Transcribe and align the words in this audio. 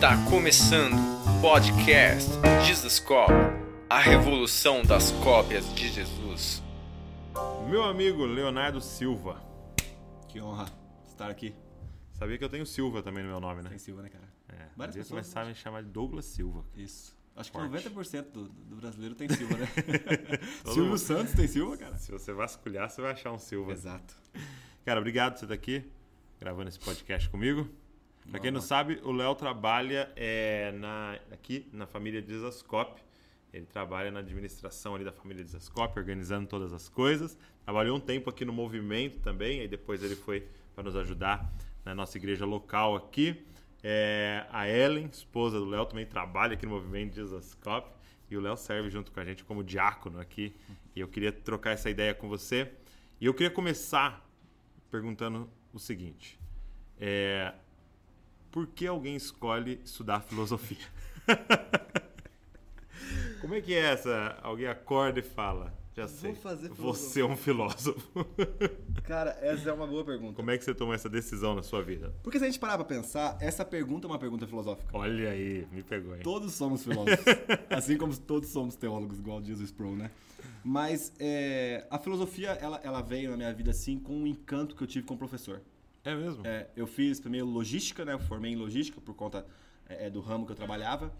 Está 0.00 0.16
começando 0.30 0.94
o 0.94 1.40
podcast 1.42 2.30
Jesus 2.64 2.98
Cop, 3.00 3.30
a 3.86 3.98
revolução 3.98 4.82
das 4.82 5.10
cópias 5.10 5.74
de 5.74 5.90
Jesus. 5.90 6.62
Meu 7.68 7.84
amigo 7.84 8.24
Leonardo 8.24 8.80
Silva. 8.80 9.42
Que 10.26 10.40
honra 10.40 10.72
estar 11.06 11.28
aqui. 11.30 11.54
Sabia 12.12 12.38
que 12.38 12.44
eu 12.44 12.48
tenho 12.48 12.64
Silva 12.64 13.02
também 13.02 13.22
no 13.22 13.28
meu 13.28 13.40
nome, 13.40 13.62
né? 13.62 13.68
Tem 13.68 13.76
Silva, 13.76 14.00
né, 14.00 14.08
cara? 14.08 14.24
É, 14.48 14.68
Várias 14.74 14.96
pessoas 14.96 15.20
começar 15.20 15.42
a 15.42 15.44
me 15.44 15.54
chamar 15.54 15.82
de 15.82 15.90
Douglas 15.90 16.24
Silva. 16.24 16.64
Isso. 16.74 17.14
Acho 17.36 17.52
que 17.52 17.58
Forte. 17.58 17.90
90% 17.90 18.22
do, 18.32 18.48
do 18.48 18.76
brasileiro 18.76 19.14
tem 19.14 19.28
Silva, 19.28 19.54
né? 19.54 19.68
Silvio 20.64 20.84
mundo. 20.84 20.98
Santos 20.98 21.34
tem 21.34 21.46
Silva, 21.46 21.76
cara? 21.76 21.98
Se 21.98 22.10
você 22.10 22.32
vasculhar, 22.32 22.88
você 22.88 23.02
vai 23.02 23.12
achar 23.12 23.32
um 23.32 23.38
Silva. 23.38 23.72
Exato. 23.72 24.14
Cara, 24.82 24.98
obrigado 24.98 25.34
por 25.34 25.40
você 25.40 25.44
estar 25.44 25.54
aqui, 25.54 25.84
gravando 26.40 26.70
esse 26.70 26.80
podcast 26.80 27.28
comigo. 27.28 27.68
Pra 28.30 28.38
quem 28.38 28.52
não 28.52 28.60
sabe, 28.60 29.00
o 29.02 29.10
Léo 29.10 29.34
trabalha 29.34 30.08
é, 30.14 30.70
na, 30.72 31.18
aqui 31.32 31.68
na 31.72 31.84
família 31.84 32.22
Desascope. 32.22 33.02
Ele 33.52 33.66
trabalha 33.66 34.08
na 34.12 34.20
administração 34.20 34.94
ali 34.94 35.04
da 35.04 35.10
família 35.10 35.42
Desascope, 35.42 35.98
organizando 35.98 36.46
todas 36.46 36.72
as 36.72 36.88
coisas. 36.88 37.36
Trabalhou 37.64 37.96
um 37.96 38.00
tempo 38.00 38.30
aqui 38.30 38.44
no 38.44 38.52
movimento 38.52 39.18
também, 39.18 39.60
aí 39.60 39.66
depois 39.66 40.02
ele 40.04 40.14
foi 40.14 40.46
para 40.76 40.84
nos 40.84 40.94
ajudar 40.94 41.52
na 41.84 41.92
nossa 41.92 42.16
igreja 42.16 42.46
local 42.46 42.94
aqui. 42.94 43.44
É, 43.82 44.46
a 44.52 44.68
Ellen, 44.68 45.06
esposa 45.06 45.58
do 45.58 45.64
Léo, 45.64 45.84
também 45.86 46.06
trabalha 46.06 46.54
aqui 46.54 46.64
no 46.64 46.72
movimento 46.72 47.14
Desascope. 47.14 47.90
E 48.30 48.36
o 48.36 48.40
Léo 48.40 48.56
serve 48.56 48.90
junto 48.90 49.10
com 49.10 49.18
a 49.18 49.24
gente 49.24 49.42
como 49.42 49.64
diácono 49.64 50.20
aqui. 50.20 50.54
E 50.94 51.00
eu 51.00 51.08
queria 51.08 51.32
trocar 51.32 51.72
essa 51.72 51.90
ideia 51.90 52.14
com 52.14 52.28
você. 52.28 52.70
E 53.20 53.26
eu 53.26 53.34
queria 53.34 53.50
começar 53.50 54.24
perguntando 54.88 55.50
o 55.72 55.80
seguinte: 55.80 56.38
é, 57.00 57.52
por 58.50 58.66
que 58.66 58.86
alguém 58.86 59.16
escolhe 59.16 59.80
estudar 59.84 60.20
filosofia? 60.20 60.86
Como 63.40 63.54
é 63.54 63.60
que 63.60 63.74
é 63.74 63.92
essa? 63.92 64.38
Alguém 64.42 64.66
acorda 64.66 65.20
e 65.20 65.22
fala: 65.22 65.72
Já 65.94 66.06
sei, 66.06 66.34
fazer 66.34 66.68
você 66.68 67.22
é 67.22 67.24
um 67.24 67.36
filósofo. 67.36 68.26
Cara, 69.04 69.36
essa 69.40 69.70
é 69.70 69.72
uma 69.72 69.86
boa 69.86 70.04
pergunta. 70.04 70.34
Como 70.34 70.50
é 70.50 70.58
que 70.58 70.64
você 70.64 70.74
tomou 70.74 70.94
essa 70.94 71.08
decisão 71.08 71.54
na 71.54 71.62
sua 71.62 71.82
vida? 71.82 72.14
Porque 72.22 72.38
se 72.38 72.44
a 72.44 72.48
gente 72.48 72.58
parar 72.58 72.76
pra 72.76 72.84
pensar, 72.84 73.38
essa 73.40 73.64
pergunta 73.64 74.06
é 74.06 74.10
uma 74.10 74.18
pergunta 74.18 74.46
filosófica. 74.46 74.90
Olha 74.96 75.30
aí, 75.30 75.66
me 75.72 75.82
pegou, 75.82 76.14
hein? 76.14 76.22
Todos 76.22 76.52
somos 76.52 76.82
filósofos. 76.84 77.24
assim 77.70 77.96
como 77.96 78.14
todos 78.16 78.50
somos 78.50 78.76
teólogos, 78.76 79.18
igual 79.18 79.40
diz 79.40 79.58
o 79.60 79.64
Sproul, 79.64 79.96
né? 79.96 80.10
Mas 80.62 81.12
é, 81.18 81.86
a 81.90 81.98
filosofia, 81.98 82.50
ela, 82.50 82.78
ela 82.84 83.00
veio 83.00 83.30
na 83.30 83.36
minha 83.36 83.52
vida, 83.54 83.70
assim, 83.70 83.98
com 83.98 84.14
um 84.14 84.26
encanto 84.26 84.76
que 84.76 84.82
eu 84.82 84.86
tive 84.86 85.06
com 85.06 85.14
o 85.14 85.18
professor. 85.18 85.62
É 86.04 86.14
mesmo? 86.14 86.46
É, 86.46 86.68
eu 86.76 86.86
fiz 86.86 87.20
primeiro 87.20 87.46
logística, 87.46 88.04
né? 88.04 88.12
Eu 88.12 88.18
formei 88.20 88.52
em 88.52 88.56
logística 88.56 89.00
por 89.00 89.14
conta 89.14 89.46
é, 89.88 90.06
é, 90.06 90.10
do 90.10 90.20
ramo 90.20 90.46
que 90.46 90.52
eu 90.52 90.56
trabalhava. 90.56 91.12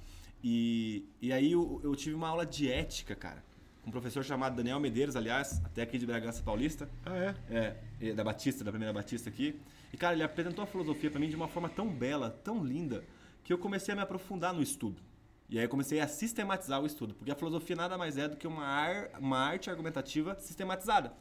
E, 0.42 1.06
e 1.20 1.32
aí 1.32 1.52
eu, 1.52 1.80
eu 1.84 1.94
tive 1.94 2.14
uma 2.14 2.28
aula 2.28 2.46
de 2.46 2.70
ética, 2.70 3.14
cara. 3.14 3.44
Com 3.82 3.88
um 3.88 3.92
professor 3.92 4.24
chamado 4.24 4.56
Daniel 4.56 4.80
Medeiros, 4.80 5.16
aliás, 5.16 5.60
até 5.64 5.82
aqui 5.82 5.98
de 5.98 6.06
Bragança 6.06 6.42
Paulista. 6.42 6.88
Ah, 7.04 7.16
é? 7.16 7.34
É, 7.50 7.76
é, 8.00 8.12
da 8.12 8.24
Batista, 8.24 8.64
da 8.64 8.70
primeira 8.70 8.92
Batista 8.92 9.28
aqui. 9.28 9.60
E, 9.92 9.96
cara, 9.96 10.14
ele 10.14 10.22
apresentou 10.22 10.62
a 10.64 10.66
filosofia 10.66 11.10
pra 11.10 11.20
mim 11.20 11.28
de 11.28 11.36
uma 11.36 11.48
forma 11.48 11.68
tão 11.68 11.88
bela, 11.88 12.30
tão 12.42 12.64
linda, 12.64 13.04
que 13.44 13.52
eu 13.52 13.58
comecei 13.58 13.92
a 13.92 13.96
me 13.96 14.02
aprofundar 14.02 14.54
no 14.54 14.62
estudo. 14.62 15.02
E 15.48 15.58
aí 15.58 15.64
eu 15.64 15.68
comecei 15.68 15.98
a 15.98 16.06
sistematizar 16.06 16.80
o 16.80 16.86
estudo, 16.86 17.12
porque 17.14 17.30
a 17.30 17.34
filosofia 17.34 17.74
nada 17.74 17.98
mais 17.98 18.16
é 18.16 18.28
do 18.28 18.36
que 18.36 18.46
uma, 18.46 18.64
ar, 18.64 19.10
uma 19.18 19.38
arte 19.38 19.68
argumentativa 19.68 20.36
sistematizada. 20.38 21.12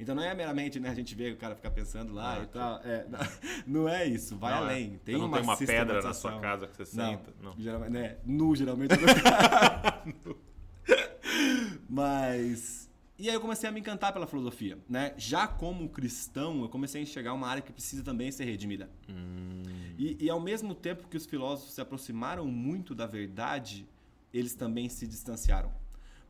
Então 0.00 0.14
não 0.14 0.22
é 0.22 0.32
meramente, 0.34 0.78
né, 0.78 0.90
a 0.90 0.94
gente 0.94 1.12
vê 1.14 1.32
o 1.32 1.36
cara 1.36 1.56
ficar 1.56 1.70
pensando 1.72 2.12
lá 2.14 2.38
Ah, 2.38 2.42
e 2.42 2.46
tal. 2.46 2.80
É, 2.84 3.04
não 3.66 3.88
é 3.88 4.06
isso, 4.06 4.36
vai 4.36 4.52
Não 4.52 4.58
é. 4.58 4.62
além. 4.62 5.00
Tem 5.04 5.16
não 5.18 5.26
uma 5.26 5.38
tem 5.38 5.44
uma 5.44 5.56
pedra 5.56 6.00
na 6.02 6.14
sua 6.14 6.38
casa 6.40 6.68
que 6.68 6.76
você 6.76 6.96
Não, 6.96 7.10
senta? 7.12 7.34
Não. 7.42 7.54
Geralmente, 7.58 7.90
né, 7.92 8.16
nu, 8.24 8.54
geralmente. 8.54 8.94
Mas. 11.88 12.88
E 13.18 13.28
aí 13.28 13.34
eu 13.34 13.40
comecei 13.40 13.68
a 13.68 13.72
me 13.72 13.80
encantar 13.80 14.12
pela 14.12 14.28
filosofia, 14.28 14.78
né? 14.88 15.12
Já 15.16 15.48
como 15.48 15.88
cristão, 15.88 16.62
eu 16.62 16.68
comecei 16.68 17.00
a 17.00 17.02
enxergar 17.02 17.34
uma 17.34 17.48
área 17.48 17.60
que 17.60 17.72
precisa 17.72 18.04
também 18.04 18.30
ser 18.30 18.44
redimida. 18.44 18.88
Hum, 19.08 19.62
E, 19.98 20.16
e 20.26 20.30
ao 20.30 20.38
mesmo 20.38 20.72
tempo 20.72 21.08
que 21.08 21.16
os 21.16 21.26
filósofos 21.26 21.74
se 21.74 21.80
aproximaram 21.80 22.46
muito 22.46 22.94
da 22.94 23.06
verdade, 23.06 23.84
eles 24.32 24.54
também 24.54 24.88
se 24.88 25.04
distanciaram. 25.08 25.72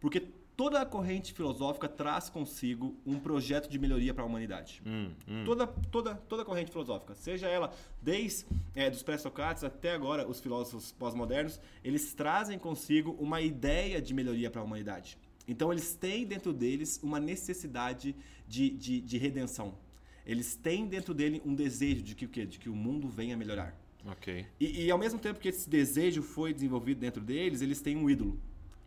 Porque 0.00 0.22
toda 0.58 0.80
a 0.80 0.84
corrente 0.84 1.32
filosófica 1.32 1.88
traz 1.88 2.28
consigo 2.28 2.96
um 3.06 3.16
projeto 3.16 3.70
de 3.70 3.78
melhoria 3.78 4.12
para 4.12 4.24
a 4.24 4.26
humanidade. 4.26 4.82
hum, 4.84 5.12
hum. 5.28 5.44
Toda, 5.44 5.68
toda, 5.68 6.16
toda 6.16 6.44
corrente 6.44 6.72
filosófica, 6.72 7.14
seja 7.14 7.46
ela 7.46 7.72
desde 8.02 8.44
é, 8.74 8.90
dos 8.90 9.04
pré-socráticos 9.04 9.62
até 9.62 9.92
agora 9.92 10.28
os 10.28 10.40
filósofos 10.40 10.90
pós-modernos, 10.90 11.60
eles 11.84 12.12
trazem 12.12 12.58
consigo 12.58 13.12
uma 13.20 13.40
ideia 13.40 14.02
de 14.02 14.12
melhoria 14.12 14.50
para 14.50 14.60
a 14.60 14.64
humanidade. 14.64 15.16
Então 15.46 15.72
eles 15.72 15.94
têm 15.94 16.26
dentro 16.26 16.52
deles 16.52 16.98
uma 17.04 17.20
necessidade 17.20 18.16
de, 18.48 18.68
de, 18.70 19.00
de 19.00 19.16
redenção. 19.16 19.78
Eles 20.26 20.56
têm 20.56 20.88
dentro 20.88 21.14
dele 21.14 21.40
um 21.46 21.54
desejo 21.54 22.02
de 22.02 22.16
que 22.16 22.24
o 22.24 22.28
quê? 22.28 22.44
De 22.44 22.58
que 22.58 22.68
o 22.68 22.74
mundo 22.74 23.08
venha 23.08 23.36
melhorar. 23.36 23.78
Ok. 24.04 24.44
E, 24.58 24.86
e 24.86 24.90
ao 24.90 24.98
mesmo 24.98 25.20
tempo 25.20 25.38
que 25.38 25.48
esse 25.48 25.70
desejo 25.70 26.20
foi 26.20 26.52
desenvolvido 26.52 26.98
dentro 26.98 27.22
deles, 27.22 27.62
eles 27.62 27.80
têm 27.80 27.96
um 27.96 28.10
ídolo. 28.10 28.36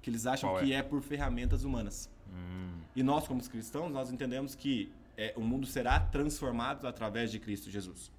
Que 0.02 0.10
eles 0.10 0.26
acham 0.26 0.50
Qual 0.50 0.60
é? 0.62 0.66
que 0.66 0.74
é 0.74 0.82
por 0.82 1.02
ferramentas 1.02 1.64
humanas. 1.64 2.10
Hum, 2.34 2.80
E 2.96 3.04
nós, 3.04 3.28
como 3.28 3.42
cristãos, 3.48 3.92
nós 3.92 4.12
entendemos 4.12 4.56
que 4.56 4.92
é, 5.18 5.34
o 5.38 5.42
mundo 5.42 5.66
será 5.68 6.00
transformado 6.00 6.88
através 6.88 7.32
de 7.32 7.40
Cristo 7.40 7.70
Jesus. 7.70 8.12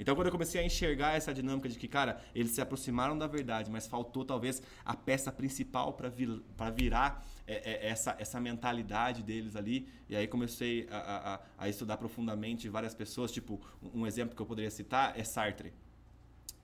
Então, 0.00 0.14
quando 0.14 0.26
eu 0.28 0.32
comecei 0.32 0.60
a 0.60 0.64
enxergar 0.64 1.16
essa 1.16 1.34
dinâmica 1.34 1.68
de 1.68 1.76
que, 1.76 1.88
cara, 1.88 2.22
eles 2.32 2.52
se 2.52 2.60
aproximaram 2.60 3.18
da 3.18 3.26
verdade, 3.26 3.68
mas 3.68 3.84
faltou 3.88 4.24
talvez 4.24 4.62
a 4.84 4.94
peça 4.94 5.32
principal 5.32 5.92
para 5.94 6.08
vir, 6.08 6.40
virar 6.76 7.26
é, 7.44 7.54
é, 7.86 7.88
essa, 7.88 8.14
essa 8.16 8.38
mentalidade 8.40 9.24
deles 9.24 9.56
ali. 9.56 9.88
E 10.08 10.14
aí 10.14 10.28
comecei 10.28 10.86
a, 10.88 10.98
a- 10.98 11.40
a- 11.64 11.68
estudar 11.68 11.96
profundamente 11.96 12.68
várias 12.68 12.94
pessoas. 12.94 13.32
Tipo, 13.32 13.60
um 13.92 14.06
exemplo 14.06 14.36
que 14.36 14.42
eu 14.42 14.46
poderia 14.46 14.70
citar 14.70 15.18
é 15.18 15.24
Sartre, 15.24 15.72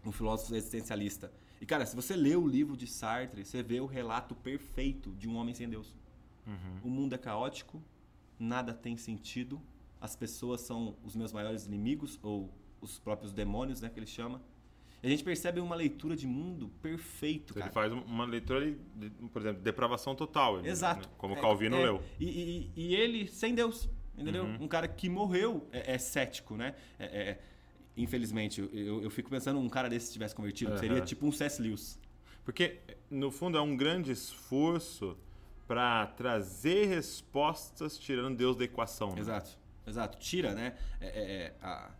um 0.06 0.12
filósofo 0.12 0.54
existencialista. 0.54 1.32
E, 1.64 1.66
cara, 1.66 1.86
se 1.86 1.96
você 1.96 2.14
lê 2.14 2.36
o 2.36 2.46
livro 2.46 2.76
de 2.76 2.86
Sartre, 2.86 3.42
você 3.42 3.62
vê 3.62 3.80
o 3.80 3.86
relato 3.86 4.34
perfeito 4.34 5.12
de 5.12 5.26
um 5.26 5.34
homem 5.36 5.54
sem 5.54 5.66
Deus. 5.66 5.94
O 6.82 6.90
mundo 6.90 7.14
é 7.14 7.16
caótico, 7.18 7.82
nada 8.38 8.74
tem 8.74 8.98
sentido, 8.98 9.58
as 9.98 10.14
pessoas 10.14 10.60
são 10.60 10.94
os 11.02 11.16
meus 11.16 11.32
maiores 11.32 11.64
inimigos, 11.66 12.20
ou 12.22 12.52
os 12.82 12.98
próprios 12.98 13.32
demônios, 13.32 13.80
né, 13.80 13.88
que 13.88 13.98
ele 13.98 14.06
chama. 14.06 14.42
E 15.02 15.06
a 15.06 15.08
gente 15.10 15.24
percebe 15.24 15.58
uma 15.58 15.74
leitura 15.74 16.14
de 16.14 16.26
mundo 16.26 16.68
perfeito, 16.82 17.54
Ele 17.54 17.60
cara. 17.60 17.72
faz 17.72 17.90
uma 17.94 18.26
leitura, 18.26 18.70
de, 18.94 19.08
por 19.32 19.40
exemplo, 19.40 19.62
depravação 19.62 20.14
total. 20.14 20.58
ele- 20.58 20.68
Exato. 20.68 21.08
né? 21.08 21.14
Como 21.16 21.32
É, 21.34 21.40
Calvino 21.40 21.76
é, 21.76 21.82
leu. 21.82 22.02
E, 22.20 22.26
e- 22.26 22.70
e 22.76 22.94
ele 22.94 23.26
sem 23.26 23.54
Deus, 23.54 23.88
entendeu? 24.18 24.44
Uhum. 24.44 24.64
Um 24.64 24.68
cara 24.68 24.86
que 24.86 25.08
morreu 25.08 25.66
é, 25.72 25.94
é 25.94 25.98
cético, 25.98 26.58
né? 26.58 26.74
É- 26.98 27.04
é- 27.30 27.40
infelizmente, 27.96 28.60
eu, 28.60 29.02
eu, 29.02 29.10
fico 29.10 29.30
pensando 29.30 29.58
um 29.58 29.68
cara 29.68 29.88
desse 29.88 30.06
se 30.06 30.12
tivesse 30.12 30.34
convertido, 30.34 30.72
Aham. 30.72 30.80
seria 30.80 31.00
tipo 31.00 31.26
um 31.26 31.32
C.S. 31.32 31.60
Lewis. 31.60 31.98
Porque, 32.44 32.80
no 33.10 33.30
fundo, 33.30 33.56
é 33.56 33.60
um 33.60 33.76
grande 33.76 34.12
esforço 34.12 35.16
para 35.66 36.06
trazer 36.08 36.86
respostas 36.86 37.98
tirando 37.98 38.36
Deus 38.36 38.56
da 38.56 38.64
equação. 38.64 39.14
né? 39.14 39.20
Exato, 39.20 39.58
exato. 39.86 40.18
Tira, 40.18 40.54
né? 40.54 40.76
É, 41.00 41.06
é, 41.06 41.32
é, 41.32 41.54
a, 41.62 41.90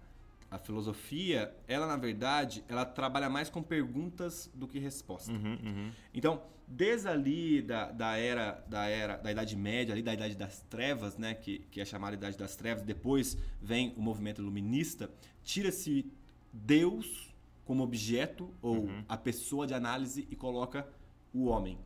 a 0.50 0.59
filosofia, 0.59 1.55
ela 1.66 1.87
na 1.87 1.97
verdade, 1.97 2.65
ela 2.69 2.84
trabalha 2.84 3.28
mais 3.28 3.49
com 3.49 3.62
perguntas 3.62 4.50
do 4.55 4.66
que 4.66 4.78
respostas. 4.78 5.34
Uhum, 5.34 5.59
uhum. 5.65 5.93
Então, 6.12 6.43
desde 6.66 7.09
ali 7.09 7.62
da, 7.62 7.91
da 7.91 8.16
era 8.16 8.65
da 8.69 8.87
era 8.87 9.16
da 9.16 9.31
Idade 9.31 9.56
Média, 9.56 9.93
ali 9.93 10.03
da 10.03 10.15
Idade 10.15 10.37
das 10.37 10.60
Trevas, 10.62 11.16
né, 11.19 11.34
que, 11.34 11.60
que 11.71 11.81
é 11.81 11.84
chamada 11.84 12.16
Idade 12.16 12.38
das 12.38 12.56
Trevas, 12.56 12.82
depois 12.82 13.37
vem 13.60 13.94
o 13.97 14.00
movimento 14.00 14.41
iluminista, 14.41 15.10
tira-se 15.43 16.10
Deus 16.53 17.34
como 17.64 17.82
objeto 17.82 18.52
ou 18.61 18.88
a 19.08 19.17
pessoa 19.17 19.67
de 19.67 19.75
análise 19.75 20.26
e 20.31 20.37
coloca 20.37 20.87
o 21.32 21.47
homem 21.47 21.79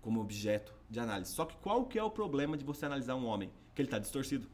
como 0.00 0.20
objeto 0.20 0.74
de 0.88 0.98
análise. 1.00 1.32
Só 1.32 1.44
que 1.44 1.56
qual 1.56 1.84
que 1.84 1.98
é 1.98 2.02
o 2.02 2.10
problema 2.10 2.56
de 2.56 2.64
você 2.64 2.86
analisar 2.86 3.14
um 3.14 3.26
homem? 3.26 3.50
Que 3.74 3.82
ele 3.82 3.88
está 3.88 3.98
distorcido. 3.98 4.48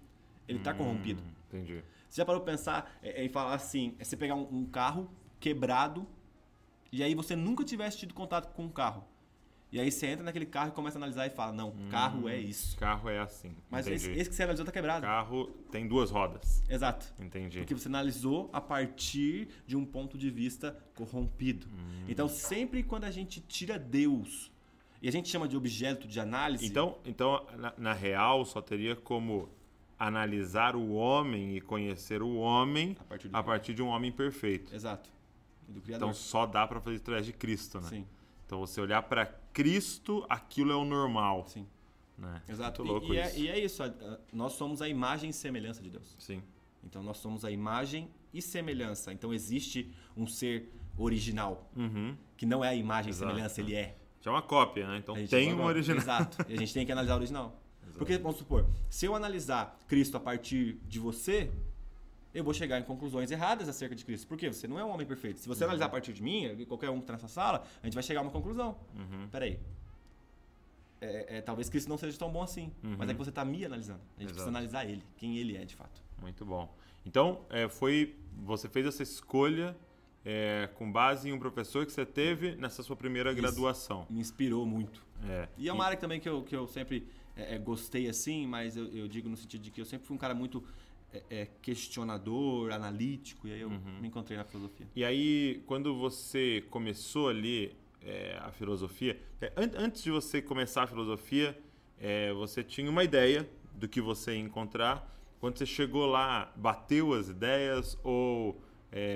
Ele 0.49 0.59
está 0.59 0.75
corrompido. 0.75 1.23
Hum, 1.23 1.33
entendi. 1.49 1.85
Você 2.13 2.21
já 2.21 2.27
parou 2.27 2.43
pra 2.43 2.53
pensar 2.53 2.99
é, 3.03 3.25
em 3.25 3.29
falar 3.31 3.55
assim, 3.55 3.97
é 3.99 4.05
você 4.05 4.19
pegar 4.19 4.35
um, 4.35 4.47
um 4.53 4.67
carro 4.67 5.11
quebrado 5.41 6.07
e 6.93 7.03
aí 7.03 7.15
você 7.15 7.35
nunca 7.35 7.65
tivesse 7.65 7.97
tido 7.97 8.13
contato 8.13 8.53
com 8.53 8.65
um 8.65 8.69
carro. 8.69 9.03
E 9.73 9.81
aí 9.81 9.91
você 9.91 10.09
entra 10.09 10.23
naquele 10.23 10.45
carro 10.45 10.69
e 10.69 10.73
começa 10.73 10.99
a 10.99 11.01
analisar 11.01 11.27
e 11.27 11.31
fala, 11.31 11.53
não, 11.53 11.71
o 11.71 11.89
carro 11.89 12.29
é 12.29 12.39
isso. 12.39 12.77
Carro 12.77 13.09
é 13.09 13.19
assim. 13.19 13.57
Mas 13.71 13.87
esse, 13.87 14.11
esse 14.11 14.29
que 14.29 14.37
você 14.37 14.43
analisou 14.43 14.67
tá 14.67 14.73
quebrado. 14.73 15.07
Carro 15.07 15.47
tem 15.71 15.89
duas 15.89 16.11
rodas. 16.11 16.63
Exato. 16.69 17.15
Entendi. 17.19 17.61
Porque 17.61 17.73
você 17.73 17.89
analisou 17.89 18.51
a 18.53 18.61
partir 18.61 19.49
de 19.67 19.75
um 19.75 19.87
ponto 19.87 20.19
de 20.19 20.31
vista 20.31 20.77
corrompido. 20.95 21.67
Hum. 21.69 22.05
Então, 22.07 22.29
sempre 22.29 22.83
quando 22.83 23.05
a 23.05 23.11
gente 23.11 23.41
tira 23.41 23.79
Deus 23.79 24.53
e 25.01 25.09
a 25.09 25.11
gente 25.11 25.31
chama 25.31 25.49
de 25.49 25.57
objeto 25.57 26.07
de 26.07 26.21
análise, 26.21 26.67
Então, 26.67 26.99
então 27.07 27.47
na, 27.57 27.73
na 27.79 27.93
real, 27.95 28.45
só 28.45 28.61
teria 28.61 28.95
como 28.95 29.49
analisar 30.07 30.75
o 30.77 30.93
homem 30.93 31.57
e 31.57 31.61
conhecer 31.61 32.23
o 32.23 32.37
homem 32.37 32.97
A 33.01 33.05
partir 33.05 33.31
a 33.33 33.43
partir 33.43 33.75
de 33.75 33.83
um 33.83 33.89
homem 33.89 34.11
perfeito. 34.13 34.75
Exato. 34.75 35.11
Então 35.89 36.13
só 36.13 36.45
dá 36.47 36.67
para 36.67 36.81
fazer 36.81 36.97
através 36.97 37.25
de 37.27 37.33
Cristo, 37.33 37.81
né? 37.81 37.89
Sim, 37.89 38.07
Então 38.47 38.61
você 38.61 38.81
olhar 38.81 39.03
para 39.03 39.27
Cristo, 39.53 40.25
aquilo 40.29 40.73
é 40.73 40.77
o 40.77 40.85
normal, 40.85 41.45
sim. 41.49 41.67
né? 42.19 42.43
Exato. 42.49 42.85
Muito 42.85 42.93
louco 43.09 43.15
e, 43.15 43.17
e 43.17 43.21
isso. 43.23 43.37
É, 43.37 43.41
e 43.41 43.49
é 43.49 43.59
isso, 43.65 43.83
a- 43.83 44.19
nós 44.33 44.53
somos 44.55 44.83
a 44.83 44.89
imagem 44.89 45.31
e 45.31 45.33
semelhança 45.33 45.83
de 45.83 45.89
Deus. 45.91 46.15
Sim. 46.19 46.43
Então 46.85 47.03
nós 47.03 47.19
somos 47.19 47.45
a 47.45 47.51
imagem 47.51 48.11
e 48.35 48.43
semelhança. 48.43 49.13
Então 49.13 49.33
existe 49.33 49.91
um 50.17 50.27
ser 50.27 50.71
original, 50.99 51.71
Uhum. 51.77 52.17
que 52.37 52.45
não 52.45 52.63
é 52.65 52.69
a 52.69 52.75
imagem 52.75 53.11
Exato. 53.11 53.31
e 53.31 53.35
semelhança, 53.35 53.61
ele 53.61 53.75
é. 53.75 53.97
Já 54.21 54.31
é 54.31 54.35
uma 54.35 54.43
cópia, 54.43 54.87
né? 54.87 54.99
Então 54.99 55.15
tem 55.27 55.55
um 55.55 55.65
original. 55.65 55.99
Exato. 56.03 56.45
E 56.49 56.55
a 56.55 56.57
gente 56.57 56.75
tem 56.75 56.85
que 56.85 56.93
analisar 56.93 57.15
o 57.15 57.17
original. 57.19 57.62
Porque, 57.99 58.19
vamos 58.19 58.39
supor, 58.39 58.67
se 58.91 59.07
eu 59.07 59.15
analisar 59.15 59.79
Cristo 59.89 60.17
a 60.17 60.21
partir 60.21 60.79
de 60.89 60.99
você, 60.99 61.51
eu 62.35 62.43
vou 62.43 62.55
chegar 62.55 62.79
em 62.79 62.83
conclusões 62.83 63.31
erradas 63.31 63.69
acerca 63.69 63.95
de 63.95 64.05
Cristo. 64.05 64.27
Por 64.27 64.37
quê? 64.37 64.53
Você 64.53 64.67
não 64.67 64.79
é 64.79 64.85
um 64.85 64.91
homem 64.91 65.07
perfeito. 65.07 65.41
Se 65.41 65.49
você 65.49 65.65
analisar 65.65 65.87
a 65.87 65.91
partir 65.91 66.13
de 66.13 66.23
mim, 66.23 66.65
qualquer 66.67 66.91
um 66.91 66.97
que 66.97 67.03
está 67.03 67.13
nessa 67.13 67.29
sala, 67.29 67.65
a 67.83 67.87
gente 67.87 67.95
vai 67.95 68.03
chegar 68.03 68.21
a 68.21 68.23
uma 68.23 68.33
conclusão. 68.33 68.77
Uhum. 68.97 69.29
Peraí. 69.31 69.59
É, 71.01 71.39
é, 71.39 71.41
talvez 71.41 71.69
Cristo 71.69 71.89
não 71.89 71.99
seja 71.99 72.17
tão 72.17 72.31
bom 72.31 72.43
assim. 72.43 72.73
Mas 72.81 73.09
é 73.09 73.13
que 73.13 73.19
você 73.19 73.31
está 73.31 73.45
me 73.45 73.65
analisando. 73.65 74.01
A 74.17 74.21
gente 74.21 74.31
Exato. 74.31 74.35
precisa 74.35 74.49
analisar 74.49 74.85
ele, 74.85 75.03
quem 75.17 75.37
ele 75.37 75.57
é 75.57 75.65
de 75.65 75.75
fato. 75.75 76.01
Muito 76.21 76.45
bom. 76.45 76.73
Então, 77.05 77.45
é, 77.51 77.69
foi 77.69 78.17
você 78.37 78.69
fez 78.69 78.87
essa 78.87 79.03
escolha 79.03 79.77
é, 80.25 80.69
com 80.77 80.91
base 80.91 81.29
em 81.29 81.33
um 81.33 81.39
professor 81.39 81.85
que 81.85 81.93
você 81.93 82.07
teve 82.07 82.55
nessa 82.57 82.83
sua 82.83 82.97
primeira 82.97 83.33
Isso. 83.33 83.41
graduação. 83.41 84.07
Me 84.09 84.21
inspirou 84.21 84.65
muito. 84.65 85.05
É. 85.29 85.49
E 85.59 85.69
é 85.69 85.73
uma 85.73 85.85
área 85.85 85.97
que 85.97 86.01
também 86.01 86.21
que 86.21 86.29
eu, 86.29 86.43
que 86.43 86.55
eu 86.55 86.67
sempre 86.67 87.07
é, 87.37 87.55
é, 87.55 87.59
gostei 87.59 88.09
assim, 88.09 88.47
mas 88.47 88.77
eu, 88.77 88.87
eu 88.89 89.09
digo 89.09 89.29
no 89.29 89.37
sentido 89.37 89.63
de 89.63 89.71
que 89.71 89.81
eu 89.81 89.85
sempre 89.85 90.07
fui 90.07 90.15
um 90.17 90.19
cara 90.19 90.35
muito 90.35 90.63
é, 91.13 91.23
é, 91.31 91.47
questionador, 91.61 92.73
analítico, 92.73 93.47
e 93.49 93.53
aí 93.53 93.61
eu 93.61 93.69
Uhum. 93.71 93.99
me 94.01 94.09
encontrei 94.09 94.37
na 94.37 94.45
filosofia. 94.45 94.87
E 94.95 95.05
aí, 95.05 95.63
quando 95.67 95.95
você 95.99 96.65
começou 96.71 97.29
ali 97.29 97.77
é, 98.03 98.39
a 98.41 98.51
filosofia, 98.51 99.19
é, 99.41 99.53
an- 99.57 99.73
antes 99.77 100.03
de 100.03 100.11
você 100.11 100.41
começar 100.43 100.85
a 100.85 100.87
filosofia, 100.87 101.59
você 102.37 102.65
tinha 102.65 102.91
uma 102.91 103.05
ideia 103.05 103.49
do 103.75 103.87
que 103.89 104.01
você 104.01 104.33
ia 104.33 104.41
encontrar. 104.41 105.09
Quando 105.39 105.57
você 105.57 105.65
chegou 105.65 106.05
lá, 106.07 106.53
bateu 106.57 107.13
as 107.15 107.29
ideias 107.29 107.97
ou 108.03 108.61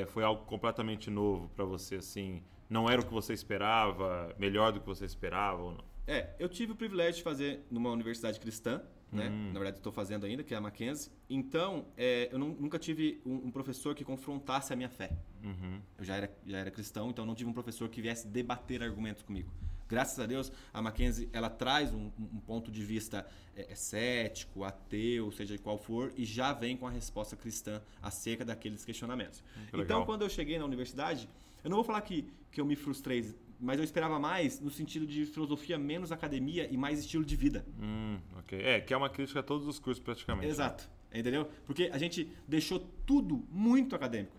foi 0.08 0.22
algo 0.22 0.44
completamente 0.44 1.10
novo 1.10 1.48
para 1.56 1.64
você? 1.64 1.96
Assim, 1.96 2.44
não 2.70 2.88
era 2.88 3.00
o 3.00 3.04
que 3.04 3.12
você 3.12 3.32
esperava, 3.32 4.32
melhor 4.38 4.72
do 4.72 4.78
que 4.80 4.86
você 4.86 5.04
esperava 5.04 5.60
ou 5.60 5.72
não? 5.72 5.84
É, 6.06 6.34
eu 6.38 6.48
tive 6.48 6.72
o 6.72 6.76
privilégio 6.76 7.16
de 7.16 7.22
fazer 7.22 7.60
numa 7.70 7.90
universidade 7.90 8.38
cristã, 8.38 8.80
né? 9.12 9.28
Hum. 9.28 9.48
Na 9.52 9.58
verdade, 9.60 9.78
estou 9.78 9.92
fazendo 9.92 10.26
ainda, 10.26 10.42
que 10.42 10.52
é 10.54 10.56
a 10.56 10.60
Mackenzie. 10.60 11.10
Então, 11.28 11.86
é, 11.96 12.28
eu 12.32 12.38
não- 12.38 12.50
nunca 12.50 12.78
tive 12.78 13.20
um, 13.24 13.46
um 13.46 13.50
professor 13.50 13.94
que 13.94 14.04
confrontasse 14.04 14.72
a 14.72 14.76
minha 14.76 14.88
fé. 14.88 15.10
Uhum. 15.42 15.80
Eu 15.98 16.04
já 16.04 16.16
era, 16.16 16.36
já 16.46 16.58
era 16.58 16.70
cristão, 16.70 17.10
então 17.10 17.24
não 17.24 17.34
tive 17.34 17.48
um 17.48 17.52
professor 17.52 17.88
que 17.88 18.00
viesse 18.02 18.26
debater 18.26 18.82
argumentos 18.82 19.22
comigo. 19.22 19.50
Graças 19.88 20.18
a 20.18 20.26
Deus, 20.26 20.50
a 20.74 20.82
Mackenzie 20.82 21.28
ela 21.32 21.48
traz 21.48 21.94
um, 21.94 22.10
um 22.18 22.40
ponto 22.40 22.72
de 22.72 22.84
vista 22.84 23.24
é, 23.54 23.70
é, 23.70 23.74
cético, 23.76 24.64
ateu, 24.64 25.30
seja 25.30 25.56
qual 25.58 25.78
for, 25.78 26.12
e 26.16 26.24
já 26.24 26.52
vem 26.52 26.76
com 26.76 26.88
a 26.88 26.90
resposta 26.90 27.36
cristã 27.36 27.80
acerca 28.02 28.44
daqueles 28.44 28.84
questionamentos. 28.84 29.42
Que 29.70 29.80
Então, 29.80 30.04
quando 30.04 30.22
eu 30.22 30.28
cheguei 30.28 30.58
na 30.58 30.64
universidade, 30.64 31.28
eu 31.62 31.70
não 31.70 31.76
vou 31.76 31.84
falar 31.84 32.00
que, 32.00 32.28
que 32.50 32.60
eu 32.60 32.64
me 32.64 32.74
frustrei, 32.74 33.32
mas 33.60 33.78
eu 33.78 33.84
esperava 33.84 34.18
mais 34.18 34.60
no 34.60 34.70
sentido 34.70 35.06
de 35.06 35.24
filosofia 35.26 35.78
menos 35.78 36.12
academia 36.12 36.68
e 36.70 36.76
mais 36.76 37.00
estilo 37.00 37.24
de 37.24 37.36
vida. 37.36 37.64
Hum, 37.80 38.18
ok. 38.38 38.60
É, 38.60 38.80
que 38.80 38.92
é 38.92 38.96
uma 38.96 39.08
crítica 39.08 39.40
a 39.40 39.42
todos 39.42 39.66
os 39.66 39.78
cursos 39.78 40.02
praticamente. 40.02 40.48
Exato. 40.48 40.88
Entendeu? 41.12 41.48
Porque 41.64 41.90
a 41.92 41.98
gente 41.98 42.30
deixou 42.46 42.78
tudo 43.06 43.46
muito 43.50 43.94
acadêmico 43.94 44.36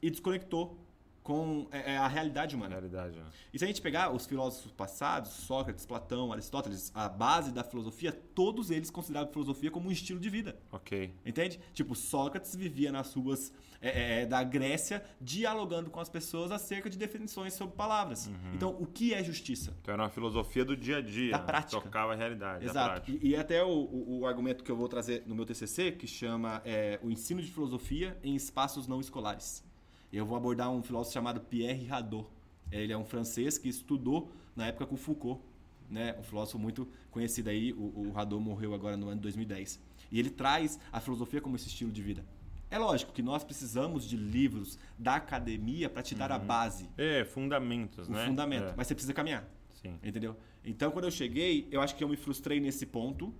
e 0.00 0.10
desconectou 0.10 0.78
com 1.26 1.66
é, 1.72 1.94
é, 1.94 1.96
a 1.98 2.06
realidade 2.06 2.54
Na 2.54 2.60
humana. 2.60 2.74
realidade, 2.76 3.18
né? 3.18 3.24
E 3.52 3.58
se 3.58 3.64
a 3.64 3.66
gente 3.66 3.82
pegar 3.82 4.12
os 4.12 4.24
filósofos 4.26 4.70
passados, 4.70 5.30
Sócrates, 5.32 5.84
Platão, 5.84 6.32
Aristóteles, 6.32 6.92
a 6.94 7.08
base 7.08 7.50
da 7.52 7.64
filosofia, 7.64 8.12
todos 8.12 8.70
eles 8.70 8.90
consideravam 8.90 9.28
a 9.28 9.32
filosofia 9.32 9.68
como 9.68 9.88
um 9.88 9.90
estilo 9.90 10.20
de 10.20 10.30
vida. 10.30 10.56
Ok. 10.70 11.12
Entende? 11.26 11.58
Tipo, 11.74 11.96
Sócrates 11.96 12.54
vivia 12.54 12.92
nas 12.92 13.12
ruas 13.12 13.52
é, 13.80 14.22
é, 14.22 14.26
da 14.26 14.44
Grécia 14.44 15.02
dialogando 15.20 15.90
com 15.90 15.98
as 15.98 16.08
pessoas 16.08 16.52
acerca 16.52 16.88
de 16.88 16.96
definições 16.96 17.54
sobre 17.54 17.74
palavras. 17.74 18.30
Então, 18.54 18.70
o 18.78 18.86
que 18.86 19.12
é 19.12 19.22
justiça? 19.24 19.74
Então 19.82 19.94
era 19.94 20.04
uma 20.04 20.08
filosofia 20.10 20.64
do 20.64 20.76
dia 20.76 20.98
a 20.98 21.00
dia. 21.02 21.32
Da 21.32 21.40
prática. 21.40 21.80
Tocava 21.82 22.12
a 22.12 22.16
realidade. 22.16 22.64
da 22.64 22.70
Exato. 22.70 23.10
E, 23.10 23.30
e 23.30 23.36
até 23.36 23.64
o, 23.64 23.68
o- 23.68 24.20
o 24.20 24.26
argumento 24.26 24.62
que 24.62 24.70
eu 24.70 24.76
vou 24.76 24.86
trazer 24.88 25.24
no 25.26 25.34
meu 25.34 25.44
TCC, 25.44 25.90
que 25.90 26.06
chama 26.06 26.62
é, 26.64 27.00
o 27.02 27.10
ensino 27.10 27.42
de 27.42 27.50
filosofia 27.50 28.16
em 28.22 28.36
espaços 28.36 28.86
não 28.86 29.00
escolares. 29.00 29.64
Eu 30.12 30.24
vou 30.24 30.36
abordar 30.36 30.70
um 30.70 30.82
filósofo 30.82 31.12
chamado 31.14 31.40
Pierre 31.40 31.86
Hadot. 31.90 32.26
Ele 32.70 32.92
é 32.92 32.96
um 32.98 33.04
francês 33.04 33.58
que 33.58 33.68
estudou 33.68 34.30
na 34.54 34.66
época 34.68 34.86
com 34.86 34.96
Foucault, 34.96 35.40
né? 35.88 36.16
Um 36.18 36.22
filósofo 36.22 36.58
muito 36.58 36.88
conhecido 37.10 37.48
aí. 37.50 37.72
O, 37.72 38.08
o 38.08 38.12
Hadot 38.18 38.42
morreu 38.42 38.74
agora 38.74 38.96
no 38.96 39.06
ano 39.08 39.16
de 39.16 39.22
2010. 39.22 39.80
E 40.10 40.18
ele 40.18 40.30
traz 40.30 40.78
a 40.92 41.00
filosofia 41.00 41.40
como 41.40 41.56
esse 41.56 41.66
estilo 41.68 41.90
de 41.90 42.02
vida. 42.02 42.24
É 42.70 42.78
lógico 42.78 43.12
que 43.12 43.22
nós 43.22 43.44
precisamos 43.44 44.04
de 44.08 44.16
livros 44.16 44.78
da 44.98 45.16
academia 45.16 45.88
para 45.88 46.02
te 46.02 46.14
dar 46.16 46.32
a 46.32 46.38
base, 46.38 46.88
É, 46.96 47.24
fundamentos, 47.24 48.08
o 48.08 48.12
né? 48.12 48.26
fundamento, 48.26 48.70
É, 48.70 48.74
mas 48.76 48.88
você 48.88 48.94
precisa 48.94 49.14
caminhar. 49.14 49.48
Sim. 49.74 49.96
Entendeu? 50.02 50.36
Então, 50.64 50.90
quando 50.90 51.04
eu 51.04 51.10
cheguei, 51.12 51.68
eu 51.70 51.80
acho 51.80 51.94
que 51.94 52.02
eu 52.02 52.08
me 52.08 52.16
frustrei 52.16 52.58
nesse 52.58 52.84
ponto. 52.86 53.32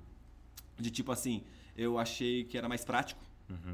De 0.78 0.90
tipo 0.90 1.10
assim, 1.10 1.42
eu 1.76 1.98
achei 1.98 2.44
que 2.44 2.56
era 2.58 2.68
mais 2.68 2.84
prático, 2.84 3.20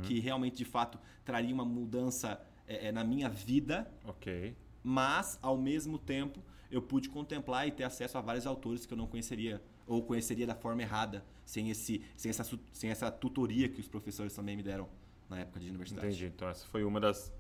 que 0.05 0.21
realmente, 0.21 0.57
de 0.57 0.65
fato, 0.65 0.99
traria 1.25 1.53
uma 1.53 1.65
mudança 1.65 2.41
é, 2.67 2.89
é, 2.89 2.93
na 2.93 3.05
minha 3.05 3.29
vida, 3.29 3.91
Ok. 4.05 4.55
mas, 4.83 5.39
ao 5.43 5.57
mesmo 5.57 5.99
tempo, 5.99 6.43
eu 6.71 6.81
pude 6.81 7.09
contemplar 7.09 7.69
e 7.69 7.71
ter 7.71 7.85
acesso 7.85 8.17
a 8.17 8.21
vários 8.21 8.47
autores 8.47 8.87
que 8.87 8.93
eu 8.95 8.99
não 8.99 9.07
conheceria, 9.07 9.63
ou 9.87 10.03
conheceria 10.03 10.47
da 10.47 10.55
forma 10.55 10.83
errada, 10.83 11.25
sem, 11.45 11.71
esse, 11.71 12.03
sem, 12.17 12.31
essa, 12.31 12.59
sem 12.73 12.91
essa 12.91 13.11
tutoria 13.11 13.69
que 13.69 13.81
os 13.81 13.89
professores 13.89 14.35
também 14.35 14.57
me 14.57 14.63
deram 14.63 14.89
na 15.29 15.41
época 15.41 15.61
de 15.61 15.69
universidade. 15.69 16.07
Entendi. 16.07 16.27
Então 16.27 16.49
essa 16.49 16.67
foi 16.67 16.85
uma 16.85 17.01
das 17.01 17.33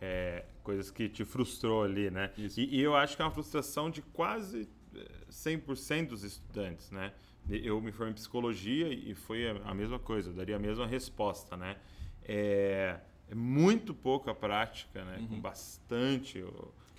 é, 0.00 0.44
coisas 0.62 0.90
que 0.90 1.08
te 1.08 1.24
frustrou 1.24 1.84
ali, 1.84 2.10
né? 2.10 2.32
E, 2.36 2.78
e 2.78 2.80
eu 2.80 2.96
acho 2.96 3.16
que 3.16 3.22
é 3.22 3.24
uma 3.24 3.30
frustração 3.30 3.90
de 3.90 4.02
quase 4.02 4.68
é, 4.94 5.08
100% 5.30 6.08
dos 6.08 6.24
estudantes, 6.24 6.90
né? 6.90 7.12
Eu 7.48 7.80
me 7.80 7.92
formei 7.92 8.12
em 8.12 8.14
psicologia 8.14 8.88
e 8.88 9.14
foi 9.14 9.50
a 9.50 9.70
a 9.70 9.74
mesma 9.74 9.98
coisa, 9.98 10.30
eu 10.30 10.34
daria 10.34 10.56
a 10.56 10.58
mesma 10.58 10.86
resposta, 10.86 11.56
né? 11.56 11.76
É, 12.22 12.98
é 13.30 13.34
muito 13.34 13.94
pouca 13.94 14.34
prática, 14.34 15.04
né? 15.04 15.24
Com 15.28 15.40
bastante 15.40 16.44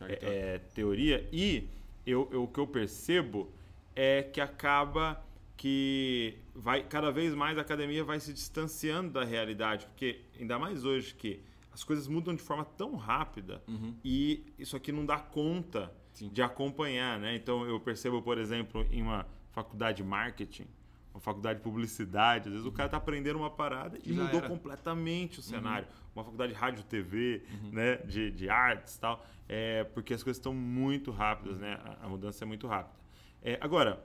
é, 0.01 0.19
é, 0.55 0.59
teoria. 0.73 1.27
E 1.31 1.67
eu, 2.05 2.27
eu- 2.31 2.43
o 2.43 2.47
que 2.47 2.59
eu 2.59 2.67
percebo 2.67 3.49
é 3.95 4.23
que 4.23 4.41
acaba 4.41 5.23
que 5.57 6.37
vai 6.53 6.83
cada 6.83 7.11
vez 7.11 7.33
mais 7.33 7.57
a 7.57 7.61
academia 7.61 8.03
vai 8.03 8.19
se 8.19 8.33
distanciando 8.33 9.11
da 9.11 9.23
realidade, 9.23 9.85
porque 9.87 10.19
ainda 10.39 10.59
mais 10.59 10.83
hoje 10.83 11.13
que 11.15 11.39
as 11.71 11.83
coisas 11.83 12.07
mudam 12.07 12.35
de 12.35 12.41
forma 12.41 12.65
tão 12.65 12.95
rápida 12.95 13.61
e 14.03 14.43
isso 14.59 14.75
aqui 14.75 14.91
não 14.91 15.05
dá 15.05 15.17
conta 15.17 15.91
Sim. 16.11 16.29
de 16.29 16.41
acompanhar, 16.41 17.19
né? 17.19 17.35
Então 17.35 17.65
eu 17.65 17.79
percebo, 17.79 18.21
por 18.21 18.37
exemplo, 18.37 18.85
em 18.91 19.01
uma 19.01 19.25
faculdade 19.51 19.97
de 19.97 20.03
marketing, 20.03 20.67
uma 21.15 21.21
faculdade 21.21 21.59
de 21.59 21.63
publicidade, 21.63 22.49
às 22.49 22.53
vezes 22.53 22.67
o 22.67 22.71
cara 22.73 22.89
tá 22.89 22.97
aprendendo 22.97 23.37
uma 23.37 23.49
parada 23.49 23.97
e 24.03 24.13
Já 24.13 24.21
mudou 24.21 24.39
era. 24.39 24.49
completamente 24.49 25.39
o 25.39 25.41
cenário. 25.41 25.87
Uma 26.13 26.25
faculdade 26.25 26.51
de 26.51 26.59
rádio, 26.59 26.83
TV, 26.83 27.41
né, 27.71 27.95
de, 27.97 28.31
de 28.31 28.49
artes, 28.49 28.95
e 28.95 28.99
tal, 28.99 29.25
é 29.47 29.85
porque 29.85 30.13
as 30.13 30.21
coisas 30.21 30.37
estão 30.37 30.53
muito 30.53 31.11
rápidas, 31.11 31.57
né? 31.57 31.79
A, 31.83 32.05
a 32.05 32.09
mudança 32.09 32.43
é 32.43 32.45
muito 32.45 32.67
rápida. 32.67 32.95
É, 33.41 33.57
agora, 33.61 34.03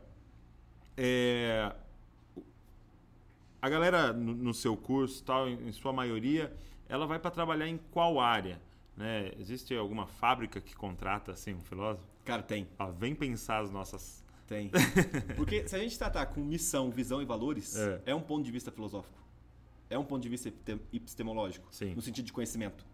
é, 0.97 1.73
a 3.61 3.69
galera 3.69 4.13
no, 4.13 4.33
no 4.33 4.55
seu 4.55 4.77
curso, 4.77 5.23
tal, 5.25 5.49
em, 5.49 5.69
em 5.69 5.73
sua 5.73 5.93
maioria, 5.93 6.53
ela 6.89 7.07
vai 7.07 7.19
para 7.19 7.31
trabalhar 7.33 7.67
em 7.67 7.79
qual 7.91 8.21
área? 8.21 8.61
Né? 8.97 9.33
Existe 9.39 9.75
alguma 9.75 10.07
fábrica 10.07 10.61
que 10.61 10.77
contrata 10.77 11.33
assim 11.33 11.55
um 11.55 11.63
filósofo? 11.63 12.07
Cara, 12.25 12.43
tem. 12.43 12.69
Ah, 12.79 12.87
vem 12.87 13.17
pensar 13.17 13.63
as 13.63 13.71
nossas. 13.71 14.23
Tem. 14.51 14.69
Porque 15.37 15.67
se 15.69 15.77
a 15.77 15.79
gente 15.79 15.97
tratar 15.97 16.27
com 16.27 16.41
missão, 16.41 16.91
visão 16.91 17.23
e 17.23 17.25
valores, 17.25 17.77
É. 17.77 18.03
é, 18.07 18.15
um 18.15 18.21
ponto 18.21 18.45
de 18.45 18.51
vista 18.51 18.71
filosófico. 18.73 19.17
É 19.89 19.97
um 19.97 20.05
ponto 20.05 20.21
de 20.23 20.29
vista 20.29 20.49
episte- 20.49 20.81
epistemológico, 20.93 21.69
Sim. 21.71 21.95
no 21.95 22.03
sentido 22.03 22.25
de 22.27 22.33
conhecimento. 22.33 22.85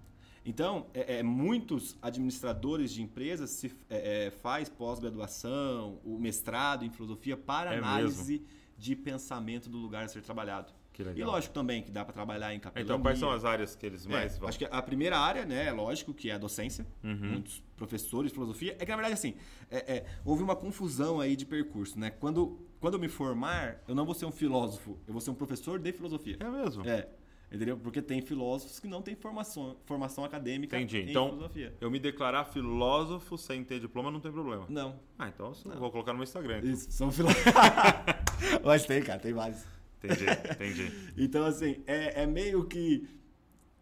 Então, 0.44 0.86
é, 0.92 1.18
é, 1.18 1.22
muitos 1.22 1.96
administradores 2.02 2.92
de 2.92 3.02
empresas 3.02 3.48
se 3.50 3.72
é, 3.88 4.26
é, 4.26 4.30
faz 4.30 4.68
pós-graduação, 4.68 5.98
o 6.04 6.18
mestrado 6.18 6.84
em 6.84 6.90
filosofia 6.90 7.36
para 7.38 7.74
É 7.74 7.78
análise 7.78 8.42
de 8.78 8.94
pensamento 8.94 9.68
do 9.70 9.78
lugar 9.78 10.04
a 10.04 10.08
ser 10.08 10.20
trabalhado. 10.22 10.72
E 11.14 11.24
lógico 11.24 11.52
também 11.54 11.82
que 11.82 11.90
dá 11.90 12.04
para 12.04 12.12
trabalhar 12.14 12.54
em 12.54 12.58
capelania. 12.60 12.84
Então, 12.84 13.00
quais 13.02 13.18
são 13.18 13.30
as 13.30 13.44
áreas 13.44 13.74
que 13.76 13.84
eles 13.86 14.06
É, 14.06 14.08
mais 14.08 14.38
vão? 14.38 14.48
acho 14.48 14.58
que 14.58 14.64
a 14.64 14.82
primeira 14.82 15.18
área, 15.18 15.44
né, 15.44 15.66
é 15.66 15.72
lógico, 15.72 16.12
que 16.14 16.30
é 16.30 16.34
a 16.34 16.38
docência. 16.38 16.86
Uhum. 17.04 17.14
Muitos 17.32 17.62
professores 17.76 18.30
de 18.30 18.34
filosofia. 18.34 18.76
É 18.78 18.84
que, 18.84 18.90
na 18.90 18.96
verdade, 18.96 19.14
assim, 19.14 19.34
é- 19.70 19.96
é, 19.96 20.06
houve 20.24 20.42
uma 20.42 20.56
confusão 20.56 21.20
aí 21.20 21.36
de 21.36 21.44
percurso, 21.44 21.98
né? 21.98 22.10
Quando, 22.10 22.58
quando 22.80 22.94
eu 22.94 23.00
me 23.00 23.08
formar, 23.08 23.82
eu 23.86 23.94
não 23.94 24.04
vou 24.06 24.14
ser 24.14 24.26
um 24.26 24.32
filósofo, 24.32 24.98
eu 25.06 25.12
vou 25.12 25.20
ser 25.20 25.30
um 25.30 25.34
professor 25.34 25.78
de 25.78 25.92
filosofia. 25.92 26.36
É 26.40 26.48
mesmo? 26.48 26.86
É. 26.88 27.08
Entendeu? 27.52 27.76
Porque 27.78 28.02
tem 28.02 28.20
filósofos 28.20 28.80
que 28.80 28.88
não 28.88 29.00
têm 29.00 29.14
formação, 29.14 29.76
formação 29.84 30.24
acadêmica 30.24 30.76
Entendi. 30.76 30.98
em 31.02 31.10
Então, 31.10 31.28
filosofia. 31.28 31.72
eu 31.80 31.88
me 31.88 32.00
declarar 32.00 32.44
filósofo 32.46 33.38
sem 33.38 33.62
ter 33.62 33.78
diploma 33.78 34.10
não 34.10 34.18
tem 34.18 34.32
problema. 34.32 34.66
Não. 34.68 34.98
Ah, 35.16 35.28
então 35.28 35.52
eu 35.64 35.78
vou 35.78 35.92
colocar 35.92 36.12
no 36.12 36.18
meu 36.18 36.24
Instagram. 36.24 36.58
então. 36.58 36.70
Isso, 36.70 36.90
são 36.90 37.12
filósofos. 37.12 37.44
Mas 38.64 38.84
tem, 38.84 39.00
cara, 39.00 39.20
tem 39.20 39.32
vários. 39.32 39.64
Entendi, 40.06 40.24
entendi. 40.50 40.92
Então, 41.16 41.44
assim, 41.44 41.82
é, 41.86 42.22
é 42.22 42.26
meio 42.26 42.64
que. 42.64 43.08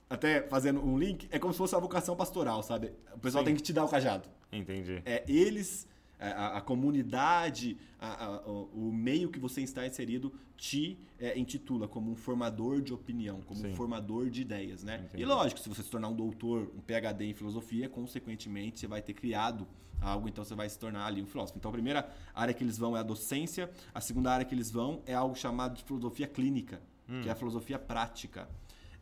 Até 0.09 0.43
fazendo 0.43 0.85
um 0.85 0.99
link, 0.99 1.27
é 1.31 1.39
como 1.39 1.53
se 1.53 1.59
fosse 1.59 1.75
a 1.75 1.79
vocação 1.79 2.15
pastoral, 2.15 2.63
sabe? 2.63 2.93
O 3.15 3.19
pessoal 3.19 3.43
Sim. 3.43 3.47
tem 3.47 3.57
que 3.57 3.63
te 3.63 3.73
dar 3.73 3.85
o 3.85 3.89
cajado. 3.89 4.29
Entendi. 4.53 5.03
É, 5.05 5.25
eles, 5.27 5.89
a, 6.33 6.47
a- 6.55 6.59
a 6.59 6.61
comunidade, 6.61 7.77
a- 8.01 8.25
a- 8.27 8.41
o, 8.47 8.91
meio 8.93 9.29
que 9.31 9.39
você 9.39 9.61
está 9.63 9.87
inserido 9.87 10.33
te 10.57 10.99
é, 11.19 11.39
intitula 11.39 11.87
como 11.89 12.11
um 12.11 12.17
formador 12.17 12.81
de 12.83 12.93
opinião, 12.93 13.41
como 13.43 13.61
um 13.61 13.71
Sim. 13.71 13.75
formador 13.75 14.31
de 14.31 14.43
ideias, 14.43 14.83
né? 14.85 15.03
Entendi. 15.05 15.23
E 15.23 15.27
lógico, 15.27 15.61
se 15.61 15.69
você 15.69 15.83
se 15.83 15.91
tornar 15.91 16.09
um 16.09 16.15
doutor, 16.15 16.71
um 16.77 16.81
PhD 16.81 17.25
em 17.25 17.35
filosofia, 17.35 17.89
consequentemente 17.89 18.79
você 18.81 18.87
vai 18.87 19.03
ter 19.03 19.15
criado 19.15 19.67
algo, 20.01 20.29
então 20.29 20.45
você 20.45 20.55
vai 20.55 20.69
se 20.69 20.79
tornar 20.79 21.07
ali 21.07 21.23
um 21.23 21.27
filósofo. 21.27 21.59
Então 21.59 21.71
a 21.71 21.73
primeira 21.73 22.09
área 22.35 22.53
que 22.53 22.63
eles 22.63 22.77
vão 22.79 22.97
é 22.97 23.01
a 23.01 23.03
docência, 23.03 23.71
a 23.95 24.01
segunda 24.01 24.31
área 24.33 24.45
que 24.45 24.55
eles 24.55 24.71
vão 24.71 25.03
é 25.07 25.15
algo 25.15 25.35
chamado 25.35 25.75
de 25.77 25.83
filosofia 25.85 26.27
clínica, 26.27 26.81
que 27.23 27.29
é 27.29 27.33
a 27.33 27.35
filosofia 27.35 27.79
prática. 27.79 28.49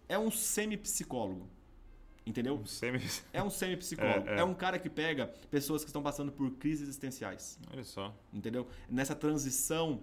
É 0.09 0.19
um 0.19 0.31
semi-psicólogo, 0.31 1.49
entendeu? 2.27 2.61
Semi... 2.67 3.01
É 3.33 3.43
um 3.43 3.51
semi-psicólogo. 3.51 4.29
É, 4.31 4.37
É, 4.37 4.41
é. 4.41 4.45
um 4.45 4.55
cara 4.55 4.79
que 4.79 4.89
pega 4.91 5.27
pessoas 5.51 5.83
que 5.83 5.89
estão 5.89 6.03
passando 6.03 6.31
por 6.33 6.51
crises 6.53 6.89
existenciais. 6.89 7.59
Olha 7.73 7.85
só. 7.85 8.15
Entendeu? 8.33 8.67
Nessa 8.89 9.15
transição 9.15 10.01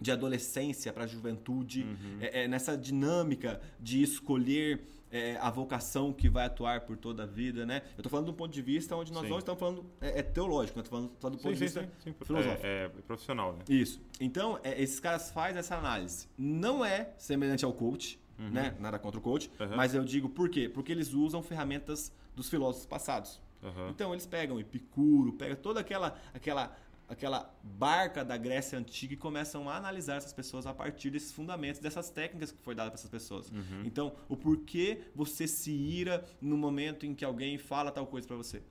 de 0.00 0.10
adolescência 0.10 0.92
para 0.92 1.04
a 1.04 1.06
juventude, 1.06 1.82
Uhum. 1.84 2.18
é, 2.20 2.44
é 2.44 2.48
nessa 2.48 2.76
dinâmica 2.76 3.60
de 3.80 4.02
escolher 4.02 4.80
é, 5.10 5.36
a 5.40 5.48
vocação 5.48 6.12
que 6.12 6.28
vai 6.28 6.46
atuar 6.46 6.80
por 6.80 6.96
toda 6.96 7.22
a 7.22 7.26
vida, 7.26 7.64
né? 7.64 7.82
Eu 7.96 8.02
tô 8.02 8.08
falando 8.08 8.26
de 8.26 8.32
um 8.32 8.34
ponto 8.34 8.52
de 8.52 8.60
vista 8.60 8.96
onde 8.96 9.12
nós 9.12 9.22
Sim. 9.22 9.28
não 9.30 9.38
estamos 9.38 9.60
falando 9.60 9.86
é, 10.00 10.18
é 10.18 10.22
teológico, 10.24 10.76
nós 10.76 10.86
estamos 10.86 11.12
falando, 11.20 11.36
do 11.36 11.38
ponto 11.38 11.40
Sim, 11.40 11.48
de 11.50 11.56
sim, 11.56 11.64
vista 11.64 11.82
sim, 12.02 12.10
sim. 12.10 12.14
filosófico. 12.24 12.66
É, 12.66 12.88
profissional, 13.06 13.52
né? 13.52 13.60
Isso. 13.68 14.00
Então, 14.20 14.58
esses 14.64 14.98
caras 14.98 15.30
fazem 15.30 15.58
essa 15.58 15.76
análise. 15.76 16.26
Não 16.36 16.84
é 16.84 17.10
semelhante 17.16 17.64
ao 17.64 17.72
coach, 17.72 18.18
né? 18.38 18.74
Nada 18.80 18.98
contra 18.98 19.18
o 19.18 19.22
coach, 19.22 19.50
Uhum. 19.60 19.76
mas 19.76 19.94
eu 19.94 20.04
digo 20.04 20.28
por 20.28 20.48
quê? 20.48 20.68
Porque 20.68 20.92
eles 20.92 21.12
usam 21.12 21.42
ferramentas 21.42 22.12
dos 22.34 22.48
filósofos 22.48 22.86
passados. 22.86 23.40
Aham. 23.62 23.88
Então 23.90 24.12
eles 24.12 24.26
pegam 24.26 24.58
Epicuro, 24.60 25.32
pegam 25.32 25.56
toda 25.56 25.80
aquela 25.80 26.18
aquela 26.34 26.76
aquela 27.06 27.54
barca 27.62 28.24
da 28.24 28.36
Grécia 28.36 28.78
antiga 28.78 29.12
e 29.12 29.16
começam 29.16 29.68
a 29.68 29.76
analisar 29.76 30.16
essas 30.16 30.32
pessoas 30.32 30.66
a 30.66 30.72
partir 30.72 31.10
desses 31.10 31.32
fundamentos, 31.32 31.78
dessas 31.78 32.08
técnicas 32.10 32.50
que 32.50 32.58
foi 32.62 32.74
dada 32.74 32.90
para 32.90 32.98
essas 32.98 33.10
pessoas. 33.10 33.50
Uhum. 33.50 33.82
Então, 33.84 34.14
o 34.26 34.34
porquê 34.36 35.02
você 35.14 35.46
se 35.46 35.70
ira 35.70 36.24
no 36.40 36.56
momento 36.56 37.04
em 37.04 37.14
que 37.14 37.22
alguém 37.24 37.58
fala 37.58 37.90
tal 37.90 38.06
coisa 38.06 38.26
para 38.26 38.36
você. 38.36 38.62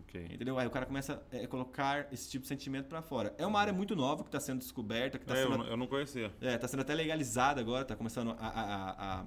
Ok. 0.00 0.28
Entendeu? 0.32 0.58
Aí 0.58 0.66
o 0.66 0.70
cara 0.70 0.86
começa 0.86 1.22
a 1.32 1.46
colocar 1.48 2.08
esse 2.12 2.30
tipo 2.30 2.42
de 2.42 2.48
sentimento 2.48 2.86
para 2.88 3.02
fora. 3.02 3.34
É 3.38 3.46
uma 3.46 3.60
área 3.60 3.72
muito 3.72 3.94
nova 3.96 4.22
que 4.22 4.28
está 4.28 4.40
sendo 4.40 4.58
descoberta, 4.60 5.18
que 5.18 5.24
está 5.24 5.36
É, 5.36 5.42
eu, 5.44 5.48
sendo 5.48 5.58
não- 5.58 5.66
eu 5.66 5.76
não 5.76 5.86
conhecia. 5.86 6.32
é, 6.40 6.56
tá 6.56 6.66
sendo 6.68 6.80
até 6.80 6.94
legalizada 6.94 7.60
agora, 7.60 7.84
tá 7.84 7.94
começando 7.96 8.30
a, 8.38 8.46
a- 8.46 8.62
a- 8.62 9.20
a- 9.20 9.26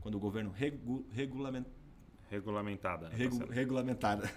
quando 0.00 0.14
o 0.16 0.18
governo 0.20 0.50
regu, 0.50 1.06
regulamenta 1.10 1.70
Regulamentada. 2.30 3.08
né, 3.08 3.14
Regu- 3.16 3.30
parceiro? 3.38 3.52
regulamentada. 3.54 4.30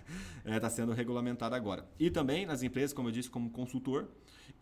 Está 0.46 0.70
sendo 0.72 0.94
regulamentada 0.94 1.56
agora. 1.58 1.86
E 2.00 2.10
também 2.10 2.46
nas 2.46 2.64
empresas, 2.64 2.94
como 2.94 3.10
eu 3.10 3.12
disse, 3.12 3.30
como 3.30 3.50
consultor. 3.50 4.08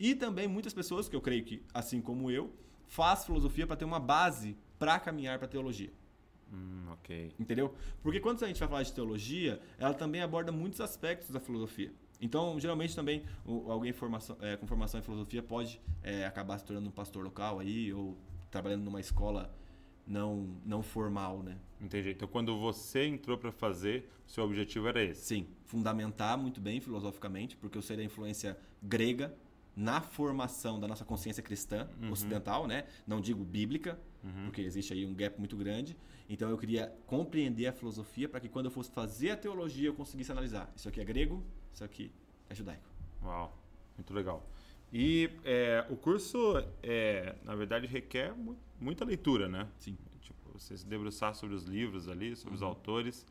E 0.00 0.14
também 0.16 0.48
muitas 0.48 0.74
pessoas, 0.74 1.08
que 1.08 1.14
eu 1.14 1.20
creio 1.20 1.44
que, 1.44 1.62
assim 1.72 2.00
como 2.00 2.28
eu, 2.30 2.52
faz 2.86 3.24
filosofia 3.24 3.66
para 3.68 3.76
ter 3.76 3.84
uma 3.84 4.00
base 4.00 4.56
para 4.80 4.98
caminhar 4.98 5.38
para 5.38 5.46
teologia. 5.46 5.92
Hum, 6.52 6.84
ok. 6.92 7.32
Entendeu? 7.38 7.74
Porque 8.02 8.20
quando 8.20 8.42
a 8.44 8.48
gente 8.48 8.58
vai 8.58 8.68
falar 8.68 8.82
de 8.82 8.92
teologia, 8.92 9.60
ela 9.78 9.94
também 9.94 10.20
aborda 10.20 10.50
muitos 10.50 10.80
aspectos 10.80 11.30
da 11.30 11.38
filosofia. 11.40 11.92
Então, 12.20 12.58
geralmente 12.60 12.94
também, 12.94 13.24
alguém 13.46 13.92
formação- 13.92 14.36
é, 14.40 14.56
com 14.56 14.66
formação 14.66 15.00
em 15.00 15.02
filosofia 15.02 15.42
pode 15.42 15.80
é, 16.02 16.26
acabar 16.26 16.58
se 16.58 16.64
tornando 16.64 16.88
um 16.88 16.92
pastor 16.92 17.24
local 17.24 17.58
aí, 17.58 17.92
ou 17.92 18.16
trabalhando 18.50 18.82
numa 18.84 19.00
escola 19.00 19.54
não, 20.06 20.56
não 20.66 20.82
formal, 20.82 21.42
né? 21.42 21.56
Entendi. 21.80 22.10
Então, 22.10 22.28
quando 22.28 22.58
você 22.58 23.06
entrou 23.06 23.38
para 23.38 23.50
fazer, 23.52 24.10
seu 24.26 24.44
objetivo 24.44 24.88
era 24.88 25.02
esse. 25.02 25.24
Sim, 25.24 25.46
fundamentar 25.64 26.36
muito 26.36 26.60
bem 26.60 26.80
filosoficamente, 26.80 27.56
porque 27.56 27.78
eu 27.78 27.82
sei 27.82 27.96
da 27.96 28.02
influência 28.04 28.58
grega 28.82 29.34
na 29.74 30.00
formação 30.00 30.78
da 30.80 30.86
nossa 30.88 31.04
consciência 31.04 31.42
cristã 31.42 31.88
ocidental, 32.10 32.66
né? 32.66 32.84
Não 33.06 33.20
digo 33.20 33.44
bíblica, 33.44 33.98
porque 34.44 34.60
existe 34.60 34.92
aí 34.92 35.04
um 35.06 35.14
gap 35.14 35.38
muito 35.38 35.56
grande. 35.56 35.96
Então 36.28 36.48
eu 36.50 36.58
queria 36.58 36.92
compreender 37.06 37.66
a 37.66 37.72
filosofia 37.72 38.28
para 38.28 38.38
que 38.40 38.48
quando 38.48 38.66
eu 38.66 38.70
fosse 38.70 38.90
fazer 38.90 39.30
a 39.30 39.36
teologia 39.36 39.88
eu 39.88 39.94
conseguisse 39.94 40.30
analisar. 40.30 40.70
Isso 40.76 40.88
aqui 40.88 41.00
é 41.00 41.04
grego, 41.04 41.42
isso 41.72 41.82
aqui 41.84 42.10
é 42.48 42.54
judaico. 42.54 42.88
Uau, 43.22 43.56
muito 43.96 44.12
legal. 44.14 44.46
E 44.92 45.30
é, 45.44 45.86
o 45.88 45.96
curso, 45.96 46.38
é, 46.82 47.36
na 47.44 47.54
verdade, 47.54 47.86
requer 47.86 48.34
mu- 48.34 48.58
muita 48.80 49.04
leitura, 49.04 49.48
né? 49.48 49.68
Sim. 49.78 49.96
Tipo, 50.20 50.52
você 50.52 50.76
se 50.76 50.86
debruçar 50.86 51.34
sobre 51.34 51.54
os 51.54 51.64
livros 51.64 52.08
ali, 52.08 52.34
sobre 52.36 52.50
Uhum. 52.50 52.56
os 52.56 52.62
autores. 52.62 53.26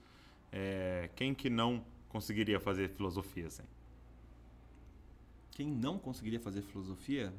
É, 0.51 1.09
quem 1.15 1.33
que 1.35 1.49
não 1.49 1.83
conseguiria 2.07 2.59
fazer 2.59 2.89
filosofia 2.89 3.47
assim? 3.47 3.63
Quem 5.51 5.67
não 5.67 5.99
conseguiria 5.99 6.39
fazer 6.39 6.61
filosofia, 6.61 7.33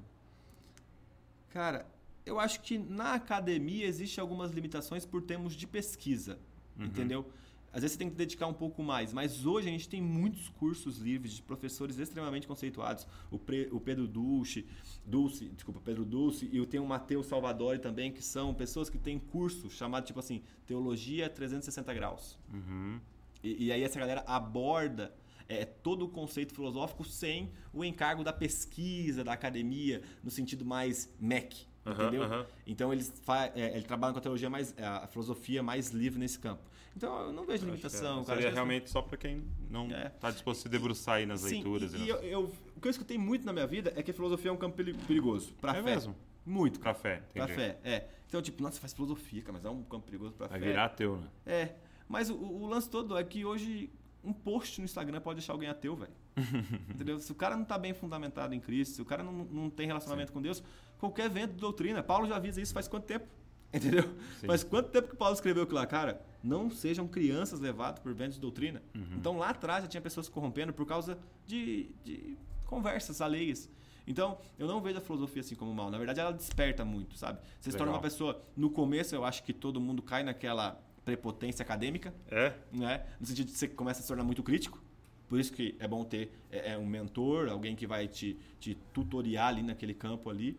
cara, 1.49 1.87
eu 2.25 2.39
acho 2.39 2.61
que 2.61 2.79
na 2.79 3.15
academia 3.15 3.87
existe 3.87 4.21
algumas 4.21 4.51
limitações 4.51 5.05
por 5.05 5.23
termos 5.23 5.55
de 5.55 5.67
pesquisa, 5.67 6.39
entendeu? 6.79 7.27
Às 7.73 7.83
vezes 7.83 7.93
você 7.93 7.99
tem 8.01 8.11
que 8.11 8.17
dedicar 8.17 8.49
um 8.49 8.53
pouco 8.53 8.83
mais, 8.83 9.13
mas 9.13 9.47
hoje 9.47 9.69
a 9.69 9.71
gente 9.71 9.89
tem 9.89 10.03
muitos 10.03 10.49
cursos 10.49 10.99
livres 10.99 11.35
de 11.35 11.43
professores 11.43 11.99
extremamente 11.99 12.45
conceituados. 12.45 13.07
O, 13.31 13.39
Pre- 13.39 13.69
o 13.71 13.79
Pedro 13.79 14.09
Dulce, 14.09 14.67
Dulce, 15.07 15.49
desculpa, 15.51 15.81
Pedro 15.85 16.05
Dulce, 16.05 16.49
e 16.53 16.57
eu 16.57 16.67
tenho 16.67 16.83
o 16.83 16.87
Matheus 16.89 17.27
Salvadori 17.27 17.79
também, 17.79 18.11
que 18.11 18.23
são 18.23 18.53
pessoas 18.53 18.91
que 18.91 18.99
têm 18.99 19.21
curso 19.21 19.71
chamado 19.71 20.05
tipo 20.05 20.19
assim, 20.19 20.43
Teologia 20.67 21.31
360 21.31 21.95
graus. 21.95 22.37
Uhum. 22.53 22.99
E, 23.41 23.67
e 23.67 23.73
aí 23.73 23.85
essa 23.85 24.01
galera 24.01 24.25
aborda 24.27 25.15
é, 25.49 25.65
todo 25.65 26.07
o 26.07 26.09
conceito 26.09 26.53
filosófico 26.53 27.05
sem 27.05 27.53
o 27.73 27.85
encargo 27.85 28.25
da 28.25 28.33
pesquisa, 28.33 29.23
da 29.23 29.33
academia, 29.33 30.03
no 30.25 30.31
sentido 30.31 30.65
mais 30.65 31.09
MEC, 31.21 31.67
Aham, 31.87 32.03
entendeu? 32.03 32.23
aham. 32.25 32.47
Então 32.67 32.93
eles, 32.93 33.13
é, 33.55 33.71
eles 33.73 33.85
trabalham 33.85 34.13
com 34.15 34.19
a 34.19 34.23
teologia 34.23 34.51
mais, 34.51 34.75
é, 34.77 34.85
a 34.87 35.07
filosofia 35.07 35.63
mais 35.63 35.91
livre 35.91 36.19
nesse 36.19 36.39
campo. 36.39 36.63
Então 36.97 37.27
eu 37.27 37.33
não 37.33 37.45
vejo 37.45 37.55
Acho 37.55 37.61
que 37.65 37.71
limitação, 37.71 38.21
é, 38.21 38.25
cara. 38.25 38.37
Seria 38.37 38.49
que- 38.49 38.55
realmente 38.55 38.91
só 38.91 39.01
para 39.01 39.17
quem 39.17 39.45
não 39.71 39.91
É. 39.91 40.09
está 40.09 40.31
disposto 40.31 40.61
a 40.61 40.63
se 40.65 40.69
debruçar 40.69 41.15
aí 41.17 41.27
nas 41.27 41.41
Sim, 41.41 41.55
leituras. 41.63 41.95
E, 41.95 41.97
e 41.99 42.03
e 42.05 42.09
eu, 42.09 42.17
eu- 42.19 42.53
o 42.77 42.81
que 42.81 42.87
eu 42.89 42.91
escutei 42.91 43.17
muito 43.17 43.47
na 43.47 43.53
minha 43.53 43.67
vida 43.67 43.93
é 43.97 44.03
que 44.03 44.11
a 44.11 44.15
filosofia 44.15 44.51
é 44.51 44.53
um 44.53 44.57
campo 44.57 44.77
peri- 44.77 44.95
perigoso. 44.95 45.53
Pra 45.61 45.73
É 45.73 45.75
fé. 45.77 45.83
mesmo? 45.83 46.15
Muito. 46.45 46.81
Pra 46.81 46.93
fé, 46.95 47.23
entendi. 47.31 47.53
fé, 47.55 47.79
é. 47.85 48.09
Então, 48.27 48.41
tipo, 48.43 48.63
nossa, 48.63 48.75
você 48.77 48.81
faz 48.81 48.93
filosofia, 48.93 49.41
cara, 49.43 49.53
mas 49.55 49.65
é 49.65 49.71
um 49.71 49.83
campo 49.83 50.05
perigoso 50.07 50.33
pra 50.35 50.47
Vai 50.49 50.59
fé. 50.61 50.67
virar 50.67 50.85
ateu, 50.87 51.17
né? 51.17 51.29
É, 51.47 51.75
mas 52.09 52.29
o, 52.31 52.35
o 52.35 52.67
lance 52.67 52.89
todo 52.91 53.17
é 53.17 53.23
que 53.25 53.45
hoje 53.45 53.91
um 54.25 54.33
post 54.33 54.81
no 54.81 54.85
Instagram 54.85 55.21
pode 55.21 55.39
deixar 55.39 55.53
alguém 55.53 55.69
ateu, 55.69 55.95
velho. 55.97 56.13
Entendeu? 56.89 57.19
Se 57.19 57.31
o 57.33 57.35
cara 57.35 57.57
não 57.57 57.65
tá 57.65 57.77
bem 57.79 57.93
fundamentado 57.93 58.55
em 58.55 58.61
Cristo, 58.61 58.97
se 58.97 59.03
o 59.03 59.05
cara 59.05 59.23
não, 59.23 59.33
não 59.33 59.71
tem 59.71 59.87
relacionamento 59.87 60.33
com 60.33 60.41
Deus, 60.41 60.63
qualquer 60.99 61.29
vento 61.29 61.55
de 61.55 61.61
doutrina. 61.61 62.03
Paulo 62.03 62.27
já 62.27 62.37
avisa 62.37 62.61
isso 62.61 62.73
faz 62.73 62.87
quanto 62.89 63.05
tempo? 63.05 63.27
Entendeu? 63.73 64.03
Sim. 64.41 64.47
Faz 64.47 64.65
quanto 64.65 64.91
tempo 64.91 65.09
que 65.09 65.17
Paulo 65.17 65.35
escreveu 65.35 65.63
aquilo 65.63 65.79
lá? 65.79 65.87
Cara, 65.87 66.21
não 66.43 66.71
sejam 66.71 67.07
crianças 67.07 67.61
levadas 67.61 68.01
por 68.01 68.13
ventos 68.13 68.35
de 68.35 68.41
doutrina. 68.41 68.83
Uhum. 68.95 69.17
Então 69.17 69.39
lá 69.39 69.51
atrás 69.51 69.85
já 69.85 69.89
tinha 69.89 70.01
pessoas 70.01 70.27
se 70.27 70.33
corrompendo 70.33 70.73
por 70.73 70.87
causa 70.87 71.19
de, 71.47 71.91
de 72.05 72.37
conversas 72.67 73.21
alheias. 73.21 73.69
Então, 74.07 74.39
eu 74.59 74.67
não 74.67 74.81
vejo 74.81 74.99
a 74.99 75.01
filosofia 75.01 75.41
assim 75.41 75.55
como 75.55 75.73
mal. 75.73 75.89
Na 75.89 75.99
verdade, 75.99 76.19
ela 76.19 76.33
desperta 76.33 76.85
muito, 76.85 77.17
sabe? 77.17 77.39
Você 77.61 77.71
se 77.71 77.77
torna 77.77 77.93
Legal. 77.93 77.97
uma 78.01 78.03
pessoa. 78.03 78.43
No 78.57 78.69
começo, 78.71 79.15
eu 79.15 79.25
acho 79.25 79.45
que 79.45 79.53
todo 79.53 79.81
mundo 79.81 80.03
cai 80.03 80.25
naquela 80.25 80.81
prepotência 81.05 81.63
acadêmica 81.63 82.13
É? 82.29 82.53
né? 82.73 83.07
No 83.21 83.27
sentido 83.27 83.47
de 83.47 83.53
você 83.53 83.69
começa 83.69 84.01
a 84.01 84.03
se 84.03 84.09
tornar 84.09 84.25
muito 84.25 84.43
crítico. 84.43 84.83
Por 85.31 85.39
isso 85.39 85.53
que 85.53 85.77
é 85.79 85.87
bom 85.87 86.05
ter 86.05 86.33
é, 86.51 86.73
é, 86.73 86.77
um 86.79 86.85
mentor, 86.85 87.49
alguém 87.49 87.77
que 87.77 87.87
vai 87.87 88.09
te, 88.09 88.37
te 88.59 88.75
tutoriar 88.93 89.47
ali 89.49 89.63
naquele 89.63 89.95
campo 89.95 90.29
ali. 90.29 90.59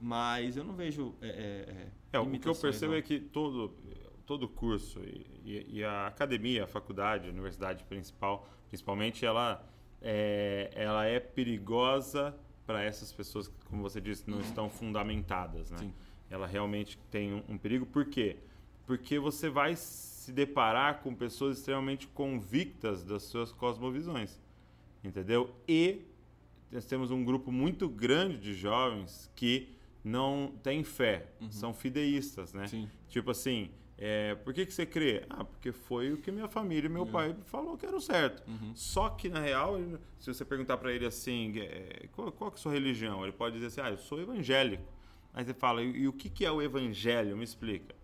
Mas 0.00 0.56
eu 0.56 0.62
não 0.62 0.74
vejo. 0.74 1.12
É, 1.20 1.26
é, 1.28 1.86
É, 2.12 2.18
o 2.20 2.30
que 2.30 2.48
eu 2.48 2.54
percebo 2.54 2.92
não. 2.92 2.98
é 2.98 3.02
que 3.02 3.18
todo, 3.18 3.74
todo 4.24 4.48
curso 4.48 5.00
e, 5.00 5.26
e- 5.44 5.66
e 5.78 5.84
a 5.84 6.06
academia, 6.06 6.62
a 6.64 6.66
faculdade, 6.68 7.26
a 7.26 7.32
universidade 7.32 7.82
principal, 7.82 8.48
principalmente, 8.68 9.26
ela 9.26 9.68
é, 10.00 10.70
ela 10.72 11.04
é 11.04 11.18
perigosa 11.18 12.32
para 12.64 12.80
essas 12.82 13.12
pessoas 13.12 13.48
que, 13.48 13.54
como 13.66 13.82
você 13.82 14.00
disse, 14.00 14.30
não 14.30 14.40
estão 14.40 14.70
fundamentadas, 14.70 15.68
né? 15.72 15.78
Sim. 15.78 15.92
Ela 16.30 16.46
realmente 16.46 16.96
tem 17.10 17.34
um, 17.34 17.42
um 17.48 17.58
perigo. 17.58 17.84
Por 17.86 18.04
quê? 18.06 18.36
Porque 18.36 18.61
você 19.20 19.48
vai 19.48 19.74
se 19.76 20.32
deparar 20.32 21.00
com 21.02 21.14
pessoas 21.14 21.58
extremamente 21.58 22.06
convictas 22.08 23.04
das 23.04 23.22
suas 23.24 23.52
cosmovisões, 23.52 24.38
entendeu? 25.02 25.54
E 25.66 26.02
nós 26.70 26.84
temos 26.86 27.10
um 27.10 27.24
grupo 27.24 27.50
muito 27.50 27.88
grande 27.88 28.38
de 28.38 28.54
jovens 28.54 29.30
que 29.34 29.68
não 30.04 30.52
têm 30.62 30.82
fé, 30.84 31.28
são 31.50 31.72
fideístas, 31.72 32.52
né? 32.52 32.66
Sim. 32.66 32.88
Tipo 33.08 33.30
assim, 33.30 33.70
É, 34.04 34.34
por 34.34 34.52
que, 34.52 34.66
que 34.66 34.72
você 34.74 34.84
crê? 34.84 35.24
Ah, 35.30 35.44
porque 35.44 35.70
foi 35.70 36.12
o 36.12 36.16
que 36.16 36.32
minha 36.32 36.48
família 36.48 36.88
e 36.88 36.90
meu 36.90 37.06
pai 37.06 37.36
falou 37.44 37.76
que 37.76 37.86
era 37.86 37.94
o 37.96 38.00
certo. 38.00 38.42
Só 38.74 39.10
que, 39.10 39.28
na 39.28 39.38
real, 39.38 39.78
se 40.18 40.32
você 40.34 40.44
perguntar 40.44 40.76
para 40.78 40.92
ele 40.92 41.06
assim, 41.06 41.52
é, 41.60 42.08
qual, 42.10 42.32
qual 42.32 42.50
é 42.50 42.54
a 42.54 42.56
sua 42.56 42.72
religião? 42.72 43.22
Ele 43.22 43.30
pode 43.32 43.54
dizer 43.54 43.66
assim, 43.68 43.80
ah, 43.80 43.90
eu 43.90 43.98
sou 43.98 44.20
evangélico. 44.20 44.82
Aí 45.32 45.44
você 45.44 45.54
fala, 45.54 45.82
e, 45.84 45.98
e 46.00 46.08
o 46.08 46.12
que, 46.12 46.28
que 46.28 46.44
é 46.44 46.50
o 46.50 46.60
evangelho? 46.60 47.36
Me 47.36 47.44
explica. 47.44 47.94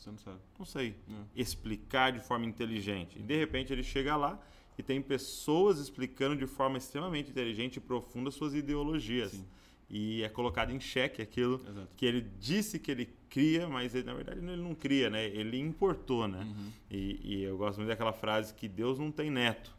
Você 0.00 0.10
não 0.10 0.18
sabe. 0.18 0.38
Não 0.58 0.64
sei. 0.64 0.94
Explicar 1.36 2.10
de 2.10 2.20
forma 2.20 2.46
inteligente. 2.46 3.18
E 3.18 3.22
de 3.22 3.36
repente 3.36 3.70
ele 3.70 3.82
chega 3.82 4.16
lá 4.16 4.40
e 4.78 4.82
tem 4.82 5.00
pessoas 5.02 5.78
explicando 5.78 6.34
de 6.34 6.46
forma 6.46 6.78
extremamente 6.78 7.30
inteligente 7.30 7.76
e 7.76 7.80
profunda 7.80 8.30
suas 8.30 8.54
ideologias. 8.54 9.32
Sim. 9.32 9.44
E 9.90 10.22
é 10.22 10.28
colocado 10.28 10.70
em 10.70 10.80
xeque 10.80 11.20
aquilo 11.20 11.60
Exato. 11.68 11.88
que 11.96 12.06
ele 12.06 12.26
disse 12.38 12.78
que 12.78 12.90
ele 12.90 13.10
cria, 13.28 13.68
mas 13.68 13.94
ele, 13.94 14.04
na 14.04 14.14
verdade 14.14 14.38
ele 14.38 14.56
não 14.56 14.74
cria, 14.74 15.10
né? 15.10 15.26
Ele 15.26 15.58
importou, 15.58 16.26
né? 16.26 16.44
Uhum. 16.44 16.70
E, 16.90 17.20
e 17.22 17.42
eu 17.42 17.58
gosto 17.58 17.78
muito 17.78 17.88
daquela 17.88 18.12
frase 18.12 18.54
que 18.54 18.68
Deus 18.68 18.98
não 18.98 19.10
tem 19.10 19.30
neto, 19.30 19.76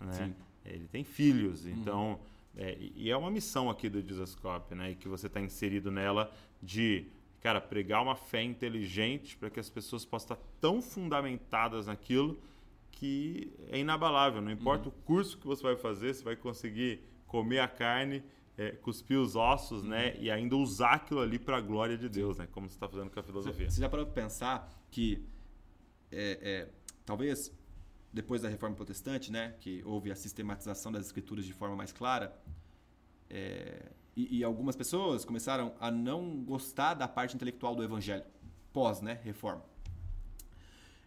né? 0.00 0.12
Sim. 0.12 0.24
Uhum. 0.24 0.34
Ele 0.64 0.88
tem 0.88 1.04
filhos. 1.04 1.66
Então, 1.66 2.18
é, 2.56 2.76
e 2.96 3.10
é 3.10 3.16
uma 3.16 3.30
missão 3.30 3.70
aqui 3.70 3.88
do 3.88 4.00
Jesuscope, 4.02 4.74
né? 4.74 4.92
E 4.92 4.94
que 4.94 5.06
você 5.06 5.26
está 5.26 5.40
inserido 5.40 5.90
nela 5.90 6.32
de, 6.62 7.06
cara, 7.40 7.60
pregar 7.60 8.02
uma 8.02 8.14
fé 8.16 8.42
inteligente 8.42 9.36
para 9.36 9.50
que 9.50 9.58
as 9.58 9.70
pessoas 9.70 10.04
possam 10.04 10.34
estar 10.36 10.48
tão 10.60 10.80
fundamentadas 10.82 11.86
naquilo 11.86 12.38
que 12.90 13.52
é 13.70 13.78
inabalável. 13.78 14.42
Não 14.42 14.50
importa 14.50 14.88
Uhum. 14.88 14.94
o 14.96 15.02
curso 15.04 15.38
que 15.38 15.46
você 15.46 15.62
vai 15.62 15.76
fazer, 15.76 16.14
você 16.14 16.22
vai 16.22 16.36
conseguir 16.36 17.00
comer 17.26 17.60
a 17.60 17.68
carne, 17.68 18.22
é, 18.58 18.72
cuspir 18.72 19.18
os 19.18 19.36
ossos, 19.36 19.82
né? 19.82 20.12
Uhum. 20.16 20.22
E 20.22 20.30
ainda 20.30 20.56
usar 20.56 20.92
aquilo 20.96 21.20
ali 21.20 21.38
para 21.38 21.56
a 21.56 21.60
glória 21.60 21.96
de 21.96 22.08
Deus, 22.08 22.36
né? 22.36 22.46
Como 22.52 22.68
você 22.68 22.74
está 22.76 22.88
fazendo 22.88 23.10
com 23.10 23.18
a 23.18 23.22
filosofia. 23.22 23.70
Você 23.70 23.80
já 23.80 23.88
parou 23.88 24.04
para 24.04 24.14
pensar 24.14 24.70
que 24.90 25.24
é, 26.12 26.38
é, 26.42 26.68
talvez 27.06 27.50
depois 28.12 28.42
da 28.42 28.48
reforma 28.48 28.74
protestante, 28.74 29.30
né, 29.30 29.54
que 29.60 29.82
houve 29.84 30.10
a 30.10 30.16
sistematização 30.16 30.90
das 30.90 31.06
escrituras 31.06 31.44
de 31.44 31.52
forma 31.52 31.76
mais 31.76 31.92
clara, 31.92 32.36
é, 33.30 33.92
e, 34.30 34.38
e 34.38 34.44
algumas 34.44 34.76
pessoas 34.76 35.24
começaram 35.24 35.72
a 35.80 35.90
não 35.90 36.42
gostar 36.44 36.94
da 36.94 37.06
parte 37.08 37.34
intelectual 37.36 37.74
do 37.74 37.82
evangelho 37.82 38.24
pós, 38.72 39.00
né, 39.00 39.20
reforma. 39.24 39.64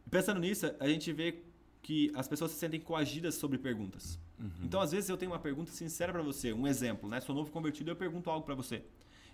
E 0.05 0.09
pensando 0.09 0.39
nisso, 0.39 0.73
a 0.79 0.87
gente 0.87 1.11
vê 1.13 1.43
que 1.81 2.11
as 2.15 2.27
pessoas 2.27 2.51
se 2.51 2.57
sentem 2.57 2.79
coagidas 2.79 3.35
sobre 3.35 3.57
perguntas. 3.57 4.19
Então, 4.61 4.81
às 4.81 4.91
vezes 4.91 5.09
eu 5.09 5.15
tenho 5.17 5.31
uma 5.31 5.39
pergunta 5.39 5.71
sincera 5.71 6.11
para 6.11 6.21
você, 6.21 6.51
um 6.51 6.67
exemplo, 6.67 7.07
né? 7.07 7.21
Sou 7.21 7.33
novo 7.33 7.49
convertido, 7.51 7.91
eu 7.91 7.95
pergunto 7.95 8.29
algo 8.29 8.45
para 8.45 8.55
você. 8.55 8.83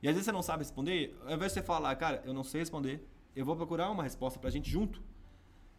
E 0.03 0.07
às 0.07 0.13
vezes 0.13 0.25
você 0.25 0.31
não 0.31 0.43
sabe 0.43 0.63
responder, 0.63 1.17
ao 1.25 1.33
invés 1.33 1.51
de 1.51 1.59
você 1.59 1.65
falar, 1.65 1.95
cara, 1.95 2.21
eu 2.25 2.33
não 2.33 2.43
sei 2.43 2.61
responder, 2.61 3.07
eu 3.35 3.43
vou 3.43 3.55
procurar 3.55 3.89
uma 3.89 4.03
resposta 4.03 4.39
pra 4.39 4.49
gente 4.51 4.69
junto. 4.69 5.01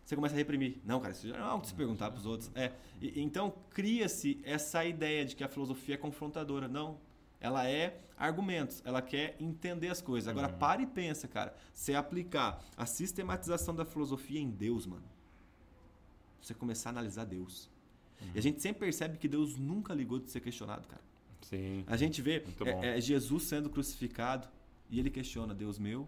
Você 0.05 0.17
começa 0.17 0.35
a 0.35 0.39
reprimir. 0.39 0.81
Não, 0.85 0.99
cara, 1.01 1.13
isso 1.13 1.29
já 1.29 1.39
não 1.39 1.47
é 1.47 1.49
algo 1.49 1.63
de 1.63 1.69
se 1.69 1.75
perguntar 1.75 2.11
pros 2.11 2.27
outros. 2.27 2.51
É. 2.55 2.73
E- 3.01 3.21
então 3.21 3.55
cria-se 3.71 4.41
essa 4.43 4.85
ideia 4.85 5.25
de 5.25 5.37
que 5.37 5.45
a 5.45 5.49
filosofia 5.49 5.95
é 5.95 5.99
confrontadora. 5.99 6.67
Não. 6.67 6.99
Ela 7.41 7.69
é 7.69 8.01
argumentos, 8.17 8.83
ela 8.85 9.01
quer 9.01 9.35
entender 9.41 9.89
as 9.89 10.03
coisas. 10.03 10.29
Agora, 10.29 10.49
para 10.49 10.83
e 10.83 10.87
pensa, 10.87 11.27
cara. 11.27 11.55
Você 11.73 11.95
aplicar 11.95 12.63
a 12.77 12.85
sistematização 12.85 13.75
da 13.75 13.85
filosofia 13.85 14.39
em 14.39 14.51
Deus, 14.51 14.87
mano. 14.87 15.09
Você 16.41 16.53
começar 16.55 16.91
a 16.91 16.93
analisar 16.93 17.25
Deus. 17.25 17.71
E 18.35 18.39
a 18.39 18.43
gente 18.43 18.61
sempre 18.61 18.81
percebe 18.81 19.17
que 19.17 19.27
Deus 19.27 19.57
nunca 19.57 19.95
ligou 19.95 20.19
de 20.19 20.31
ser 20.31 20.41
questionado, 20.41 20.87
cara. 20.87 21.03
Sim. 21.43 21.83
A 21.87 21.97
gente 21.97 22.21
vê 22.21 22.45
é- 22.83 22.99
é 22.99 23.01
Jesus 23.01 23.45
sendo 23.45 23.71
crucificado 23.71 24.47
e 24.91 24.99
ele 25.01 25.11
questiona: 25.11 25.55
Deus 25.55 25.79
meu, 25.79 26.07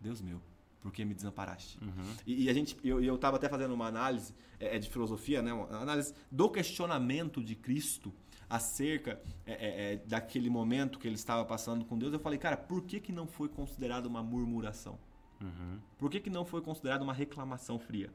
Deus 0.00 0.20
meu, 0.20 0.40
por 0.80 0.92
que 0.92 1.04
me 1.04 1.14
desamparaste? 1.14 1.78
Uhum. 1.82 2.14
E, 2.24 2.44
e 2.44 2.48
a 2.48 2.52
gente, 2.54 2.76
eu, 2.84 3.02
eu 3.02 3.16
estava 3.16 3.36
até 3.36 3.48
fazendo 3.48 3.74
uma 3.74 3.86
análise 3.86 4.32
é, 4.60 4.76
é 4.76 4.78
de 4.78 4.88
filosofia, 4.88 5.42
né? 5.42 5.52
Uma 5.52 5.82
análise 5.82 6.14
do 6.30 6.48
questionamento 6.48 7.42
de 7.42 7.56
Cristo 7.56 8.12
acerca 8.48 9.20
é, 9.44 9.52
é, 9.52 9.92
é, 9.92 9.96
daquele 9.98 10.48
momento 10.48 10.98
que 10.98 11.06
ele 11.06 11.16
estava 11.16 11.44
passando 11.44 11.84
com 11.84 11.98
Deus. 11.98 12.12
Eu 12.12 12.18
falei, 12.18 12.38
cara, 12.38 12.56
por 12.56 12.82
que, 12.82 13.00
que 13.00 13.12
não 13.12 13.26
foi 13.26 13.48
considerado 13.48 14.06
uma 14.06 14.22
murmuração? 14.22 14.98
Uhum. 15.40 15.78
Por 15.98 16.10
que, 16.10 16.20
que 16.20 16.30
não 16.30 16.44
foi 16.44 16.60
considerado 16.60 17.02
uma 17.02 17.12
reclamação 17.12 17.78
fria? 17.78 18.10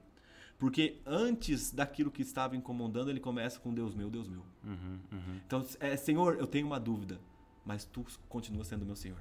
Porque 0.58 1.02
antes 1.06 1.72
daquilo 1.72 2.12
que 2.12 2.22
estava 2.22 2.56
incomodando, 2.56 3.10
ele 3.10 3.20
começa 3.20 3.60
com 3.60 3.74
Deus 3.74 3.94
meu, 3.94 4.10
Deus 4.10 4.28
meu. 4.28 4.44
Uhum. 4.64 5.00
Uhum. 5.12 5.42
Então, 5.46 5.66
é, 5.80 5.96
Senhor, 5.96 6.38
eu 6.38 6.48
tenho 6.48 6.66
uma 6.66 6.80
dúvida, 6.80 7.20
mas 7.66 7.86
tu 7.86 8.06
continua 8.30 8.64
sendo 8.64 8.86
meu 8.86 8.96
Senhor. 8.96 9.20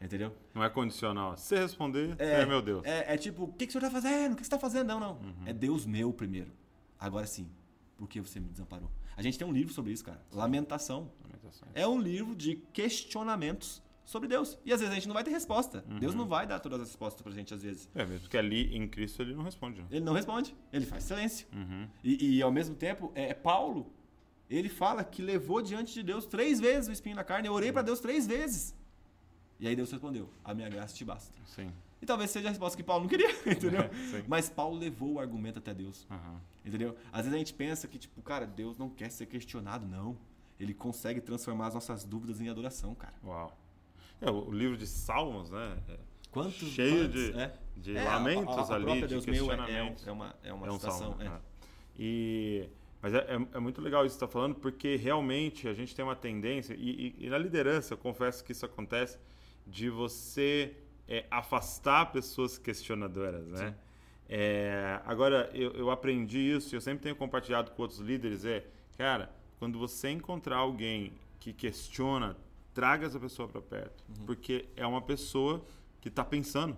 Entendeu? 0.00 0.34
Não 0.54 0.64
é 0.64 0.70
condicional. 0.70 1.36
Se 1.36 1.56
responder, 1.56 2.14
é, 2.18 2.46
meu 2.46 2.62
Deus. 2.62 2.84
É, 2.84 3.14
é 3.14 3.16
tipo, 3.16 3.44
o 3.44 3.52
que, 3.52 3.66
que 3.66 3.70
o 3.70 3.72
senhor 3.72 3.82
tá 3.82 3.90
fazendo? 3.90 4.32
O 4.32 4.36
que 4.36 4.42
você 4.42 4.50
tá 4.50 4.58
fazendo? 4.58 4.88
Não, 4.88 5.00
não. 5.00 5.18
É 5.44 5.52
Deus 5.52 5.84
meu 5.84 6.12
primeiro. 6.12 6.50
Agora 6.98 7.26
sim, 7.26 7.48
por 7.96 8.08
que 8.08 8.20
você 8.20 8.40
me 8.40 8.48
desamparou? 8.48 8.90
A 9.16 9.22
gente 9.22 9.38
tem 9.38 9.46
um 9.46 9.52
livro 9.52 9.72
sobre 9.72 9.92
isso, 9.92 10.04
cara. 10.04 10.20
Lamentação. 10.32 11.10
Lamentações. 11.22 11.70
É 11.74 11.86
um 11.86 12.00
livro 12.00 12.34
de 12.34 12.56
questionamentos 12.72 13.82
sobre 14.04 14.28
Deus. 14.28 14.58
E 14.64 14.72
às 14.72 14.80
vezes 14.80 14.92
a 14.92 14.94
gente 14.94 15.06
não 15.08 15.14
vai 15.14 15.24
ter 15.24 15.30
resposta. 15.30 15.84
Deus 16.00 16.14
não 16.14 16.26
vai 16.26 16.46
dar 16.46 16.60
todas 16.60 16.80
as 16.80 16.88
respostas 16.88 17.22
pra 17.22 17.32
gente, 17.32 17.54
às 17.54 17.62
vezes. 17.62 17.88
É, 17.94 18.04
mesmo 18.04 18.28
que 18.28 18.36
ali 18.36 18.76
em 18.76 18.86
Cristo 18.88 19.22
ele 19.22 19.34
não 19.34 19.42
responde. 19.44 19.80
né? 19.80 19.86
Ele 19.90 20.04
não 20.04 20.12
responde. 20.12 20.54
Ele 20.72 20.84
faz 20.84 21.04
silêncio. 21.04 21.46
Uhum. 21.52 21.88
E, 22.02 22.36
e, 22.36 22.42
ao 22.42 22.50
mesmo 22.52 22.74
tempo, 22.74 23.10
é, 23.14 23.32
Paulo, 23.32 23.92
ele 24.50 24.68
fala 24.68 25.02
que 25.04 25.22
levou 25.22 25.62
diante 25.62 25.94
de 25.94 26.02
Deus 26.02 26.26
três 26.26 26.60
vezes 26.60 26.88
o 26.88 26.92
espinho 26.92 27.16
na 27.16 27.24
carne. 27.24 27.48
Eu 27.48 27.54
orei 27.54 27.72
pra 27.72 27.82
Deus 27.82 28.00
três 28.00 28.26
vezes. 28.26 28.76
E 29.58 29.66
aí 29.68 29.74
Deus 29.76 29.90
respondeu: 29.90 30.28
A 30.44 30.52
minha 30.52 30.68
graça 30.68 30.94
te 30.94 31.04
basta. 31.04 31.32
Sim. 31.46 31.70
E 32.04 32.06
talvez 32.06 32.30
seja 32.30 32.48
a 32.48 32.50
resposta 32.50 32.76
que 32.76 32.82
Paulo 32.82 33.04
não 33.04 33.08
queria, 33.08 33.30
entendeu? 33.50 33.80
É. 33.80 33.90
Mas 34.28 34.50
Paulo 34.50 34.76
levou 34.78 35.14
o 35.14 35.18
argumento 35.18 35.58
até 35.58 35.72
Deus, 35.72 36.06
Aham. 36.10 36.38
entendeu? 36.62 36.94
Às 37.10 37.22
vezes 37.22 37.32
a 37.34 37.38
gente 37.38 37.54
pensa 37.54 37.88
que, 37.88 37.96
tipo, 37.96 38.20
cara, 38.20 38.46
Deus 38.46 38.76
não 38.76 38.90
quer 38.90 39.10
ser 39.10 39.24
questionado, 39.24 39.86
não. 39.86 40.14
Ele 40.60 40.74
consegue 40.74 41.18
transformar 41.22 41.68
as 41.68 41.74
nossas 41.74 42.04
dúvidas 42.04 42.42
em 42.42 42.50
adoração, 42.50 42.94
cara. 42.94 43.14
Uau. 43.24 43.56
É, 44.20 44.30
o 44.30 44.50
livro 44.52 44.76
de 44.76 44.86
Salmos, 44.86 45.48
né? 45.50 45.78
é 45.88 45.96
Quantos, 46.30 46.56
Cheio 46.68 47.04
quantos- 47.08 47.12
de- 47.32 47.40
é. 47.40 47.54
de 47.74 47.96
É, 47.96 48.06
a- 48.06 48.14
lamentos 48.18 48.54
a, 48.70 48.74
a, 48.74 48.76
ali, 48.76 48.84
própria 48.84 49.08
de 49.08 49.14
Deus 49.14 49.26
é, 49.26 49.30
é, 49.30 49.32
questionamentos. 49.32 50.06
é 50.06 50.12
uma, 50.12 50.34
é 50.44 50.52
uma 50.52 50.66
é 50.66 50.70
um 50.70 50.74
citação. 50.78 50.98
salmo. 51.16 51.22
é. 51.22 51.26
é. 51.26 51.40
E, 51.98 52.68
mas 53.00 53.14
é, 53.14 53.18
é- 53.18 53.56
é 53.56 53.58
muito 53.58 53.80
legal 53.80 54.04
isso 54.04 54.14
que 54.16 54.18
você 54.18 54.24
está 54.26 54.28
falando, 54.28 54.56
porque 54.56 54.96
realmente 54.96 55.66
a 55.68 55.72
gente 55.72 55.94
tem 55.96 56.04
uma 56.04 56.14
tendência, 56.16 56.74
e, 56.74 57.14
e- 57.18 57.26
e 57.26 57.30
na 57.30 57.38
liderança, 57.38 57.94
eu 57.94 57.98
confesso 57.98 58.44
que 58.44 58.52
isso 58.52 58.66
acontece, 58.66 59.18
de 59.66 59.88
você 59.88 60.76
é, 61.08 61.24
afastar 61.30 62.12
pessoas 62.12 62.58
questionadoras, 62.58 63.46
né? 63.48 63.70
Sim. 63.70 63.74
É, 64.28 65.00
agora, 65.04 65.50
eu, 65.52 65.72
eu 65.72 65.90
aprendi 65.90 66.38
isso, 66.38 66.74
e 66.74 66.76
eu 66.76 66.80
sempre 66.80 67.02
tenho 67.02 67.16
compartilhado 67.16 67.70
com 67.72 67.82
outros 67.82 68.00
líderes, 68.00 68.44
é, 68.44 68.64
cara, 68.96 69.30
quando 69.58 69.78
você 69.78 70.10
encontrar 70.10 70.56
alguém 70.56 71.12
que 71.38 71.52
questiona, 71.52 72.36
traga 72.72 73.06
essa 73.06 73.20
pessoa 73.20 73.46
para 73.48 73.60
perto, 73.60 74.02
Uhum. 74.08 74.26
porque 74.26 74.64
é 74.76 74.86
uma 74.86 75.02
pessoa 75.02 75.62
que 76.00 76.08
está 76.08 76.24
pensando. 76.24 76.76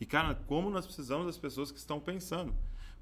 E, 0.00 0.06
cara, 0.06 0.34
como 0.46 0.70
nós 0.70 0.86
precisamos 0.86 1.26
das 1.26 1.38
pessoas 1.38 1.70
que 1.70 1.78
estão 1.78 2.00
pensando? 2.00 2.54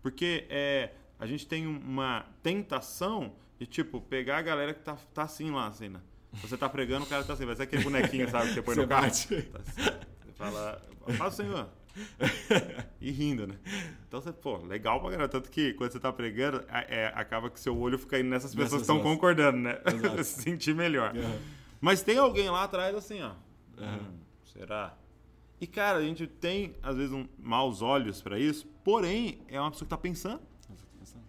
Porque 0.02 0.46
é, 0.50 0.90
a 1.18 1.26
gente 1.26 1.46
tem 1.46 1.66
uma 1.66 2.26
tentação 2.42 3.32
de, 3.58 3.66
tipo, 3.66 4.00
pegar 4.00 4.38
a 4.38 4.42
galera 4.42 4.74
que 4.74 4.80
tá, 4.80 4.96
tá 5.14 5.22
assim 5.22 5.50
lá, 5.50 5.68
assim, 5.68 5.88
né? 5.88 6.00
Você 6.42 6.56
tá 6.56 6.68
pregando, 6.68 7.04
o 7.04 7.08
cara 7.08 7.24
tá 7.24 7.32
assim, 7.32 7.46
vai 7.46 7.56
ser 7.56 7.62
aquele 7.64 7.82
bonequinho, 7.82 8.28
sabe, 8.30 8.48
que 8.48 8.54
você 8.54 8.62
põe 8.62 8.74
Você 8.74 8.80
no 8.82 8.88
carro. 8.88 9.02
bate. 9.06 9.42
Tá 9.42 9.58
assim, 9.60 9.97
fala, 10.38 10.82
fala, 11.16 11.30
senhor. 11.30 11.68
E 13.00 13.10
rindo, 13.10 13.46
né? 13.46 13.56
Então 14.06 14.20
você, 14.20 14.32
pô, 14.32 14.56
legal 14.58 15.00
pra 15.00 15.10
caramba. 15.10 15.28
Tanto 15.28 15.50
que 15.50 15.72
quando 15.74 15.90
você 15.92 16.00
tá 16.00 16.12
pregando, 16.12 16.64
é, 16.68 17.12
acaba 17.14 17.50
que 17.50 17.58
seu 17.58 17.76
olho 17.78 17.98
fica 17.98 18.18
indo 18.18 18.28
nessas 18.28 18.54
pessoas 18.54 18.82
que 18.82 18.90
estão 18.90 19.00
concordando, 19.00 19.58
né? 19.58 19.78
Se 20.22 20.42
sentir 20.42 20.74
melhor. 20.74 21.16
Aham. 21.16 21.38
Mas 21.80 22.02
tem 22.02 22.18
alguém 22.18 22.48
lá 22.50 22.64
atrás 22.64 22.94
assim, 22.94 23.20
ó. 23.22 23.32
Aham. 23.78 23.96
Hum, 24.00 24.18
será? 24.52 24.96
E 25.60 25.66
cara, 25.66 25.98
a 25.98 26.02
gente 26.02 26.26
tem 26.26 26.74
às 26.82 26.96
vezes 26.96 27.12
um 27.12 27.26
maus 27.38 27.82
olhos 27.82 28.20
pra 28.22 28.38
isso, 28.38 28.66
porém 28.84 29.40
é 29.48 29.60
uma 29.60 29.70
pessoa 29.70 29.86
que 29.86 29.90
tá 29.90 29.98
pensando, 29.98 30.40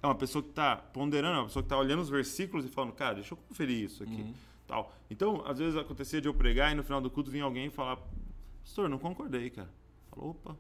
é 0.04 0.06
uma 0.08 0.15
pessoa 0.15 0.43
que 0.43 0.50
tá 0.50 0.76
ponderando, 0.76 1.36
é 1.36 1.39
uma 1.39 1.45
pessoa 1.48 1.63
que 1.63 1.69
tá 1.69 1.78
olhando 1.78 2.02
os 2.02 2.10
versículos 2.10 2.65
e 2.65 2.69
falando, 2.69 2.93
cara, 2.93 3.15
deixa 3.15 3.34
eu 3.34 3.38
conferir 3.38 3.86
isso 3.86 4.04
aqui, 4.04 4.22
Uhum. 4.22 4.34
tal. 4.67 4.93
Então, 5.10 5.43
às 5.48 5.58
vezes 5.58 5.76
acontecia 5.78 6.22
de 6.22 6.28
eu 6.28 6.34
pregar 6.34 6.72
e 6.72 6.76
no 6.76 6.84
final 6.84 7.02
do 7.02 7.10
culto 7.10 7.32
vinha 7.32 7.43
alguém 7.43 7.69
falar, 7.72 7.98
pastor, 8.69 8.88
não 8.88 8.99
concordei, 8.99 9.49
cara. 9.49 9.69
Falou, 10.12 10.32
opa, 10.32 10.55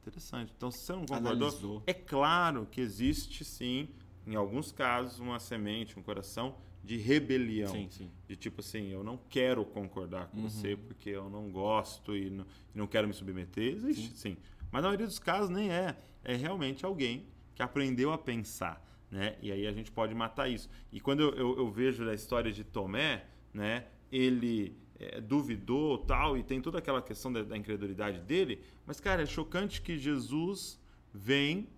interessante. 0.00 0.52
Então, 0.56 0.70
se 0.70 0.78
você 0.78 0.92
não 0.92 1.00
concordou, 1.00 1.48
Analisou. 1.48 1.82
é 1.86 1.92
claro 1.92 2.66
que 2.66 2.80
existe 2.80 3.44
sim, 3.44 3.88
em 4.26 4.34
alguns 4.34 4.72
casos, 4.72 5.18
uma 5.18 5.38
semente, 5.38 5.98
um 5.98 6.02
coração 6.02 6.56
de 6.82 6.96
rebelião. 6.96 7.72
Sim, 7.72 7.88
sim. 7.90 8.10
De 8.26 8.36
tipo 8.36 8.60
assim, 8.60 8.88
eu 8.88 9.04
não 9.04 9.18
quero 9.28 9.64
concordar 9.64 10.28
com 10.28 10.40
você 10.40 10.76
porque 10.76 11.10
eu 11.10 11.28
não 11.28 11.50
gosto 11.50 12.16
e 12.16 12.30
não, 12.30 12.46
e 12.74 12.78
não 12.78 12.86
quero 12.86 13.06
me 13.06 13.12
submeter. 13.12 13.74
Existe, 13.74 14.16
sim. 14.16 14.36
Mas 14.70 14.82
na 14.82 14.88
maioria 14.88 15.06
dos 15.06 15.18
casos 15.18 15.50
nem 15.50 15.70
é. 15.70 15.96
É 16.24 16.34
realmente 16.34 16.84
alguém 16.84 17.26
que 17.54 17.62
aprendeu 17.62 18.12
a 18.12 18.18
pensar, 18.18 18.84
né? 19.10 19.36
E 19.40 19.52
aí 19.52 19.66
a 19.66 19.72
gente 19.72 19.92
pode 19.92 20.14
matar 20.14 20.48
isso. 20.48 20.68
E 20.90 21.00
quando 21.00 21.20
eu, 21.20 21.34
eu, 21.34 21.58
eu 21.58 21.70
vejo 21.70 22.08
a 22.08 22.14
história 22.14 22.50
de 22.50 22.64
Tomé, 22.64 23.26
né? 23.52 23.86
Ele 24.10 24.76
é, 24.98 25.20
duvidou 25.20 25.98
tal, 25.98 26.36
e 26.36 26.42
tem 26.42 26.60
toda 26.60 26.78
aquela 26.78 27.02
questão 27.02 27.32
da, 27.32 27.42
da 27.42 27.56
incredulidade 27.56 28.20
dele. 28.20 28.62
Mas, 28.86 29.00
cara, 29.00 29.22
é 29.22 29.26
chocante 29.26 29.80
que 29.82 29.98
Jesus 29.98 30.80
vem 31.12 31.68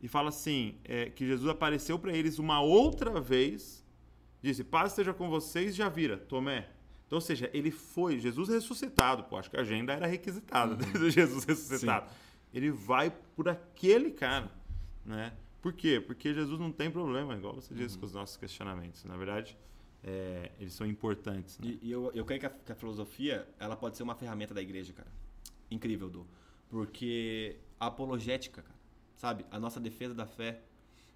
e 0.00 0.08
fala 0.08 0.28
assim: 0.28 0.76
é, 0.84 1.10
que 1.10 1.26
Jesus 1.26 1.48
apareceu 1.48 1.98
para 1.98 2.12
eles 2.12 2.38
uma 2.38 2.60
outra 2.60 3.20
vez, 3.20 3.84
disse: 4.42 4.64
Paz 4.64 4.92
esteja 4.92 5.14
com 5.14 5.28
vocês, 5.28 5.74
já 5.74 5.88
vira, 5.88 6.16
Tomé. 6.16 6.68
Então, 7.06 7.18
ou 7.18 7.20
seja, 7.20 7.48
ele 7.54 7.70
foi, 7.70 8.18
Jesus 8.18 8.48
ressuscitado, 8.48 9.24
pô, 9.24 9.36
acho 9.36 9.48
que 9.48 9.56
a 9.56 9.60
agenda 9.60 9.92
era 9.92 10.06
requisitada 10.06 10.74
uhum. 10.74 11.06
Jesus 11.08 11.44
ressuscitado. 11.44 12.08
Sim. 12.08 12.16
Ele 12.52 12.70
vai 12.70 13.12
por 13.36 13.48
aquele 13.48 14.10
cara, 14.10 14.50
né? 15.04 15.32
Por 15.62 15.72
quê? 15.72 16.00
Porque 16.00 16.32
Jesus 16.34 16.58
não 16.58 16.72
tem 16.72 16.90
problema, 16.90 17.34
igual 17.34 17.54
você 17.54 17.74
disse 17.74 17.94
uhum. 17.94 18.00
com 18.00 18.06
os 18.06 18.12
nossos 18.12 18.36
questionamentos. 18.36 19.04
Na 19.04 19.16
verdade, 19.16 19.56
é, 20.02 20.52
eles 20.58 20.72
são 20.72 20.86
importantes. 20.86 21.58
Né? 21.58 21.78
E, 21.82 21.88
e, 21.88 21.90
eu, 21.90 22.10
eu 22.14 22.24
creio 22.24 22.40
que 22.40 22.46
a, 22.46 22.50
que 22.50 22.72
a, 22.72 22.74
filosofia 22.74 23.48
ela 23.58 23.76
pode 23.76 23.96
ser 23.96 24.02
uma 24.02 24.14
ferramenta 24.14 24.54
da 24.54 24.62
igreja, 24.62 24.92
cara. 24.92 25.10
Incrível, 25.70 26.08
Du. 26.08 26.26
Porque 26.68 27.56
a 27.78 27.86
apologética, 27.86 28.62
cara, 28.62 28.78
sabe? 29.16 29.44
A 29.50 29.58
nossa 29.58 29.80
defesa 29.80 30.14
da 30.14 30.26
fé 30.26 30.62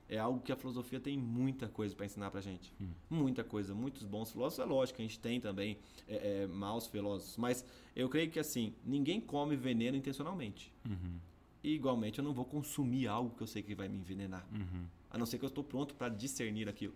é 0.09 0.19
algo 0.19 0.41
que 0.41 0.51
a 0.51 0.57
filosofia 0.57 0.99
tem 0.99 1.17
muita 1.17 1.69
coisa 1.69 1.95
para 1.95 2.05
ensinar 2.05 2.31
pra 2.33 2.41
gente. 2.41 2.73
Hum. 2.81 2.91
Muita 3.09 3.45
coisa. 3.45 3.73
Muitos 3.73 4.05
bons 4.05 4.33
filósofos, 4.33 4.65
é 4.65 4.69
lógico, 4.69 5.01
a 5.01 5.03
gente 5.03 5.21
tem 5.21 5.41
também 5.41 5.79
é, 6.09 6.43
é, 6.43 6.47
maus 6.49 6.89
filósofos. 6.89 7.37
Mas 7.37 7.65
eu 7.95 8.09
creio 8.09 8.29
que, 8.29 8.41
assim, 8.41 8.75
ninguém 8.85 9.21
come 9.21 9.55
veneno 9.55 9.97
intencionalmente. 9.97 10.73
Uhum. 10.85 11.19
E, 11.63 11.75
igualmente, 11.75 12.19
eu 12.19 12.25
não 12.25 12.33
vou 12.33 12.45
consumir 12.45 13.07
algo 13.07 13.37
que 13.37 13.43
eu 13.43 13.47
sei 13.47 13.63
que 13.63 13.73
vai 13.73 13.89
me 13.89 13.99
envenenar. 13.99 14.45
Uhum. 14.53 14.85
A 15.11 15.17
não 15.17 15.27
ser 15.27 15.39
que 15.39 15.45
eu 15.45 15.49
estou 15.49 15.63
pronto 15.63 15.95
para 15.95 16.09
discernir 16.09 16.69
aquilo. 16.69 16.95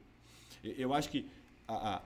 Eu 0.62 0.92
acho 0.92 1.11
que 1.11 1.27
a, 1.66 1.94
a, 1.94 2.03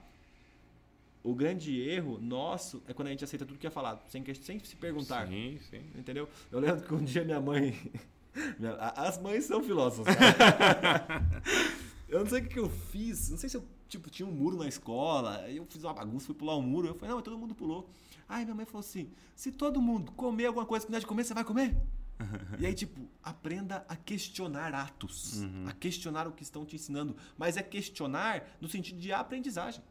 o 1.23 1.33
grande 1.33 1.79
erro 1.79 2.19
nosso 2.19 2.81
é 2.87 2.93
quando 2.93 3.07
a 3.07 3.11
gente 3.11 3.23
aceita 3.23 3.45
tudo 3.45 3.59
que 3.59 3.67
é 3.67 3.69
falado, 3.69 4.01
sem, 4.09 4.23
sem 4.35 4.59
se 4.59 4.75
perguntar. 4.75 5.27
Sim, 5.27 5.59
sim. 5.69 5.81
Entendeu? 5.95 6.27
Eu 6.51 6.59
lembro 6.59 6.81
que 6.83 6.93
um 6.93 7.03
dia 7.03 7.23
minha 7.23 7.41
mãe 7.41 7.75
As 8.95 9.17
mães 9.21 9.45
são 9.45 9.61
filósofas. 9.63 10.15
eu 12.07 12.19
não 12.19 12.27
sei 12.27 12.41
o 12.41 12.47
que 12.47 12.59
eu 12.59 12.69
fiz. 12.69 13.29
Não 13.29 13.37
sei 13.37 13.49
se 13.49 13.57
eu 13.57 13.63
tipo, 13.87 14.09
tinha 14.09 14.27
um 14.27 14.31
muro 14.31 14.57
na 14.57 14.67
escola. 14.67 15.49
Eu 15.49 15.65
fiz 15.65 15.83
uma 15.83 15.93
bagunça, 15.93 16.27
fui 16.27 16.35
pular 16.35 16.55
um 16.57 16.61
muro. 16.61 16.87
Eu 16.87 16.95
falei, 16.95 17.15
não, 17.15 17.21
todo 17.21 17.37
mundo 17.37 17.55
pulou. 17.55 17.89
Aí 18.27 18.43
minha 18.45 18.55
mãe 18.55 18.65
falou 18.65 18.81
assim: 18.81 19.09
se 19.35 19.51
todo 19.51 19.81
mundo 19.81 20.11
comer 20.11 20.47
alguma 20.47 20.65
coisa 20.65 20.85
que 20.85 20.91
não 20.91 20.97
é 20.97 20.99
de 20.99 21.07
comer, 21.07 21.23
você 21.23 21.33
vai 21.33 21.43
comer? 21.43 21.75
E 22.59 22.65
aí, 22.65 22.73
tipo, 22.73 23.09
aprenda 23.23 23.85
a 23.87 23.95
questionar 23.95 24.73
atos, 24.73 25.41
uhum. 25.41 25.65
a 25.67 25.71
questionar 25.71 26.27
o 26.27 26.31
que 26.31 26.43
estão 26.43 26.65
te 26.65 26.75
ensinando. 26.75 27.15
Mas 27.37 27.57
é 27.57 27.63
questionar 27.63 28.45
no 28.59 28.67
sentido 28.67 28.99
de 28.99 29.11
aprendizagem. 29.11 29.81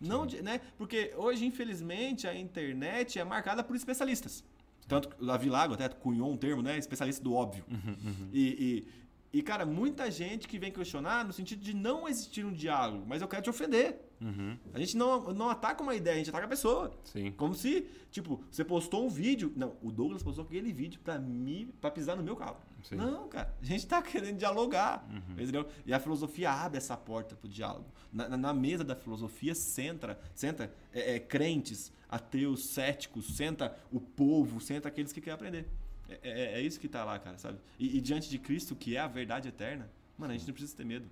Não 0.00 0.26
de, 0.26 0.42
né? 0.42 0.60
Porque 0.76 1.12
hoje, 1.16 1.44
infelizmente, 1.44 2.26
a 2.26 2.34
internet 2.34 3.18
é 3.18 3.24
marcada 3.24 3.62
por 3.62 3.76
especialistas. 3.76 4.44
Tanto 4.86 5.08
que 5.08 5.22
o 5.22 5.26
Davi 5.26 5.48
Lago 5.48 5.74
até 5.74 5.88
cunhou 5.88 6.30
um 6.30 6.36
termo, 6.36 6.62
né? 6.62 6.78
Especialista 6.78 7.22
do 7.22 7.34
óbvio. 7.34 7.64
Uhum, 7.68 7.96
uhum. 8.04 8.28
E, 8.32 8.86
e, 9.32 9.38
e, 9.38 9.42
cara, 9.42 9.66
muita 9.66 10.10
gente 10.10 10.46
que 10.46 10.58
vem 10.58 10.70
questionar 10.70 11.24
no 11.24 11.32
sentido 11.32 11.62
de 11.62 11.74
não 11.74 12.08
existir 12.08 12.44
um 12.44 12.52
diálogo, 12.52 13.04
mas 13.06 13.20
eu 13.20 13.28
quero 13.28 13.42
te 13.42 13.50
ofender. 13.50 14.00
Uhum. 14.20 14.56
A 14.72 14.78
gente 14.78 14.96
não, 14.96 15.32
não 15.32 15.48
ataca 15.48 15.82
uma 15.82 15.94
ideia, 15.94 16.14
a 16.14 16.18
gente 16.18 16.30
ataca 16.30 16.46
a 16.46 16.48
pessoa. 16.48 16.92
Sim. 17.04 17.32
Como 17.32 17.54
se, 17.54 17.86
tipo, 18.10 18.42
você 18.50 18.64
postou 18.64 19.04
um 19.04 19.08
vídeo. 19.08 19.52
Não, 19.56 19.76
o 19.82 19.90
Douglas 19.90 20.22
postou 20.22 20.44
aquele 20.44 20.72
vídeo 20.72 21.00
pra 21.00 21.18
mim, 21.18 21.72
pra 21.80 21.90
pisar 21.90 22.16
no 22.16 22.22
meu 22.22 22.36
carro. 22.36 22.56
Sim. 22.82 22.96
Não, 22.96 23.28
cara, 23.28 23.54
a 23.60 23.64
gente 23.64 23.86
tá 23.86 24.00
querendo 24.00 24.38
dialogar. 24.38 25.06
Uhum. 25.10 25.34
Entendeu? 25.34 25.68
E 25.84 25.92
a 25.92 26.00
filosofia 26.00 26.50
abre 26.50 26.78
essa 26.78 26.96
porta 26.96 27.34
pro 27.34 27.48
diálogo. 27.48 27.86
Na, 28.12 28.28
na, 28.28 28.36
na 28.36 28.54
mesa 28.54 28.84
da 28.84 28.96
filosofia 28.96 29.54
senta, 29.54 30.18
senta 30.34 30.72
é, 30.92 31.16
é, 31.16 31.20
crentes, 31.20 31.92
ateus, 32.08 32.66
céticos, 32.66 33.36
senta 33.36 33.76
o 33.92 34.00
povo, 34.00 34.60
senta 34.60 34.88
aqueles 34.88 35.12
que 35.12 35.20
querem 35.20 35.34
aprender. 35.34 35.66
É, 36.08 36.18
é, 36.22 36.52
é 36.54 36.60
isso 36.60 36.78
que 36.78 36.86
está 36.86 37.04
lá, 37.04 37.18
cara, 37.18 37.36
sabe? 37.38 37.58
E, 37.78 37.96
e, 37.96 38.00
diante 38.00 38.30
de 38.30 38.38
Cristo, 38.38 38.74
que 38.74 38.96
é 38.96 39.00
a 39.00 39.08
verdade 39.08 39.48
eterna, 39.48 39.90
mano, 40.16 40.32
a 40.32 40.36
gente 40.36 40.46
não 40.46 40.54
precisa 40.54 40.76
ter 40.76 40.84
medo. 40.84 41.06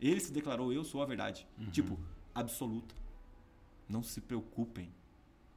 Ele 0.00 0.18
se 0.18 0.32
declarou, 0.32 0.72
eu 0.72 0.82
sou 0.82 1.02
a 1.02 1.06
verdade. 1.06 1.46
Uhum. 1.58 1.70
Tipo, 1.70 1.98
absoluta. 2.40 2.94
Não 3.88 4.02
se 4.02 4.20
preocupem. 4.20 4.88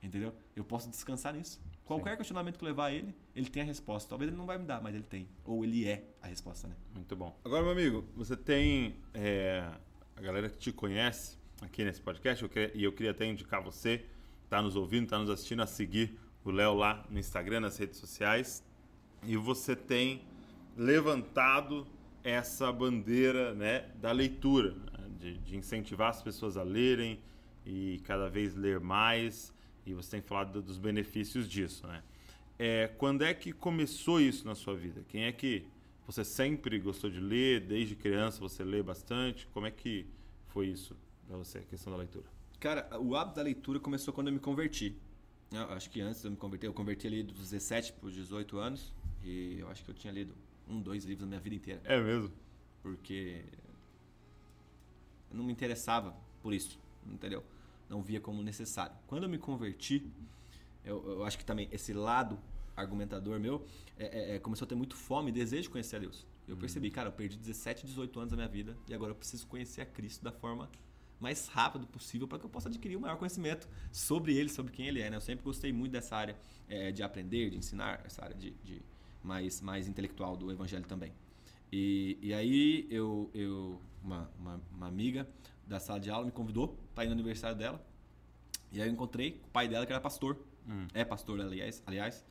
Entendeu? 0.01 0.33
Eu 0.55 0.63
posso 0.63 0.89
descansar 0.89 1.33
nisso. 1.33 1.61
Qualquer 1.85 2.11
Sim. 2.11 2.17
questionamento 2.17 2.57
que 2.57 2.65
levar 2.65 2.85
a 2.85 2.91
ele, 2.91 3.15
ele 3.35 3.49
tem 3.49 3.61
a 3.61 3.65
resposta. 3.65 4.09
Talvez 4.09 4.29
ele 4.29 4.37
não 4.37 4.45
vai 4.45 4.57
me 4.57 4.65
dar, 4.65 4.81
mas 4.81 4.95
ele 4.95 5.03
tem. 5.03 5.27
Ou 5.45 5.63
ele 5.63 5.85
é 5.87 6.03
a 6.21 6.27
resposta, 6.27 6.67
né? 6.67 6.75
Muito 6.93 7.15
bom. 7.15 7.37
Agora, 7.43 7.61
meu 7.61 7.71
amigo, 7.71 8.05
você 8.15 8.35
tem 8.35 8.95
é, 9.13 9.69
a 10.15 10.21
galera 10.21 10.49
que 10.49 10.57
te 10.57 10.71
conhece 10.71 11.37
aqui 11.61 11.83
nesse 11.83 12.01
podcast, 12.01 12.45
e 12.73 12.83
eu 12.83 12.91
queria 12.91 13.11
até 13.11 13.25
indicar 13.25 13.61
você 13.61 14.05
está 14.43 14.61
nos 14.61 14.75
ouvindo, 14.75 15.05
está 15.05 15.17
nos 15.17 15.29
assistindo, 15.29 15.61
a 15.61 15.67
seguir 15.67 16.17
o 16.43 16.51
Léo 16.51 16.73
lá 16.73 17.05
no 17.09 17.17
Instagram, 17.17 17.61
nas 17.61 17.77
redes 17.77 17.97
sociais. 17.97 18.63
E 19.23 19.35
você 19.35 19.75
tem 19.75 20.21
levantado 20.77 21.87
essa 22.23 22.71
bandeira 22.71 23.53
né, 23.53 23.89
da 23.95 24.11
leitura, 24.11 24.75
de, 25.13 25.37
de, 25.37 25.57
incentivar 25.57 26.09
as 26.09 26.21
pessoas 26.21 26.57
a 26.57 26.63
lerem 26.63 27.19
e 27.65 28.01
cada 28.03 28.29
vez 28.29 28.55
ler 28.55 28.79
mais. 28.79 29.53
E 29.85 29.93
você 29.93 30.11
tem 30.11 30.21
falado 30.21 30.61
dos 30.61 30.77
benefícios 30.77 31.47
disso. 31.47 31.85
Né? 31.87 32.03
É, 32.57 32.87
quando 32.97 33.23
é 33.23 33.33
que 33.33 33.51
começou 33.51 34.19
isso 34.19 34.45
na 34.45 34.55
sua 34.55 34.75
vida? 34.75 35.03
Quem 35.09 35.25
é 35.25 35.31
que 35.31 35.65
você 36.05 36.23
sempre 36.23 36.79
gostou 36.79 37.09
de 37.09 37.19
ler? 37.19 37.61
Desde 37.61 37.95
criança 37.95 38.39
você 38.39 38.63
lê 38.63 38.81
bastante? 38.81 39.47
Como 39.47 39.65
é 39.65 39.71
que 39.71 40.05
foi 40.47 40.67
isso 40.67 40.95
para 41.27 41.37
você, 41.37 41.59
a 41.59 41.63
questão 41.63 41.91
da 41.91 41.97
leitura? 41.97 42.25
Cara, 42.59 42.87
o 42.99 43.15
hábito 43.15 43.35
da 43.37 43.41
leitura 43.41 43.79
começou 43.79 44.13
quando 44.13 44.27
eu 44.27 44.33
me 44.33 44.39
converti. 44.39 44.95
Eu 45.51 45.71
acho 45.71 45.89
que 45.89 46.01
antes 46.01 46.21
de 46.21 46.27
eu 46.27 46.31
me 46.31 46.37
converter, 46.37 46.67
eu 46.67 46.73
converti 46.73 47.05
ali 47.05 47.23
dos 47.23 47.37
17 47.37 47.93
para 47.93 48.07
os 48.07 48.13
18 48.13 48.57
anos. 48.57 48.93
E 49.23 49.57
eu 49.59 49.69
acho 49.69 49.83
que 49.83 49.91
eu 49.91 49.95
tinha 49.95 50.11
lido 50.11 50.33
um, 50.67 50.81
dois 50.81 51.05
livros 51.05 51.21
na 51.21 51.27
minha 51.27 51.39
vida 51.39 51.55
inteira. 51.55 51.81
É 51.83 51.99
mesmo? 51.99 52.31
Porque 52.81 53.43
eu 55.33 55.37
não 55.37 55.43
me 55.43 55.51
interessava 55.51 56.15
por 56.41 56.53
isso, 56.53 56.79
entendeu? 57.05 57.43
Não 57.89 58.01
via 58.01 58.21
como 58.21 58.41
necessário. 58.41 58.95
Quando 59.07 59.23
eu 59.23 59.29
me 59.29 59.37
converti, 59.37 60.09
eu, 60.85 61.03
eu 61.05 61.25
acho 61.25 61.37
que 61.37 61.43
também 61.43 61.67
esse 61.71 61.91
lado 61.91 62.39
argumentador 62.75 63.39
meu 63.39 63.65
é, 63.97 64.33
é, 64.33 64.35
é 64.35 64.39
começou 64.39 64.65
a 64.65 64.69
ter 64.69 64.75
muito 64.75 64.95
fome 64.95 65.29
e 65.29 65.33
desejo 65.33 65.63
de 65.63 65.69
conhecer 65.69 65.97
a 65.97 65.99
Deus. 65.99 66.25
Eu 66.47 66.55
percebi, 66.55 66.91
cara, 66.91 67.09
eu 67.09 67.13
perdi 67.13 67.37
17, 67.37 67.85
18 67.85 68.19
anos 68.19 68.31
da 68.31 68.37
minha 68.37 68.47
vida 68.47 68.77
e 68.87 68.93
agora 68.93 69.11
eu 69.11 69.15
preciso 69.15 69.47
conhecer 69.47 69.81
a 69.81 69.85
Cristo 69.85 70.23
da 70.23 70.31
forma 70.31 70.69
mais 71.19 71.47
rápido 71.47 71.87
possível 71.87 72.27
para 72.27 72.37
que 72.37 72.45
eu 72.45 72.49
possa 72.49 72.67
adquirir 72.67 72.97
o 72.97 72.99
maior 72.99 73.17
conhecimento 73.17 73.67
sobre 73.91 74.35
ele, 74.35 74.49
sobre 74.49 74.73
quem 74.73 74.87
ele 74.87 75.01
é. 75.01 75.09
Né? 75.09 75.15
Eu 75.15 75.21
sempre 75.21 75.43
gostei 75.43 75.71
muito 75.71 75.93
dessa 75.93 76.17
área 76.17 76.37
é, 76.67 76.91
de 76.91 77.01
aprender, 77.01 77.49
de 77.49 77.57
ensinar, 77.57 78.01
essa 78.05 78.23
área 78.23 78.35
de, 78.35 78.51
de, 78.63 78.81
mais, 79.23 79.61
mais 79.61 79.87
intelectual 79.87 80.35
do 80.35 80.51
evangelho 80.51 80.85
também. 80.85 81.13
E, 81.75 82.19
e 82.21 82.31
aí 82.35 82.87
eu, 82.91 83.31
eu 83.33 83.81
uma, 84.03 84.29
uma, 84.37 84.61
uma 84.71 84.87
amiga 84.87 85.27
da 85.65 85.79
sala 85.79 85.99
de 85.99 86.07
aula 86.07 86.23
me 86.23 86.31
convidou 86.31 86.77
para 86.93 87.03
ir 87.03 87.07
no 87.07 87.13
aniversário 87.13 87.57
dela. 87.57 87.83
E 88.71 88.79
aí 88.79 88.87
eu 88.87 88.93
encontrei 88.93 89.41
o 89.43 89.47
pai 89.49 89.67
dela 89.67 89.83
que 89.83 89.91
era 89.91 89.99
pastor. 89.99 90.37
Hum. 90.69 90.85
É 90.93 91.03
pastor, 91.03 91.41
aliás, 91.41 91.81
aliás. 91.87 92.23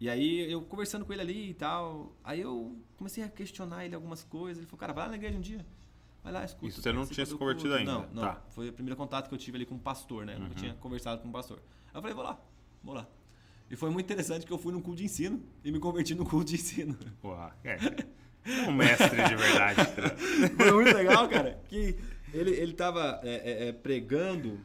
E 0.00 0.08
aí 0.08 0.50
eu 0.50 0.62
conversando 0.62 1.04
com 1.04 1.12
ele 1.12 1.20
ali 1.20 1.50
e 1.50 1.54
tal, 1.54 2.16
aí 2.24 2.40
eu 2.40 2.74
comecei 2.96 3.22
a 3.22 3.28
questionar 3.28 3.84
ele 3.84 3.94
algumas 3.94 4.24
coisas. 4.24 4.58
Ele 4.58 4.66
falou, 4.66 4.80
cara, 4.80 4.94
vai 4.94 5.04
lá 5.04 5.10
na 5.10 5.16
igreja 5.16 5.36
um 5.36 5.42
dia. 5.42 5.66
Vai 6.24 6.32
lá, 6.32 6.42
escuta. 6.46 6.68
Isso 6.68 6.80
você 6.80 6.90
não 6.90 7.06
tinha 7.06 7.26
se 7.26 7.34
convertido 7.34 7.74
ainda? 7.74 7.92
Não, 7.92 8.08
não. 8.14 8.22
Tá. 8.22 8.42
Foi 8.48 8.70
o 8.70 8.72
primeiro 8.72 8.96
contato 8.96 9.28
que 9.28 9.34
eu 9.34 9.38
tive 9.38 9.58
ali 9.58 9.66
com 9.66 9.74
um 9.74 9.78
pastor, 9.78 10.24
né? 10.24 10.32
Eu 10.32 10.38
uhum. 10.38 10.44
nunca 10.44 10.54
tinha 10.54 10.72
conversado 10.76 11.20
com 11.20 11.28
um 11.28 11.32
pastor. 11.32 11.58
Aí 11.92 11.98
eu 11.98 12.00
falei, 12.00 12.14
vou 12.14 12.24
lá, 12.24 12.40
vou 12.82 12.94
lá. 12.94 13.06
E 13.70 13.76
foi 13.76 13.90
muito 13.90 14.06
interessante 14.06 14.46
que 14.46 14.52
eu 14.52 14.56
fui 14.58 14.72
num 14.72 14.80
culto 14.80 14.98
de 14.98 15.04
ensino 15.04 15.42
e 15.62 15.70
me 15.70 15.78
converti 15.78 16.14
no 16.14 16.24
culto 16.24 16.46
de 16.46 16.54
ensino. 16.54 16.96
Uau, 17.22 17.52
é. 17.62 17.76
Um 18.66 18.72
mestre 18.72 19.10
de 19.10 19.36
verdade. 19.36 19.80
foi 20.56 20.72
muito 20.72 20.94
legal, 20.94 21.28
cara. 21.28 21.60
Que 21.68 21.96
ele, 22.32 22.50
ele 22.50 22.72
tava 22.72 23.20
é, 23.22 23.34
é, 23.34 23.68
é, 23.68 23.72
pregando. 23.72 24.60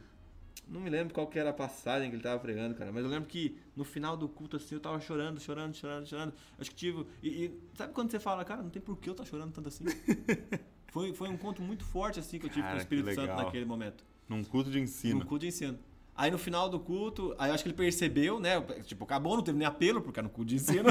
Não 0.68 0.80
me 0.80 0.88
lembro 0.88 1.12
qual 1.12 1.26
que 1.26 1.38
era 1.38 1.50
a 1.50 1.52
passagem 1.52 2.08
que 2.08 2.16
ele 2.16 2.22
tava 2.22 2.38
pregando, 2.38 2.74
cara. 2.74 2.92
Mas 2.92 3.04
eu 3.04 3.10
lembro 3.10 3.28
que 3.28 3.58
no 3.76 3.84
final 3.84 4.16
do 4.16 4.28
culto, 4.28 4.56
assim, 4.56 4.74
eu 4.74 4.80
tava 4.80 5.00
chorando, 5.00 5.40
chorando, 5.40 5.74
chorando, 5.74 6.06
chorando. 6.06 6.32
Acho 6.58 6.70
que 6.70 6.76
tive. 6.76 7.06
E, 7.22 7.28
e 7.28 7.60
sabe 7.74 7.92
quando 7.92 8.10
você 8.10 8.20
fala, 8.20 8.44
cara, 8.44 8.62
não 8.62 8.70
tem 8.70 8.80
por 8.80 8.96
que 8.98 9.08
eu 9.08 9.12
estar 9.12 9.24
tá 9.24 9.30
chorando 9.30 9.52
tanto 9.52 9.68
assim? 9.68 9.84
Foi, 10.92 11.10
foi 11.14 11.30
um 11.30 11.32
encontro 11.32 11.64
muito 11.64 11.86
forte 11.86 12.20
assim 12.20 12.38
que 12.38 12.44
eu 12.44 12.50
tive 12.50 12.60
Cara, 12.60 12.74
com 12.74 12.78
o 12.78 12.82
Espírito 12.82 13.14
Santo 13.14 13.34
naquele 13.34 13.64
momento. 13.64 14.04
Num 14.28 14.44
culto 14.44 14.70
de 14.70 14.78
ensino. 14.78 15.20
Num 15.20 15.24
culto 15.24 15.40
de 15.40 15.46
ensino. 15.46 15.78
Aí 16.22 16.30
no 16.30 16.38
final 16.38 16.68
do 16.68 16.78
culto, 16.78 17.34
aí 17.36 17.50
eu 17.50 17.54
acho 17.54 17.64
que 17.64 17.68
ele 17.68 17.76
percebeu, 17.76 18.38
né? 18.38 18.60
Tipo, 18.84 19.02
acabou, 19.02 19.34
não 19.34 19.42
teve 19.42 19.58
nem 19.58 19.66
apelo, 19.66 20.00
porque 20.00 20.20
era 20.20 20.28
no 20.28 20.32
culto 20.32 20.50
de 20.50 20.54
ensino. 20.54 20.88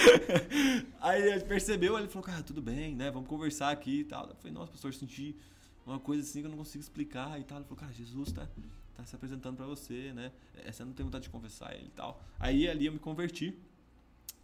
aí 1.02 1.20
ele 1.20 1.44
percebeu, 1.44 1.98
ele 1.98 2.08
falou, 2.08 2.22
cara, 2.22 2.42
tudo 2.42 2.62
bem, 2.62 2.96
né? 2.96 3.10
Vamos 3.10 3.28
conversar 3.28 3.68
aqui 3.70 4.00
e 4.00 4.04
tal. 4.04 4.26
Eu 4.26 4.34
falei, 4.36 4.50
nossa, 4.50 4.72
pastor, 4.72 4.94
senti 4.94 5.36
uma 5.84 6.00
coisa 6.00 6.22
assim 6.22 6.40
que 6.40 6.46
eu 6.46 6.50
não 6.50 6.56
consigo 6.56 6.82
explicar 6.82 7.38
e 7.38 7.44
tal. 7.44 7.58
Ele 7.58 7.66
falou, 7.66 7.78
cara, 7.78 7.92
Jesus 7.92 8.32
tá, 8.32 8.48
tá 8.96 9.04
se 9.04 9.14
apresentando 9.14 9.54
para 9.54 9.66
você, 9.66 10.14
né? 10.14 10.32
Você 10.64 10.82
não 10.82 10.94
tem 10.94 11.04
vontade 11.04 11.24
de 11.24 11.30
confessar 11.30 11.74
ele 11.74 11.88
e 11.88 11.90
tal. 11.90 12.18
Aí 12.40 12.66
ali 12.66 12.86
eu 12.86 12.92
me 12.94 12.98
converti. 12.98 13.54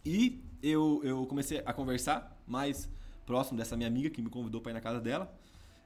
E 0.05 0.39
eu, 0.61 1.01
eu 1.03 1.25
comecei 1.25 1.63
a 1.65 1.73
conversar, 1.73 2.39
mas 2.45 2.87
próximo 3.25 3.57
dessa 3.57 3.75
minha 3.75 3.87
amiga 3.87 4.11
que 4.11 4.21
me 4.21 4.29
convidou 4.29 4.61
para 4.61 4.69
ir 4.69 4.75
na 4.75 4.81
casa 4.81 5.01
dela. 5.01 5.35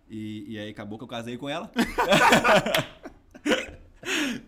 E, 0.10 0.44
e 0.50 0.60
aí 0.60 0.72
acabou 0.72 0.98
que 0.98 1.06
eu 1.06 1.08
casei 1.08 1.38
com 1.38 1.48
ela. 1.48 1.72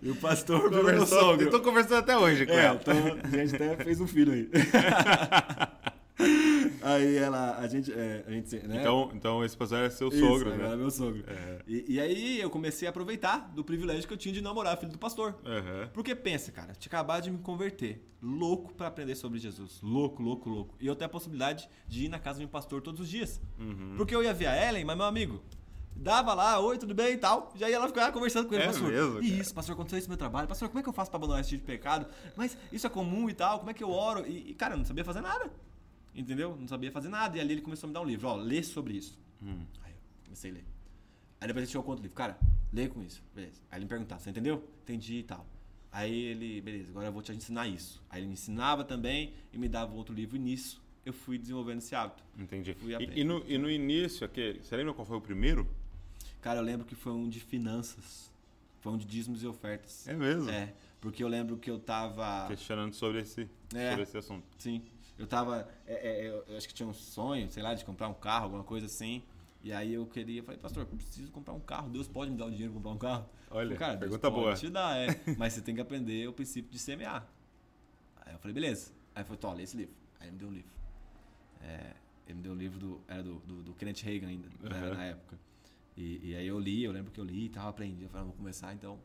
E 0.01 0.09
o 0.09 0.15
pastor 0.15 0.69
virou 0.69 0.83
meu 0.85 1.05
sogro. 1.05 1.45
eu 1.45 1.51
tô 1.51 1.59
conversando 1.61 1.99
até 1.99 2.17
hoje 2.17 2.45
com 2.45 2.53
É, 2.53 2.65
ela. 2.65 2.79
então, 2.81 2.95
a 3.23 3.27
gente 3.37 3.55
até 3.55 3.83
fez 3.83 4.01
um 4.01 4.07
filho 4.07 4.33
aí. 4.33 4.49
aí 6.81 7.17
ela, 7.17 7.57
a 7.57 7.67
gente, 7.67 7.91
é, 7.91 8.23
a 8.27 8.31
gente, 8.31 8.55
né? 8.67 8.77
Então, 8.79 9.11
então 9.13 9.43
esse 9.45 9.55
pastor 9.55 9.79
é 9.79 9.89
seu 9.89 10.09
Isso, 10.09 10.19
sogro, 10.19 10.51
agora 10.53 10.67
é 10.67 10.69
né? 10.71 10.75
meu 10.75 10.91
sogro. 10.91 11.23
É. 11.27 11.59
E, 11.67 11.85
e 11.95 11.99
aí 11.99 12.41
eu 12.41 12.49
comecei 12.49 12.87
a 12.87 12.91
aproveitar 12.91 13.51
do 13.53 13.63
privilégio 13.63 14.07
que 14.07 14.13
eu 14.13 14.17
tinha 14.17 14.33
de 14.33 14.41
namorar 14.41 14.77
filho 14.77 14.91
do 14.91 14.97
pastor. 14.97 15.35
Aham. 15.45 15.89
Porque 15.93 16.15
pensa, 16.15 16.51
cara, 16.51 16.73
tinha 16.73 16.89
acabado 16.89 17.23
de 17.23 17.31
me 17.31 17.37
converter. 17.39 18.05
Louco 18.21 18.73
pra 18.73 18.87
aprender 18.87 19.15
sobre 19.15 19.39
Jesus. 19.39 19.79
Louco, 19.81 20.21
louco, 20.21 20.49
louco. 20.49 20.75
E 20.79 20.85
eu 20.85 20.95
tenho 20.95 21.07
a 21.07 21.11
possibilidade 21.11 21.67
de 21.87 22.05
ir 22.05 22.09
na 22.09 22.19
casa 22.19 22.39
de 22.39 22.45
um 22.45 22.49
pastor 22.49 22.81
todos 22.81 23.01
os 23.01 23.09
dias. 23.09 23.41
Uhum. 23.59 23.95
Porque 23.97 24.13
eu 24.15 24.23
ia 24.23 24.33
ver 24.33 24.47
a 24.47 24.69
Ellen, 24.69 24.85
mas 24.85 24.97
meu 24.97 25.05
amigo. 25.05 25.41
Dava 25.95 26.33
lá, 26.33 26.59
oi, 26.59 26.77
tudo 26.77 26.95
bem 26.95 27.13
e 27.13 27.17
tal. 27.17 27.53
Já 27.55 27.69
ia 27.69 27.77
lá 27.79 27.87
ficar 27.87 28.11
conversando 28.11 28.47
com 28.47 28.55
ele, 28.55 28.63
É 28.63 28.67
pastor. 28.67 28.91
mesmo, 28.91 29.21
e 29.21 29.39
isso, 29.39 29.53
pastor, 29.53 29.73
aconteceu 29.73 29.99
isso 29.99 30.07
no 30.07 30.11
meu 30.11 30.17
trabalho. 30.17 30.47
Pastor, 30.47 30.67
como 30.67 30.79
é 30.79 30.83
que 30.83 30.89
eu 30.89 30.93
faço 30.93 31.11
pra 31.11 31.17
abandonar 31.17 31.41
esse 31.41 31.49
tipo 31.49 31.61
de 31.61 31.67
pecado? 31.67 32.07
Mas 32.35 32.57
isso 32.71 32.87
é 32.87 32.89
comum 32.89 33.29
e 33.29 33.33
tal, 33.33 33.59
como 33.59 33.69
é 33.69 33.73
que 33.73 33.83
eu 33.83 33.91
oro? 33.91 34.25
E, 34.27 34.49
e, 34.49 34.53
cara, 34.55 34.73
eu 34.73 34.77
não 34.79 34.85
sabia 34.85 35.05
fazer 35.05 35.21
nada. 35.21 35.51
Entendeu? 36.15 36.57
Não 36.59 36.67
sabia 36.67 36.91
fazer 36.91 37.09
nada. 37.09 37.37
E 37.37 37.41
ali 37.41 37.53
ele 37.53 37.61
começou 37.61 37.87
a 37.87 37.89
me 37.89 37.93
dar 37.93 38.01
um 38.01 38.05
livro, 38.05 38.27
ó, 38.27 38.35
lê 38.35 38.63
sobre 38.63 38.95
isso. 38.95 39.17
Hum. 39.41 39.63
Aí 39.83 39.91
eu 39.91 39.97
comecei 40.25 40.51
a 40.51 40.53
ler. 40.55 40.65
Aí 41.39 41.47
depois 41.47 41.63
ele 41.63 41.71
chegou 41.71 41.83
conta 41.83 41.97
do 41.97 42.03
livro. 42.03 42.15
Cara, 42.17 42.37
lê 42.73 42.87
com 42.87 43.01
isso. 43.03 43.23
Beleza. 43.35 43.61
Aí 43.69 43.77
ele 43.77 43.85
me 43.85 43.89
perguntava, 43.89 44.21
você 44.21 44.29
entendeu? 44.29 44.63
Entendi 44.83 45.17
e 45.17 45.23
tal. 45.23 45.45
Aí 45.91 46.13
ele, 46.13 46.61
beleza, 46.61 46.89
agora 46.89 47.07
eu 47.07 47.11
vou 47.11 47.21
te 47.21 47.31
ensinar 47.33 47.67
isso. 47.67 48.01
Aí 48.09 48.21
ele 48.21 48.27
me 48.27 48.33
ensinava 48.33 48.83
também 48.83 49.33
e 49.53 49.57
me 49.57 49.67
dava 49.67 49.93
outro 49.93 50.15
livro. 50.15 50.35
E 50.35 50.39
nisso 50.39 50.81
eu 51.05 51.11
fui 51.13 51.37
desenvolvendo 51.37 51.79
esse 51.79 51.93
hábito. 51.95 52.23
Entendi. 52.37 52.75
E, 52.81 53.21
e 53.21 53.23
no, 53.23 53.43
e 53.47 53.57
no 53.57 53.69
início, 53.69 54.25
aquele, 54.25 54.61
você 54.63 54.75
lembra 54.75 54.93
qual 54.93 55.05
foi 55.05 55.17
o 55.17 55.21
primeiro? 55.21 55.67
Cara, 56.41 56.59
eu 56.59 56.63
lembro 56.63 56.85
que 56.85 56.95
foi 56.95 57.11
um 57.11 57.29
de 57.29 57.39
finanças. 57.39 58.29
Foi 58.81 58.91
um 58.91 58.97
de 58.97 59.05
dízimos 59.05 59.43
e 59.43 59.47
ofertas. 59.47 60.07
É 60.07 60.13
mesmo? 60.15 60.49
É, 60.49 60.73
porque 60.99 61.23
eu 61.23 61.27
lembro 61.27 61.57
que 61.57 61.69
eu 61.69 61.79
tava. 61.79 62.47
Questionando 62.47 62.93
sobre 62.93 63.19
esse, 63.21 63.47
É. 63.75 63.89
sobre 63.89 64.03
esse 64.03 64.17
assunto. 64.17 64.43
Sim. 64.57 64.81
Eu 65.19 65.27
tava. 65.27 65.69
é, 65.85 65.93
é, 65.93 66.43
eu, 66.47 66.57
acho 66.57 66.67
que 66.67 66.73
tinha 66.73 66.87
um 66.89 66.93
sonho, 66.93 67.51
sei 67.51 67.61
lá, 67.61 67.73
de 67.75 67.85
comprar 67.85 68.07
um 68.07 68.13
carro, 68.13 68.45
alguma 68.45 68.63
coisa 68.63 68.87
assim. 68.87 69.21
E 69.63 69.71
aí 69.71 69.93
eu 69.93 70.07
queria, 70.07 70.39
eu 70.39 70.43
falei, 70.43 70.59
pastor, 70.59 70.81
eu 70.81 70.87
preciso 70.87 71.31
comprar 71.31 71.53
um 71.53 71.59
carro. 71.59 71.89
Deus 71.89 72.07
pode 72.07 72.31
me 72.31 72.37
dar 72.37 72.45
o 72.47 72.49
dinheiro 72.49 72.73
pra 72.73 72.81
comprar 72.81 72.91
um 72.91 72.97
carro? 72.97 73.29
Olha, 73.51 73.63
falei, 73.65 73.77
cara, 73.77 73.91
Deus 73.97 74.09
pergunta 74.17 74.31
pode 74.31 74.41
boa. 74.43 74.55
te 74.55 74.69
dar, 74.69 74.97
é. 74.97 75.07
Mas 75.37 75.53
você 75.53 75.61
tem 75.61 75.75
que 75.75 75.81
aprender 75.81 76.27
o 76.27 76.33
princípio 76.33 76.71
de 76.71 76.79
semear. 76.79 77.27
Aí 78.25 78.33
eu 78.33 78.39
falei, 78.39 78.53
beleza. 78.55 78.91
Aí 79.13 79.23
falou, 79.23 79.37
tó, 79.37 79.53
lê 79.53 79.61
esse 79.61 79.77
livro. 79.77 79.93
Aí 80.19 80.25
ele 80.27 80.31
me 80.31 80.39
deu 80.39 80.47
um 80.47 80.51
livro. 80.53 80.71
É, 81.61 81.91
ele 82.25 82.35
me 82.37 82.41
deu 82.41 82.51
um 82.53 82.55
livro 82.55 82.79
do. 82.79 83.01
Era 83.07 83.21
do, 83.21 83.35
do, 83.41 83.61
do 83.61 83.73
Kenneth 83.75 84.01
Reagan 84.03 84.27
ainda, 84.29 84.47
Uhum. 84.63 84.93
na 84.95 85.03
época. 85.05 85.37
E, 85.97 86.29
e 86.29 86.35
aí 86.35 86.47
eu 86.47 86.59
li, 86.59 86.83
eu 86.83 86.91
lembro 86.91 87.11
que 87.11 87.19
eu 87.19 87.23
li 87.23 87.45
e 87.45 87.49
tal, 87.49 87.67
aprendi. 87.69 88.03
Eu 88.03 88.09
falei, 88.09 88.23
ah, 88.23 88.27
vou 88.27 88.35
começar 88.35 88.73
então. 88.73 88.99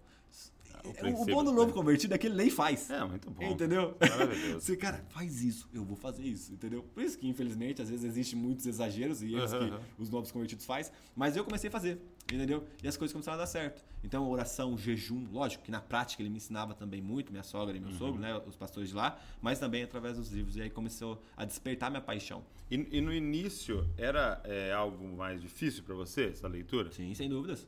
o 0.85 0.89
O, 0.89 0.95
princípio, 0.95 1.35
bom 1.35 1.45
do 1.45 1.53
novo 1.53 1.73
convertido 1.73 2.15
é 2.15 2.19
que 2.19 2.27
ele 2.27 2.37
nem 2.37 2.51
faz. 2.51 2.89
É, 2.91 3.05
muito 3.05 3.31
bom. 3.31 3.45
Entendeu? 3.45 3.97
Você, 4.55 4.77
cara, 4.77 5.05
faz 5.09 5.43
isso, 5.43 5.69
eu 5.73 5.85
vou 5.85 5.97
fazer 5.97 6.23
isso, 6.23 6.53
entendeu? 6.53 6.83
Por 6.95 7.03
isso 7.03 7.19
que, 7.19 7.27
infelizmente, 7.29 7.83
às 7.83 7.91
vezes 7.91 8.05
existem 8.05 8.39
muitos 8.39 8.67
exageros 8.67 9.23
e 9.23 9.35
erros 9.35 9.53
Aham, 9.53 9.81
que 9.97 10.03
os 10.03 10.11
novos 10.11 10.31
convertidos 10.31 10.65
fazem, 10.65 10.93
mas 11.15 11.37
eu 11.37 11.45
comecei 11.45 11.69
a 11.69 11.71
fazer, 11.71 12.01
entendeu? 12.33 12.67
E 12.83 12.89
as 12.89 12.97
coisas 12.97 13.13
começaram 13.13 13.37
a 13.39 13.41
dar 13.43 13.47
certo. 13.47 13.85
Então, 14.05 14.29
oração, 14.31 14.77
jejum, 14.79 15.27
lógico 15.33 15.65
que 15.65 15.71
na 15.71 15.81
prática 15.81 16.23
ele 16.23 16.29
me 16.31 16.37
ensinava 16.37 16.75
também 16.75 17.01
muito, 17.03 17.31
minha 17.33 17.43
sogra 17.43 17.77
e 17.77 17.81
Uhum. 17.81 17.87
meu 17.87 17.95
sogro, 17.97 18.21
né, 18.21 18.37
os 18.47 18.55
pastores 18.57 18.91
de 18.91 18.95
lá, 18.95 19.19
mas 19.41 19.59
também 19.59 19.83
através 19.83 20.17
dos 20.17 20.31
livros. 20.31 20.57
E 20.57 20.63
aí 20.63 20.71
começou 20.71 21.21
a 21.37 21.45
despertar 21.45 21.91
minha 21.91 22.01
paixão. 22.03 22.45
E, 22.71 22.87
e 22.99 23.01
no 23.01 23.13
início, 23.13 23.89
era 23.97 24.41
é, 24.45 24.73
algo 24.73 25.17
mais 25.17 25.41
difícil 25.41 25.83
pra 25.83 25.95
você, 25.95 26.27
essa 26.29 26.47
leitura? 26.49 26.91
Sim, 26.93 27.13
sem 27.15 27.29
dúvidas. 27.29 27.67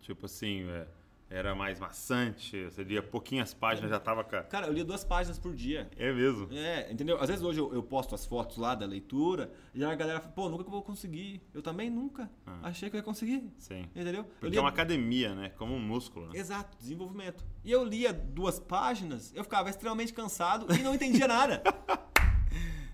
Tipo 0.00 0.26
assim, 0.26 0.64
é, 0.68 0.86
era 1.28 1.54
mais 1.54 1.80
maçante, 1.80 2.64
você 2.64 2.84
lia 2.84 3.02
pouquinhas 3.02 3.52
páginas, 3.52 3.90
já 3.90 3.98
tava... 3.98 4.22
ca- 4.22 4.44
Cara, 4.44 4.68
eu 4.68 4.72
lia 4.72 4.84
duas 4.84 5.02
páginas 5.04 5.38
por 5.38 5.54
dia. 5.54 5.90
É 5.96 6.12
mesmo? 6.12 6.48
É, 6.52 6.90
entendeu? 6.92 7.20
Às 7.20 7.28
vezes 7.28 7.42
hoje 7.42 7.58
eu, 7.58 7.74
eu 7.74 7.82
posto 7.82 8.14
as 8.14 8.24
fotos 8.24 8.56
lá 8.58 8.74
da 8.76 8.86
leitura 8.86 9.50
e 9.74 9.84
a 9.84 9.94
galera 9.94 10.20
fala, 10.20 10.32
pô, 10.32 10.48
nunca 10.48 10.62
que 10.62 10.68
eu 10.68 10.72
vou 10.72 10.82
conseguir. 10.82 11.42
Eu 11.52 11.62
também 11.62 11.90
nunca. 11.90 12.30
Ah. 12.46 12.60
Achei 12.64 12.88
que 12.88 12.94
eu 12.96 12.98
ia 12.98 13.04
conseguir. 13.04 13.50
Sim. 13.58 13.82
Entendeu? 13.94 14.20
Eu 14.20 14.24
Porque 14.24 14.48
lia- 14.50 14.58
é 14.58 14.62
uma 14.62 14.68
academia, 14.68 15.34
né? 15.34 15.48
Como 15.58 15.74
um 15.74 15.80
músculo, 15.80 16.26
né? 16.28 16.38
Exato, 16.38 16.76
desenvolvimento. 16.78 17.44
E 17.64 17.72
eu 17.72 17.82
lia 17.84 18.12
duas 18.12 18.60
páginas, 18.60 19.32
eu 19.34 19.42
ficava 19.42 19.68
extremamente 19.68 20.12
cansado 20.12 20.66
e 20.74 20.78
não 20.82 20.94
entendia 20.94 21.26
nada. 21.26 21.62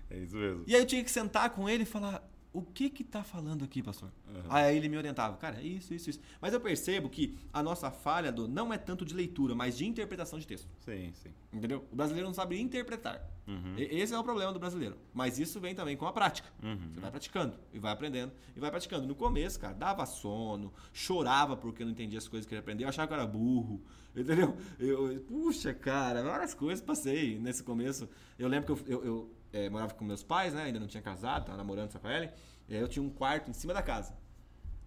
É 0.09 0.17
isso 0.17 0.35
mesmo. 0.35 0.63
E 0.67 0.75
aí 0.75 0.81
eu 0.81 0.85
tinha 0.85 1.03
que 1.03 1.09
sentar 1.09 1.49
com 1.49 1.67
ele 1.67 1.83
e 1.83 1.85
falar: 1.87 2.23
o 2.53 2.61
que 2.61 2.89
que 2.89 3.03
tá 3.03 3.23
falando 3.23 3.63
aqui, 3.65 3.81
pastor? 3.81 4.11
Aí 4.47 4.77
ele 4.77 4.87
me 4.87 4.95
orientava, 4.97 5.35
cara, 5.37 5.59
é 5.59 5.63
isso, 5.63 5.93
isso, 5.93 6.09
isso. 6.11 6.19
Mas 6.39 6.53
eu 6.53 6.59
percebo 6.61 7.09
que 7.09 7.35
a 7.51 7.63
nossa 7.63 7.89
falha 7.91 8.31
do 8.31 8.47
não 8.47 8.71
é 8.71 8.77
tanto 8.77 9.03
de 9.03 9.13
leitura, 9.15 9.55
mas 9.55 9.75
de 9.77 9.85
interpretação 9.85 10.37
de 10.39 10.45
texto. 10.45 10.67
Sim, 10.79 11.11
sim. 11.15 11.29
Entendeu? 11.51 11.83
O 11.91 11.95
brasileiro 11.95 12.27
não 12.27 12.33
sabe 12.33 12.59
interpretar. 12.61 13.21
Uhum. 13.47 13.75
E- 13.77 13.83
Esse 13.99 14.13
é 14.13 14.17
o 14.19 14.23
problema 14.23 14.53
do 14.53 14.59
brasileiro. 14.59 14.95
Mas 15.13 15.39
isso 15.39 15.59
vem 15.59 15.73
também 15.75 15.97
com 15.97 16.05
a 16.05 16.13
prática. 16.13 16.47
Uhum. 16.61 16.91
Você 16.93 16.99
vai 16.99 17.11
praticando 17.11 17.57
e 17.73 17.79
vai 17.79 17.91
aprendendo 17.91 18.31
e 18.55 18.59
vai 18.59 18.69
praticando. 18.69 19.07
No 19.07 19.15
começo, 19.15 19.59
cara, 19.59 19.73
dava 19.73 20.05
sono, 20.05 20.71
chorava 20.93 21.57
porque 21.57 21.83
não 21.83 21.91
entendia 21.91 22.19
as 22.19 22.27
coisas 22.27 22.47
que 22.47 22.53
eu 22.55 22.59
aprender, 22.59 22.83
eu 22.83 22.89
achava 22.89 23.07
que 23.07 23.13
era 23.13 23.25
burro, 23.25 23.81
entendeu? 24.15 24.55
Eu, 24.79 25.19
puxa, 25.27 25.73
cara, 25.73 26.21
várias 26.23 26.53
coisas 26.53 26.83
passei 26.83 27.39
nesse 27.39 27.63
começo. 27.63 28.07
Eu 28.37 28.47
lembro 28.47 28.75
que 28.75 28.91
eu, 28.91 28.99
eu, 28.99 29.05
eu, 29.05 29.31
eh, 29.53 29.69
morava 29.69 29.93
com 29.93 30.03
meus 30.03 30.23
pais, 30.23 30.53
né? 30.53 30.63
Ainda 30.63 30.79
não 30.79 30.87
tinha 30.87 31.01
casado, 31.01 31.45
tava 31.45 31.57
namorando 31.57 31.91
só 31.91 31.99
com 31.99 32.07
a 32.07 32.13
Ellen. 32.15 32.29
E 32.67 32.75
aí 32.75 32.81
eu 32.81 32.87
tinha 32.87 33.03
um 33.03 33.09
quarto 33.09 33.49
em 33.49 33.53
cima 33.53 33.73
da 33.73 33.81
casa. 33.81 34.13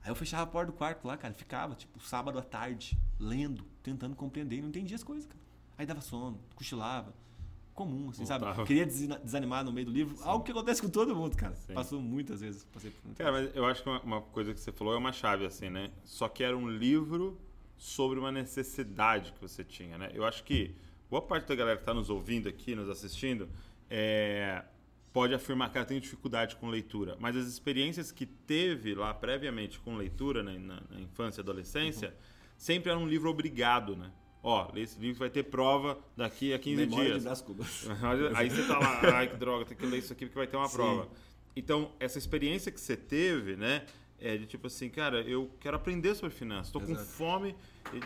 Aí 0.02 0.10
eu 0.10 0.14
fechava 0.14 0.42
a 0.42 0.46
porta 0.46 0.70
do 0.72 0.76
quarto 0.76 1.06
lá, 1.06 1.16
cara, 1.16 1.32
ficava, 1.34 1.74
tipo, 1.74 1.98
sábado 2.00 2.38
à 2.38 2.42
tarde, 2.42 2.98
lendo, 3.18 3.64
tentando 3.82 4.14
compreender, 4.14 4.56
e 4.58 4.60
não 4.62 4.68
entendia 4.68 4.96
as 4.96 5.02
coisas, 5.02 5.26
cara. 5.26 5.40
Aí 5.78 5.86
dava 5.86 6.00
sono, 6.00 6.40
cochilava. 6.54 7.14
Comum, 7.74 8.08
assim, 8.08 8.24
sabe? 8.24 8.44
Voltava. 8.44 8.66
Queria 8.66 8.86
desina- 8.86 9.18
desanimar 9.18 9.62
no 9.62 9.70
meio 9.70 9.86
do 9.86 9.92
livro. 9.92 10.16
Algo 10.22 10.42
que 10.42 10.50
acontece 10.50 10.80
com 10.80 10.88
todo 10.88 11.14
mundo, 11.14 11.36
cara. 11.36 11.54
Sim. 11.56 11.74
Passou 11.74 12.00
muitas 12.00 12.40
vezes. 12.40 12.64
Passei 12.64 12.90
por 12.90 13.04
muitas 13.04 13.22
Cara, 13.22 13.32
mas 13.38 13.54
eu 13.54 13.66
acho 13.66 13.82
que 13.82 13.88
uma, 13.90 14.00
uma 14.00 14.22
coisa 14.22 14.54
que 14.54 14.60
você 14.60 14.72
falou 14.72 14.94
é 14.94 14.96
uma 14.96 15.12
chave, 15.12 15.44
assim, 15.44 15.68
né? 15.68 15.90
Só 16.02 16.26
que 16.26 16.42
era 16.42 16.56
um 16.56 16.70
livro 16.70 17.38
sobre 17.76 18.18
uma 18.18 18.32
necessidade 18.32 19.32
que 19.32 19.40
você 19.42 19.62
tinha, 19.62 19.98
né? 19.98 20.10
Eu 20.14 20.24
acho 20.24 20.42
que 20.44 20.74
boa 21.10 21.20
parte 21.20 21.46
da 21.48 21.54
galera 21.54 21.76
que 21.76 21.82
está 21.82 21.92
nos 21.92 22.08
ouvindo 22.08 22.48
aqui, 22.48 22.74
nos 22.74 22.88
assistindo, 22.88 23.46
é, 23.90 24.64
pode 25.12 25.34
afirmar 25.34 25.70
que 25.70 25.78
ela 25.78 25.86
tem 25.86 25.98
dificuldade 25.98 26.56
com 26.56 26.68
leitura, 26.68 27.16
mas 27.18 27.36
as 27.36 27.46
experiências 27.46 28.12
que 28.12 28.26
teve 28.26 28.94
lá 28.94 29.14
previamente 29.14 29.78
com 29.80 29.96
leitura, 29.96 30.42
né, 30.42 30.58
na, 30.58 30.82
na 30.90 31.00
infância 31.00 31.40
e 31.40 31.42
adolescência, 31.42 32.14
sempre 32.56 32.90
era 32.90 32.98
um 32.98 33.08
livro 33.08 33.30
obrigado, 33.30 33.96
né? 33.96 34.10
Ó, 34.42 34.70
lê 34.72 34.82
esse 34.82 34.98
livro 35.00 35.18
vai 35.18 35.30
ter 35.30 35.42
prova 35.42 35.98
daqui 36.16 36.52
a 36.52 36.58
15 36.58 36.76
Memória 36.76 37.04
dias. 37.06 37.18
de 37.18 37.24
Brás 37.24 37.40
Cubas. 37.40 37.86
Aí 38.36 38.48
você 38.48 38.62
tá 38.66 38.78
lá, 38.78 39.00
ai 39.16 39.28
que 39.28 39.36
droga, 39.36 39.64
tem 39.64 39.76
que 39.76 39.86
ler 39.86 39.98
isso 39.98 40.12
aqui 40.12 40.26
porque 40.26 40.38
vai 40.38 40.46
ter 40.46 40.56
uma 40.56 40.68
Sim. 40.68 40.76
prova. 40.76 41.08
Então, 41.56 41.90
essa 41.98 42.18
experiência 42.18 42.70
que 42.70 42.80
você 42.80 42.96
teve, 42.96 43.56
né? 43.56 43.86
É 44.18 44.36
de 44.36 44.46
tipo 44.46 44.66
assim, 44.66 44.88
cara, 44.88 45.20
eu 45.22 45.50
quero 45.60 45.76
aprender 45.76 46.14
sobre 46.14 46.34
finanças, 46.34 46.72
tô 46.72 46.80
com. 46.80 46.92
Uhum. 46.92 46.96
fome 46.96 47.56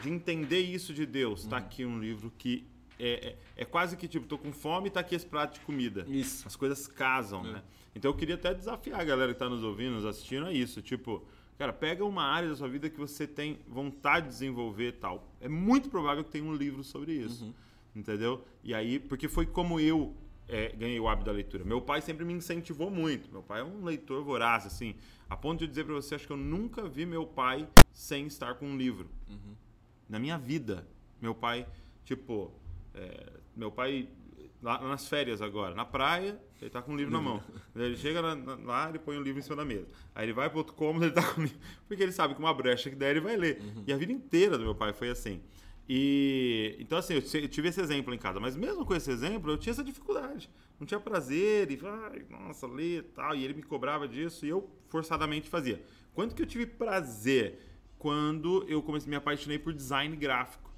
de 0.03 0.11
entender 0.11 0.61
isso 0.61 0.95
de 0.95 1.07
Deus. 1.07 1.45
Tá 1.45 1.59
aqui 1.59 1.85
um 1.85 2.01
livro 2.01 2.33
que 2.37 2.67
é, 3.01 3.29
é, 3.29 3.39
é 3.57 3.65
quase 3.65 3.97
que 3.97 4.07
tipo, 4.07 4.27
tô 4.27 4.37
com 4.39 4.53
fome 4.53 4.89
e 4.89 4.91
tá 4.91 5.01
aqui 5.01 5.15
esse 5.15 5.27
prato 5.27 5.55
de 5.55 5.61
comida. 5.61 6.05
Isso. 6.09 6.47
As 6.47 6.57
coisas 6.57 6.87
casam, 6.87 7.45
É. 7.47 7.53
né? 7.55 7.63
Então 7.95 8.11
eu 8.11 8.17
queria 8.17 8.37
até 8.37 8.55
desafiar 8.55 9.01
a 9.01 9.05
galera 9.05 9.33
que 9.33 9.39
tá 9.39 9.49
nos 9.49 9.65
ouvindo, 9.65 9.95
nos 9.97 10.05
assistindo 10.05 10.47
a 10.47 10.53
isso. 10.53 10.81
Tipo, 10.81 11.25
cara, 11.59 11.73
pega 11.73 12.05
uma 12.05 12.23
área 12.23 12.49
da 12.49 12.55
sua 12.57 12.69
vida 12.69 12.89
que 12.89 12.99
você 12.99 13.27
tem 13.27 13.59
vontade 13.67 14.27
de 14.27 14.33
desenvolver 14.33 14.89
e 14.89 14.93
tal. 14.93 15.33
É 15.41 15.49
muito 15.49 15.89
provável 15.89 16.23
que 16.23 16.31
tenha 16.31 16.45
um 16.45 16.55
livro 16.55 16.85
sobre 16.85 17.13
isso. 17.13 17.47
Uhum. 17.47 17.55
Entendeu? 17.97 18.45
E 18.63 18.73
aí, 18.73 19.01
porque 19.01 19.27
foi 19.29 19.47
como 19.47 19.81
eu 19.81 20.15
é, 20.47 20.69
ganhei 20.71 21.01
o 21.01 21.09
hábito 21.09 21.27
da 21.27 21.33
leitura. 21.33 21.65
Meu 21.65 21.81
pai 21.81 22.01
sempre 22.01 22.25
me 22.25 22.33
incentivou 22.33 22.91
muito. 22.91 23.31
Meu 23.31 23.43
pai 23.43 23.61
é 23.61 23.65
um 23.65 23.85
leitor 23.85 24.23
voraz, 24.23 24.65
assim. 24.67 24.95
A 25.29 25.37
ponto 25.37 25.61
de 25.61 25.67
dizer 25.67 25.85
pra 25.85 25.95
você, 25.95 26.15
acho 26.15 26.27
que 26.27 26.33
eu 26.33 26.37
nunca 26.37 26.89
vi 26.89 27.05
meu 27.07 27.27
pai 27.27 27.69
sem 27.93 28.27
estar 28.27 28.55
com 28.55 28.67
um 28.67 28.77
livro. 28.77 29.09
Na 30.09 30.19
minha 30.19 30.37
vida, 30.39 30.87
meu 31.21 31.35
pai, 31.35 31.67
tipo, 32.05 32.53
é, 32.95 33.33
meu 33.57 33.71
pai 33.71 34.09
lá 34.63 34.79
nas 34.87 35.09
férias 35.09 35.41
agora, 35.41 35.75
na 35.75 35.85
praia, 35.87 36.39
ele 36.61 36.69
tá 36.71 36.83
com 36.83 36.93
um 36.93 36.97
livro 36.97 37.13
na 37.13 37.21
mão. 37.21 37.43
Ele 37.75 37.97
chega 37.97 38.21
na- 38.21 38.35
na- 38.37 38.57
lá, 38.57 38.89
ele 38.91 38.99
põe 38.99 39.17
um 39.17 39.23
livro 39.23 39.39
em 39.39 39.43
cima 39.43 39.57
da 39.57 39.65
mesa. 39.65 39.89
Aí 40.15 40.27
ele 40.27 40.33
vai 40.35 40.51
pro 40.51 40.59
outro 40.59 40.75
cômodo, 40.75 41.05
ele 41.07 41.13
tá 41.15 41.23
com 41.23 41.41
o 41.41 41.45
livro. 41.45 41.59
Porque 41.89 42.03
ele 42.03 42.13
sabe 42.13 42.35
que 42.35 42.41
uma 42.41 42.53
brecha 42.53 42.91
que 42.91 42.97
der, 42.97 43.11
ele 43.13 43.21
vai 43.21 43.37
ler. 43.37 43.63
E 43.87 43.93
a 43.93 43.97
vida 43.97 44.13
inteira 44.13 44.59
do 44.59 44.65
meu 44.65 44.75
pai 44.75 44.93
foi 44.93 45.09
assim. 45.09 45.41
E 45.89 46.77
então 46.79 46.99
assim, 46.99 47.15
eu 47.15 47.23
ti- 47.23 47.39
eu 47.43 47.49
tive 47.49 47.69
esse 47.69 47.81
exemplo 47.81 48.13
em 48.15 48.19
casa, 48.19 48.39
mas 48.39 48.55
mesmo 48.57 48.85
com 48.85 48.95
esse 48.95 49.11
exemplo, 49.11 49.51
eu 49.51 49.57
tinha 49.59 49.73
essa 49.73 49.83
dificuldade. 49.83 50.51
Não 50.79 50.87
tinha 50.87 51.01
prazer 51.01 51.71
e, 51.71 51.81
ai, 51.85 52.25
nossa, 52.29 52.67
ler 52.67 52.99
e 52.99 53.03
tal, 53.03 53.35
e 53.35 53.45
ele 53.45 53.55
me 53.55 53.63
cobrava 53.63 54.07
disso 54.07 54.45
e 54.47 54.49
eu 54.51 54.71
forçadamente 54.89 55.49
fazia. 55.49 55.83
Quanto 56.15 56.35
que 56.35 56.43
eu 56.43 56.47
tive 56.47 56.67
prazer 56.67 57.59
quando 57.99 58.65
eu 58.69 58.83
comecei 58.83 59.09
me 59.11 59.17
apaixonei 59.17 59.59
por 59.59 59.73
design 59.73 60.15
gráfico. 60.17 60.71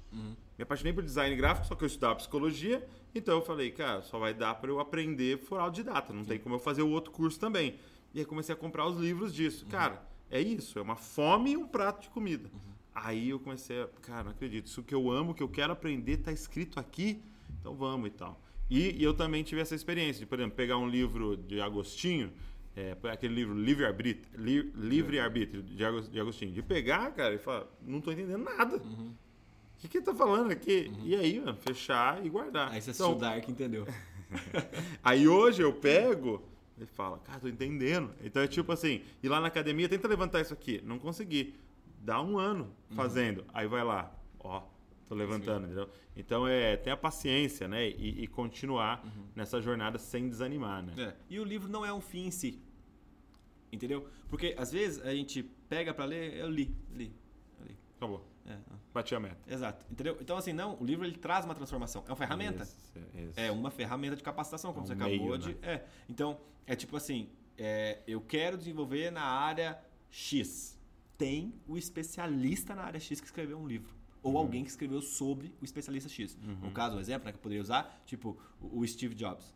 Me 0.57 0.63
apaixonei 0.63 0.93
por 0.93 1.03
design 1.03 1.35
gráfico, 1.35 1.67
só 1.67 1.75
que 1.75 1.83
eu 1.83 1.87
estudava 1.87 2.15
psicologia, 2.15 2.85
então 3.15 3.35
eu 3.35 3.41
falei, 3.41 3.71
cara, 3.71 4.01
só 4.03 4.19
vai 4.19 4.33
dar 4.33 4.55
para 4.55 4.69
eu 4.69 4.79
aprender 4.79 5.39
for 5.39 5.59
autodidata, 5.59 6.13
não 6.13 6.23
tem 6.23 6.39
como 6.39 6.55
eu 6.55 6.59
fazer 6.59 6.83
o 6.83 6.89
outro 6.89 7.11
curso 7.11 7.39
também. 7.39 7.79
E 8.13 8.19
aí 8.19 8.25
comecei 8.25 8.53
a 8.53 8.57
comprar 8.57 8.85
os 8.85 8.97
livros 8.97 9.33
disso. 9.33 9.65
Cara, 9.65 10.01
é 10.29 10.39
isso, 10.39 10.77
é 10.77 10.81
uma 10.81 10.95
fome 10.95 11.51
e 11.51 11.57
um 11.57 11.67
prato 11.67 12.03
de 12.03 12.09
comida. 12.09 12.49
Aí 12.93 13.29
eu 13.29 13.39
comecei 13.39 13.81
a, 13.81 13.87
cara, 14.01 14.25
não 14.25 14.31
acredito, 14.31 14.67
isso 14.67 14.83
que 14.83 14.93
eu 14.93 15.09
amo, 15.09 15.33
que 15.33 15.41
eu 15.41 15.49
quero 15.49 15.73
aprender, 15.73 16.17
tá 16.17 16.31
escrito 16.31 16.79
aqui, 16.79 17.23
então 17.59 17.73
vamos 17.73 18.07
e 18.07 18.11
tal. 18.11 18.39
E, 18.69 19.01
e 19.01 19.03
eu 19.03 19.13
também 19.13 19.43
tive 19.43 19.61
essa 19.61 19.73
experiência 19.73 20.19
de, 20.19 20.25
por 20.25 20.39
exemplo, 20.39 20.55
pegar 20.55 20.77
um 20.77 20.87
livro 20.87 21.35
de 21.35 21.59
Agostinho, 21.59 22.31
é, 22.75 22.95
aquele 23.11 23.33
livro 23.35 23.55
Livre 23.55 23.85
Arbítrio, 23.85 24.27
Li, 24.35 24.71
Livre 24.75 25.19
Arbítrio 25.19 25.61
de 25.61 26.19
Agostinho, 26.19 26.51
de 26.51 26.61
pegar, 26.61 27.11
cara, 27.11 27.35
e 27.35 27.37
falar, 27.37 27.65
não 27.81 28.01
tô 28.01 28.11
entendendo 28.11 28.43
nada. 28.43 28.77
Uhum. 28.77 29.13
O 29.83 29.85
que 29.85 29.89
que 29.89 29.97
ele 29.97 30.05
tá 30.05 30.15
falando 30.15 30.49
aqui? 30.51 30.89
E 31.03 31.13
aí, 31.13 31.39
mano, 31.41 31.57
fechar 31.57 32.25
e 32.25 32.29
guardar. 32.29 32.71
Aí 32.71 32.81
você 32.81 32.91
Então, 32.91 33.07
assistiu 33.11 33.29
Dark, 33.29 33.49
entendeu? 33.49 33.85
Aí 35.03 35.27
hoje 35.27 35.61
eu 35.61 35.73
pego 35.73 36.41
e 36.77 36.85
falo, 36.85 37.17
cara, 37.17 37.39
tô 37.41 37.49
entendendo. 37.49 38.13
Então 38.23 38.41
é 38.41 38.47
tipo 38.47 38.71
assim, 38.71 39.01
ir 39.21 39.27
lá 39.27 39.41
na 39.41 39.47
academia, 39.47 39.89
tenta 39.89 40.07
levantar 40.07 40.39
isso 40.39 40.53
aqui. 40.53 40.81
Não 40.85 40.97
consegui. 40.97 41.53
Dá 41.99 42.21
um 42.21 42.37
ano 42.37 42.73
fazendo. 42.91 43.43
Aí 43.53 43.67
vai 43.67 43.83
lá, 43.83 44.17
ó, 44.39 44.63
tô 45.07 45.15
levantando, 45.15 45.65
entendeu? 45.65 45.89
Então 46.15 46.47
é 46.47 46.77
ter 46.77 46.91
a 46.91 46.97
paciência, 46.97 47.67
né? 47.67 47.89
E, 47.89 48.23
e 48.23 48.27
continuar 48.27 49.05
nessa 49.35 49.61
jornada 49.61 49.99
sem 49.99 50.29
desanimar, 50.29 50.81
né? 50.81 50.93
É. 50.97 51.13
E 51.29 51.39
o 51.41 51.43
livro 51.43 51.69
não 51.69 51.85
é 51.85 51.93
um 51.93 52.01
fim 52.01 52.27
em 52.27 52.31
si. 52.31 52.57
Entendeu? 53.71 54.07
Porque 54.29 54.55
às 54.57 54.71
vezes 54.71 55.03
a 55.05 55.13
gente 55.13 55.43
pega 55.67 55.93
pra 55.93 56.05
ler, 56.05 56.35
eu 56.37 56.49
li, 56.49 56.73
li, 56.91 57.13
eu 57.59 57.65
li. 57.67 57.77
Acabou. 57.97 58.25
É, 58.45 58.57
Bati 58.93 59.15
a 59.15 59.19
meta. 59.19 59.37
exato. 59.47 59.85
Entendeu? 59.89 60.17
Então 60.19 60.35
assim, 60.37 60.51
não, 60.53 60.77
o 60.79 60.83
livro 60.85 61.05
ele 61.05 61.17
traz 61.17 61.45
uma 61.45 61.55
transformação. 61.55 62.03
É 62.07 62.09
uma 62.09 62.15
ferramenta. 62.15 62.63
Isso, 62.63 62.99
isso. 63.15 63.39
É 63.39 63.51
uma 63.51 63.71
ferramenta 63.71 64.15
de 64.15 64.23
capacitação, 64.23 64.73
como 64.73 64.81
É 64.81 64.83
um 64.83 64.87
você 64.87 64.93
acabou 64.93 65.17
meio, 65.17 65.37
de. 65.37 65.49
né? 65.49 65.57
É. 65.63 65.85
Então, 66.09 66.39
é 66.67 66.75
tipo 66.75 66.97
assim: 66.97 67.29
é, 67.57 68.01
eu 68.05 68.19
quero 68.21 68.57
desenvolver 68.57 69.11
na 69.11 69.23
área 69.23 69.79
X. 70.09 70.77
Tem 71.17 71.53
o 71.67 71.77
especialista 71.77 72.75
na 72.75 72.83
área 72.83 72.99
X 72.99 73.21
que 73.21 73.25
escreveu 73.27 73.57
um 73.57 73.67
livro. 73.67 73.93
Ou 74.21 74.37
alguém 74.37 74.63
que 74.63 74.69
escreveu 74.69 75.01
sobre 75.01 75.53
o 75.61 75.65
especialista 75.65 76.09
X. 76.09 76.37
No 76.61 76.71
caso, 76.71 76.95
um 76.95 76.99
exemplo 76.99 77.25
né, 77.25 77.31
que 77.31 77.37
eu 77.37 77.41
poderia 77.41 77.61
usar, 77.61 78.01
tipo 78.05 78.37
o 78.61 78.85
Steve 78.87 79.13
Jobs. 79.15 79.53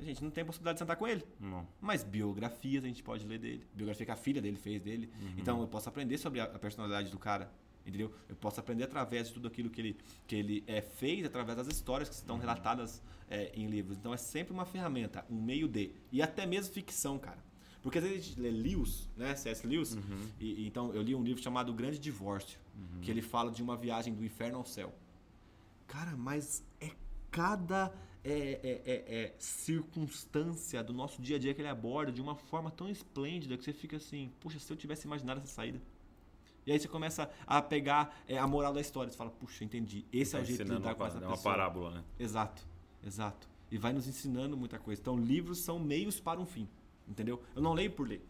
A 0.00 0.02
gente 0.04 0.24
não 0.24 0.30
tem 0.30 0.44
possibilidade 0.44 0.76
de 0.76 0.80
sentar 0.80 0.96
com 0.96 1.06
ele. 1.06 1.22
Não. 1.38 1.66
Mas 1.80 2.02
biografias 2.02 2.82
a 2.82 2.86
gente 2.88 3.02
pode 3.02 3.26
ler 3.26 3.38
dele. 3.38 3.64
Biografia 3.74 4.04
que 4.06 4.10
a 4.12 4.16
filha 4.16 4.40
dele 4.42 4.56
fez 4.56 4.80
dele. 4.82 5.10
Então 5.36 5.60
eu 5.60 5.68
posso 5.68 5.88
aprender 5.88 6.18
sobre 6.18 6.40
a 6.40 6.46
personalidade 6.46 7.10
do 7.10 7.18
cara. 7.18 7.52
Entendeu? 7.86 8.12
Eu 8.28 8.36
posso 8.36 8.58
aprender 8.60 8.84
através 8.84 9.28
de 9.28 9.34
tudo 9.34 9.48
aquilo 9.48 9.68
que 9.68 9.80
ele, 9.80 9.96
que 10.26 10.34
ele 10.34 10.64
é, 10.66 10.80
fez, 10.80 11.24
através 11.24 11.56
das 11.56 11.66
histórias 11.66 12.08
que 12.08 12.14
estão 12.14 12.38
relatadas 12.38 13.02
é, 13.28 13.52
em 13.54 13.66
livros. 13.66 13.98
Então 13.98 14.14
é 14.14 14.16
sempre 14.16 14.54
uma 14.54 14.64
ferramenta, 14.64 15.24
um 15.30 15.40
meio 15.40 15.68
de. 15.68 15.90
E 16.10 16.22
até 16.22 16.46
mesmo 16.46 16.72
ficção, 16.72 17.18
cara. 17.18 17.44
Porque 17.82 17.98
às 17.98 18.04
vezes 18.04 18.18
a 18.18 18.22
gente 18.22 18.40
lê 18.40 18.50
Lewis, 18.50 19.10
né? 19.14 19.36
C.S. 19.36 19.66
Lewis. 19.66 19.94
E, 20.40 20.62
e 20.62 20.66
então 20.66 20.94
eu 20.94 21.02
li 21.02 21.14
um 21.14 21.22
livro 21.22 21.42
chamado 21.42 21.70
O 21.70 21.74
Grande 21.74 21.98
Divórcio. 21.98 22.58
Que 23.02 23.10
ele 23.10 23.20
fala 23.20 23.52
de 23.52 23.62
uma 23.62 23.76
viagem 23.76 24.14
do 24.14 24.24
inferno 24.24 24.56
ao 24.56 24.64
céu. 24.64 24.92
Cara, 25.86 26.16
mas 26.16 26.64
é 26.80 26.90
cada 27.30 27.92
é, 28.24 28.30
é, 28.62 28.82
é, 28.86 29.22
é, 29.22 29.34
circunstância 29.38 30.82
do 30.82 30.94
nosso 30.94 31.20
dia 31.20 31.36
a 31.36 31.38
dia 31.38 31.52
que 31.52 31.60
ele 31.60 31.68
aborda 31.68 32.10
de 32.10 32.22
uma 32.22 32.34
forma 32.34 32.70
tão 32.70 32.88
esplêndida 32.88 33.56
que 33.58 33.62
você 33.62 33.72
fica 33.72 33.98
assim, 33.98 34.32
puxa, 34.40 34.58
se 34.58 34.72
eu 34.72 34.76
tivesse 34.76 35.06
imaginado 35.06 35.40
essa 35.40 35.48
saída. 35.48 35.78
E 36.66 36.72
aí 36.72 36.78
você 36.78 36.88
começa 36.88 37.30
a 37.46 37.60
pegar 37.60 38.22
é, 38.26 38.38
a 38.38 38.46
moral 38.46 38.72
da 38.72 38.80
história. 38.80 39.10
Você 39.10 39.16
fala, 39.18 39.30
puxa, 39.30 39.64
entendi. 39.64 40.04
Esse 40.12 40.34
é 40.34 40.38
o 40.38 40.42
Tá 40.42 40.46
jeito 40.46 40.64
de 40.64 40.70
lidar 40.72 40.94
com 40.94 41.04
essa 41.06 41.18
é 41.18 41.20
uma 41.20 41.36
pessoa. 41.36 41.52
parábola, 41.52 41.90
né? 41.90 42.04
Exato, 42.18 42.62
exato. 43.04 43.48
E 43.70 43.76
vai 43.78 43.92
nos 43.92 44.06
ensinando 44.08 44.56
muita 44.56 44.78
coisa. 44.78 45.00
Então, 45.00 45.16
livros 45.18 45.58
são 45.58 45.78
meios 45.78 46.20
para 46.20 46.40
um 46.40 46.46
fim. 46.46 46.68
Entendeu? 47.06 47.42
Eu 47.54 47.60
não 47.60 47.74
leio 47.74 47.90
por 47.90 48.08
ler. 48.08 48.24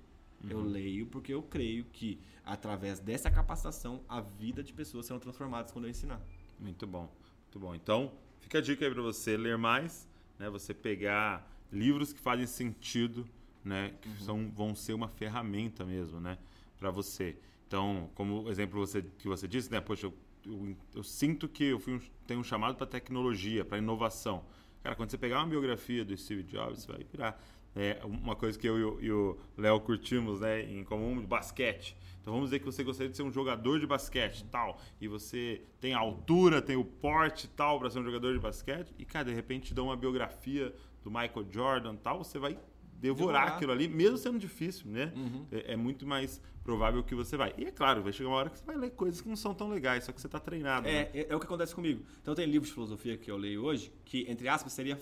Eu 0.48 0.60
leio 0.62 1.06
porque 1.06 1.32
eu 1.32 1.42
creio 1.42 1.84
que, 1.84 2.18
através 2.44 3.00
dessa 3.00 3.30
capacitação, 3.30 4.02
a 4.08 4.20
vida 4.20 4.62
de 4.62 4.72
pessoas 4.74 5.06
serão 5.06 5.18
transformadas 5.18 5.72
quando 5.72 5.86
eu 5.86 5.90
ensinar. 5.90 6.20
Muito 6.60 6.86
bom, 6.86 7.08
muito 7.44 7.58
bom. 7.58 7.74
Então, 7.74 8.12
fica 8.40 8.58
a 8.58 8.60
dica 8.60 8.84
aí 8.84 8.92
para 8.92 9.00
você 9.00 9.38
ler 9.38 9.56
mais, 9.56 10.06
né? 10.38 10.50
Você 10.50 10.74
pegar 10.74 11.50
livros 11.72 12.12
que 12.12 12.20
fazem 12.20 12.46
sentido, 12.46 13.26
né? 13.64 13.94
Que 14.02 14.22
são, 14.22 14.50
vão 14.50 14.74
ser 14.74 14.92
uma 14.92 15.08
ferramenta 15.08 15.82
mesmo, 15.82 16.20
né? 16.20 16.36
Para 16.78 16.90
você. 16.90 17.38
Então, 17.74 18.08
como 18.14 18.48
exemplo 18.48 18.78
você, 18.78 19.02
que 19.18 19.26
você 19.26 19.48
disse, 19.48 19.68
né? 19.68 19.80
Poxa, 19.80 20.06
eu, 20.06 20.14
eu, 20.46 20.76
eu 20.94 21.02
sinto 21.02 21.48
que 21.48 21.64
eu 21.64 21.80
fui 21.80 21.94
um, 21.94 22.00
tenho 22.24 22.38
um 22.38 22.44
chamado 22.44 22.76
para 22.76 22.86
tecnologia, 22.86 23.64
para 23.64 23.78
inovação. 23.78 24.44
Cara, 24.80 24.94
quando 24.94 25.10
você 25.10 25.18
pegar 25.18 25.40
uma 25.40 25.48
biografia 25.48 26.04
do 26.04 26.16
Steve 26.16 26.44
Jobs, 26.44 26.84
você 26.84 26.92
vai 26.92 27.02
virar. 27.02 27.42
É 27.74 27.98
uma 28.04 28.36
coisa 28.36 28.56
que 28.56 28.68
eu 28.68 29.00
e 29.02 29.10
o- 29.10 29.36
Léo 29.58 29.80
curtimos, 29.80 30.38
né, 30.38 30.62
em 30.62 30.84
comum, 30.84 31.20
basquete. 31.26 31.96
Então 32.20 32.32
vamos 32.32 32.50
dizer 32.50 32.60
que 32.60 32.64
você 32.64 32.84
gostaria 32.84 33.10
de 33.10 33.16
ser 33.16 33.24
um 33.24 33.32
jogador 33.32 33.80
de 33.80 33.88
basquete, 33.88 34.44
tal, 34.44 34.80
e 35.00 35.08
você 35.08 35.60
tem 35.80 35.94
a 35.94 35.98
altura, 35.98 36.62
tem 36.62 36.76
o 36.76 36.84
porte, 36.84 37.48
tal, 37.48 37.80
para 37.80 37.90
ser 37.90 37.98
um 37.98 38.04
jogador 38.04 38.32
de 38.32 38.38
basquete, 38.38 38.94
e 38.96 39.04
cara, 39.04 39.24
de 39.24 39.34
repente 39.34 39.66
te 39.66 39.74
dá 39.74 39.82
uma 39.82 39.96
biografia 39.96 40.72
do 41.02 41.10
Michael 41.10 41.44
Jordan, 41.50 41.96
tal, 41.96 42.22
você 42.22 42.38
vai 42.38 42.56
devorar, 43.00 43.42
Devorar. 43.42 43.56
aquilo 43.56 43.72
ali, 43.72 43.88
mesmo 43.88 44.16
sendo 44.16 44.38
difícil, 44.38 44.90
né? 44.90 45.12
É, 45.52 45.72
é 45.72 45.76
muito 45.76 46.06
mais 46.06 46.40
provável 46.62 47.02
que 47.04 47.14
você 47.14 47.36
vai. 47.36 47.52
E 47.58 47.64
é 47.66 47.70
claro, 47.70 48.02
vai 48.02 48.12
chegar 48.12 48.30
uma 48.30 48.36
hora 48.36 48.50
que 48.50 48.58
você 48.58 48.64
vai 48.64 48.76
ler 48.76 48.90
coisas 48.92 49.20
que 49.20 49.28
não 49.28 49.36
são 49.36 49.52
tão 49.54 49.68
legais, 49.68 50.04
só 50.04 50.12
que 50.12 50.20
você 50.20 50.28
tá 50.28 50.38
treinado. 50.40 50.86
né? 50.86 50.92
É, 50.94 51.10
é, 51.20 51.26
é 51.30 51.36
o 51.36 51.38
que 51.40 51.46
acontece 51.46 51.74
comigo. 51.74 52.04
Então 52.22 52.34
tem 52.34 52.46
livros 52.46 52.68
de 52.68 52.74
filosofia 52.74 53.16
que 53.18 53.30
eu 53.30 53.36
leio 53.36 53.62
hoje 53.62 53.92
que, 54.04 54.24
entre 54.30 54.48
aspas, 54.48 54.72
seria 54.72 54.98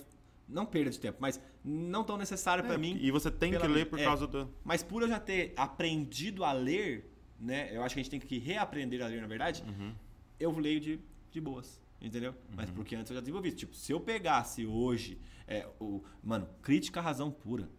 não 0.47 0.65
perda 0.65 0.91
de 0.91 0.99
tempo, 0.99 1.19
mas 1.21 1.39
não 1.63 2.03
tão 2.03 2.17
necessário 2.17 2.63
para 2.65 2.75
É, 2.75 2.77
mim. 2.77 2.97
E 2.99 3.09
você 3.11 3.31
tem 3.31 3.57
que 3.57 3.65
ler 3.67 3.85
por 3.89 3.97
é. 3.97 4.03
causa 4.03 4.27
do. 4.27 4.49
Mas 4.63 4.83
por 4.83 5.01
eu 5.01 5.07
já 5.07 5.19
ter 5.19 5.53
aprendido 5.55 6.43
a 6.43 6.51
ler, 6.51 7.09
né? 7.39 7.69
Eu 7.75 7.81
acho 7.81 7.95
que 7.95 8.01
a 8.01 8.03
gente 8.03 8.11
tem 8.11 8.19
que 8.19 8.37
reaprender 8.37 9.01
a 9.01 9.07
ler, 9.07 9.21
na 9.21 9.27
verdade. 9.27 9.63
Uhum. 9.65 9.93
Eu 10.37 10.51
leio 10.59 10.79
de, 10.81 10.99
de 11.31 11.39
boas, 11.39 11.81
entendeu? 12.01 12.35
Mas 12.53 12.69
porque 12.69 12.93
antes 12.95 13.09
eu 13.09 13.15
já 13.15 13.21
desenvolvi. 13.21 13.53
Tipo, 13.53 13.73
se 13.73 13.93
eu 13.93 14.01
pegasse 14.01 14.65
hoje, 14.65 15.17
é, 15.47 15.65
o, 15.79 16.03
mano, 16.21 16.47
crítica 16.61 16.99
à 16.99 17.03
razão 17.03 17.31
pura. 17.31 17.69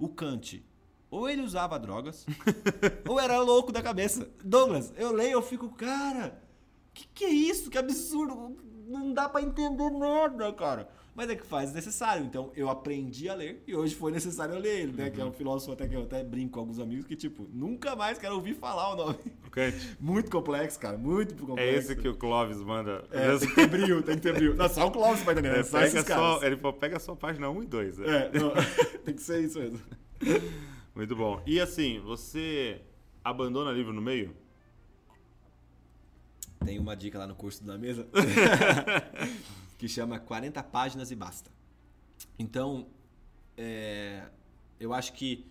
O 0.00 0.08
Kant, 0.08 0.64
ou 1.10 1.28
ele 1.28 1.42
usava 1.42 1.78
drogas, 1.78 2.26
ou 3.06 3.20
era 3.20 3.38
louco 3.40 3.70
da 3.70 3.82
cabeça. 3.82 4.28
Douglas, 4.42 4.92
eu 4.96 5.12
leio, 5.12 5.32
eu 5.32 5.42
fico, 5.42 5.68
cara, 5.68 6.42
que 6.94 7.06
que 7.08 7.24
é 7.24 7.30
isso? 7.30 7.70
Que 7.70 7.78
absurdo! 7.78 8.56
Não 8.88 9.12
dá 9.12 9.28
pra 9.28 9.42
entender 9.42 9.90
nada, 9.90 10.52
cara. 10.54 10.90
Mas 11.14 11.28
é 11.28 11.34
que 11.34 11.44
faz 11.44 11.72
necessário. 11.72 12.24
Então, 12.24 12.52
eu 12.54 12.70
aprendi 12.70 13.28
a 13.28 13.34
ler 13.34 13.62
e 13.66 13.74
hoje 13.74 13.94
foi 13.94 14.12
necessário 14.12 14.54
eu 14.54 14.60
ler 14.60 14.80
ele, 14.80 14.92
né? 14.92 15.10
Que 15.10 15.20
é 15.20 15.24
um 15.24 15.32
filósofo 15.32 15.72
até 15.72 15.86
que 15.88 15.94
eu 15.94 16.02
até 16.02 16.22
brinco 16.22 16.52
com 16.52 16.60
alguns 16.60 16.78
amigos 16.78 17.04
que, 17.04 17.16
tipo, 17.16 17.48
nunca 17.52 17.96
mais 17.96 18.16
quero 18.16 18.36
ouvir 18.36 18.54
falar 18.54 18.92
o 18.92 18.96
nome. 18.96 19.18
Kant. 19.50 19.74
Muito 20.00 20.30
complexo, 20.30 20.78
cara. 20.78 20.96
Muito 20.96 21.34
complexo. 21.34 21.60
É 21.60 21.74
esse 21.74 21.96
que 21.96 22.08
o 22.08 22.16
Clóvis 22.16 22.58
manda. 22.58 23.04
É, 23.10 23.36
tem 23.36 23.48
que 23.48 23.54
ter 23.54 23.66
brilho, 23.66 24.02
tem 24.02 24.14
que 24.14 24.22
ter 24.22 24.32
brilho. 24.32 24.54
Não, 24.54 24.68
só 24.68 24.86
o 24.86 24.90
Clóvis 24.90 25.22
vai 25.24 25.34
entender, 25.34 25.48
É, 25.48 25.56
né? 25.58 25.62
Só 25.64 25.78
pega 25.80 26.02
só, 26.04 26.42
ele 26.44 26.56
falou, 26.56 26.72
pega 26.78 26.98
só 27.00 27.12
a 27.12 27.16
página 27.16 27.50
1 27.50 27.62
e 27.62 27.66
2. 27.66 27.98
né? 27.98 28.06
É, 28.32 28.38
não, 28.38 28.52
tem 29.04 29.14
que 29.14 29.22
ser 29.22 29.42
isso 29.42 29.58
mesmo. 29.58 29.80
Muito 30.94 31.16
bom. 31.16 31.42
E 31.44 31.60
assim, 31.60 32.00
você 32.00 32.80
abandona 33.24 33.72
livro 33.72 33.92
no 33.92 34.00
meio? 34.00 34.34
Tem 36.64 36.78
uma 36.78 36.94
dica 36.94 37.18
lá 37.18 37.26
no 37.26 37.34
curso 37.34 37.64
da 37.64 37.76
mesa 37.78 38.06
que 39.80 39.88
chama 39.88 40.20
40 40.20 40.62
páginas 40.64 41.10
e 41.10 41.16
basta. 41.16 41.50
Então, 42.38 42.86
é, 43.56 44.26
eu 44.78 44.92
acho 44.92 45.14
que 45.14 45.46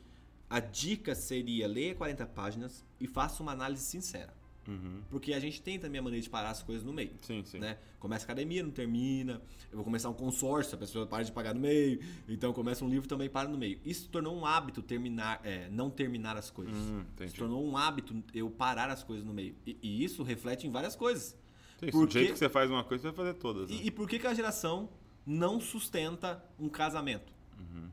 a 0.48 0.60
dica 0.60 1.16
seria 1.16 1.68
ler 1.68 1.96
40 1.96 2.28
páginas 2.28 2.86
e 3.00 3.08
faça 3.08 3.42
uma 3.42 3.54
análise 3.54 3.84
sincera. 3.84 4.32
Uhum. 4.68 5.02
Porque 5.10 5.34
a 5.34 5.40
gente 5.40 5.60
tem 5.60 5.80
também 5.80 5.98
a 5.98 6.04
maneira 6.04 6.22
de 6.22 6.30
parar 6.30 6.52
as 6.52 6.62
coisas 6.62 6.84
no 6.84 6.94
meio. 6.94 7.14
Sim, 7.24 7.44
sim. 7.44 7.58
Né? 7.58 7.80
Começa 8.00 8.24
a 8.24 8.28
academia, 8.28 8.62
não 8.62 8.70
termina. 8.70 9.42
Eu 9.72 9.78
vou 9.78 9.84
começar 9.84 10.10
um 10.10 10.14
consórcio, 10.14 10.76
a 10.76 10.78
pessoa 10.78 11.08
para 11.08 11.24
de 11.24 11.32
pagar 11.32 11.56
no 11.56 11.62
meio. 11.62 12.00
Então 12.28 12.54
começa 12.54 12.86
um 12.86 12.90
livro 12.90 13.10
também 13.10 13.30
para 13.30 13.50
no 13.50 13.58
meio. 13.58 13.80
Isso 13.84 14.04
se 14.04 14.10
tornou 14.10 14.38
um 14.38 14.46
hábito 14.46 14.84
terminar, 14.84 15.42
é, 15.44 15.68
não 15.72 15.90
terminar 15.90 16.38
as 16.38 16.52
coisas. 16.52 16.76
Hum, 16.76 17.04
entendi. 17.14 17.32
se 17.32 17.38
tornou 17.38 17.66
um 17.66 17.76
hábito 17.76 18.24
eu 18.32 18.48
parar 18.52 18.92
as 18.92 19.04
coisas 19.04 19.26
no 19.26 19.34
meio. 19.34 19.56
E, 19.66 19.76
e 19.82 20.04
isso 20.04 20.22
reflete 20.22 20.68
em 20.68 20.70
várias 20.70 20.96
coisas. 20.96 21.36
Sim, 21.80 21.92
Por 21.92 22.06
do 22.08 22.14
jeito 22.14 22.34
que 22.34 22.40
você 22.40 22.50
faz 22.50 22.70
uma 22.70 22.84
coisa, 22.84 23.02
você 23.04 23.08
vai 23.16 23.26
fazer 23.26 23.38
todas. 23.40 23.70
né? 23.70 23.76
E, 23.76 23.88
e 23.88 23.92
por 23.92 24.08
que, 24.08 24.20
que 24.20 24.28
a 24.28 24.34
geração 24.34 24.90
não 25.26 25.60
sustenta 25.60 26.44
um 26.60 26.68
casamento? 26.70 27.32
Uhum. 27.60 27.90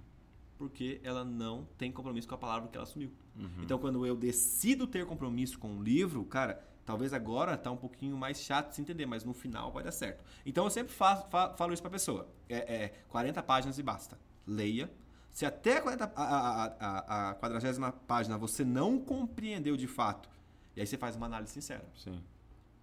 Porque 0.59 1.01
ela 1.05 1.25
não 1.25 1.67
tem 1.77 1.93
compromisso 1.93 2.27
com 2.27 2.35
a 2.35 2.39
palavra 2.39 2.69
que 2.69 2.77
ela 2.77 2.85
assumiu. 2.85 3.11
Uhum. 3.39 3.63
Então, 3.63 3.79
quando 3.79 4.07
eu 4.07 4.17
decido 4.17 4.87
ter 4.87 5.05
compromisso 5.05 5.59
com 5.59 5.69
um 5.69 5.83
livro, 5.83 6.25
cara, 6.25 6.65
talvez 6.87 7.13
agora 7.13 7.57
tá 7.59 7.71
um 7.71 7.77
pouquinho 7.77 8.17
mais 8.17 8.41
chato 8.41 8.71
de 8.71 8.77
se 8.77 8.81
entender, 8.81 9.05
mas 9.05 9.23
no 9.25 9.35
final 9.35 9.71
vai 9.71 9.85
dar 9.85 9.93
certo. 9.93 10.25
Então, 10.47 10.65
eu 10.65 10.71
sempre 10.71 10.93
faço, 10.95 11.27
fa- 11.29 11.55
falo 11.57 11.73
isso 11.75 11.83
pra 11.83 11.91
pessoa. 11.91 12.27
É, 12.49 12.75
é 12.85 12.89
40 13.09 13.43
páginas 13.43 13.79
e 13.79 13.83
basta. 13.83 14.19
Leia. 14.47 14.91
Se 15.31 15.45
até 15.45 15.77
a 15.77 15.83
40 15.83 16.05
a, 16.17 16.23
a, 16.25 16.65
a, 16.65 17.31
a 17.31 17.35
40 17.35 17.93
página 18.07 18.39
você 18.39 18.65
não 18.65 18.99
compreendeu 18.99 19.77
de 19.77 19.87
fato, 19.87 20.31
e 20.75 20.81
aí 20.81 20.87
você 20.87 20.97
faz 20.97 21.15
uma 21.17 21.27
análise 21.27 21.53
sincera. 21.53 21.85
Sim. 21.95 22.19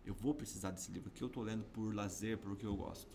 Eu 0.05 0.13
vou 0.13 0.33
precisar 0.33 0.71
desse 0.71 0.91
livro 0.91 1.09
aqui, 1.13 1.21
eu 1.21 1.29
tô 1.29 1.41
lendo 1.41 1.63
por 1.65 1.93
lazer, 1.93 2.37
por 2.37 2.51
o 2.51 2.55
que 2.55 2.65
eu 2.65 2.75
gosto. 2.75 3.11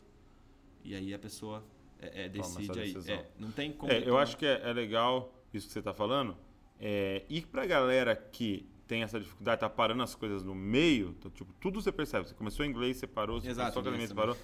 E 0.82 0.94
aí 0.94 1.12
a 1.12 1.18
pessoa 1.18 1.64
é, 2.00 2.24
é, 2.24 2.28
decide 2.28 2.78
aí. 2.78 2.96
É, 3.06 3.26
não 3.38 3.50
tem 3.50 3.72
como. 3.72 3.92
É, 3.92 4.08
eu 4.08 4.16
acho 4.16 4.36
que 4.36 4.46
é, 4.46 4.62
é 4.62 4.72
legal 4.72 5.32
isso 5.52 5.66
que 5.66 5.72
você 5.72 5.80
está 5.80 5.92
falando. 5.92 6.36
É, 6.80 7.24
e 7.28 7.40
para 7.40 7.62
a 7.62 7.66
galera 7.66 8.16
que 8.16 8.66
tem 8.86 9.02
essa 9.02 9.20
dificuldade, 9.20 9.60
tá 9.60 9.68
parando 9.68 10.02
as 10.02 10.14
coisas 10.14 10.42
no 10.42 10.54
meio, 10.54 11.14
então, 11.18 11.30
tipo, 11.30 11.52
tudo 11.60 11.80
você 11.80 11.92
percebe. 11.92 12.26
Você 12.26 12.34
começou 12.34 12.64
em 12.64 12.70
inglês, 12.70 12.96
você 12.96 13.06
parou, 13.06 13.40
você 13.40 13.48
Exato, 13.48 13.74
começou 13.74 13.82
academia, 13.82 14.08
você 14.08 14.14
parou. 14.14 14.36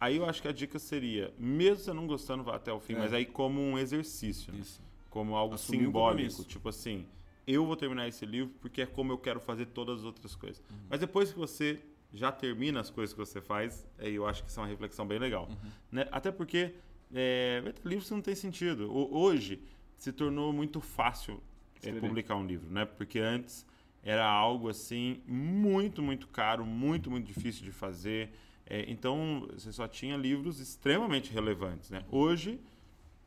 Aí 0.00 0.16
eu 0.16 0.26
acho 0.26 0.42
que 0.42 0.48
a 0.48 0.52
dica 0.52 0.80
seria, 0.80 1.32
mesmo 1.38 1.84
você 1.84 1.92
não 1.92 2.08
gostando, 2.08 2.42
vá 2.42 2.56
até 2.56 2.72
o 2.72 2.80
fim, 2.80 2.96
mas 2.96 3.12
aí 3.12 3.24
como 3.24 3.60
um 3.60 3.78
exercício, 3.78 4.52
né? 4.52 4.60
Como 5.08 5.36
algo 5.36 5.54
Assumir 5.54 5.82
um 5.82 5.84
simbólico, 5.84 6.42
tipo 6.42 6.68
assim, 6.68 7.06
eu 7.46 7.64
vou 7.64 7.76
terminar 7.76 8.08
esse 8.08 8.26
livro 8.26 8.52
porque 8.60 8.82
é 8.82 8.86
como 8.86 9.12
eu 9.12 9.18
quero 9.18 9.38
fazer 9.38 9.66
todas 9.66 10.00
as 10.00 10.04
outras 10.04 10.34
coisas. 10.34 10.58
Uhum. 10.68 10.76
Mas 10.90 10.98
depois 10.98 11.32
que 11.32 11.38
você 11.38 11.78
já 12.12 12.30
termina 12.30 12.80
as 12.80 12.90
coisas 12.90 13.12
que 13.14 13.18
você 13.18 13.40
faz, 13.40 13.86
aí 13.98 14.14
eu 14.14 14.26
acho 14.26 14.42
que 14.44 14.50
isso 14.50 14.60
é 14.60 14.62
uma 14.62 14.68
reflexão 14.68 15.06
bem 15.06 15.18
legal. 15.18 15.48
Uhum. 15.48 15.70
Né? 15.90 16.06
Até 16.12 16.30
porque 16.30 16.74
é, 17.14 17.62
livros 17.84 18.10
não 18.10 18.20
tem 18.20 18.34
sentido. 18.34 18.90
O- 18.92 19.16
hoje 19.16 19.62
se 19.96 20.12
tornou 20.12 20.52
muito 20.52 20.80
fácil 20.80 21.40
é, 21.82 21.92
publicar 21.92 22.36
um 22.36 22.46
livro, 22.46 22.70
né? 22.70 22.84
Porque 22.84 23.18
antes 23.18 23.66
era 24.02 24.24
algo 24.28 24.68
assim 24.68 25.20
muito, 25.26 26.02
muito 26.02 26.26
caro, 26.28 26.64
muito, 26.66 27.10
muito 27.10 27.26
difícil 27.26 27.64
de 27.64 27.72
fazer. 27.72 28.30
É, 28.66 28.84
então 28.90 29.48
você 29.52 29.72
só 29.72 29.86
tinha 29.88 30.16
livros 30.16 30.60
extremamente 30.60 31.32
relevantes, 31.32 31.90
né? 31.90 32.04
Hoje 32.10 32.60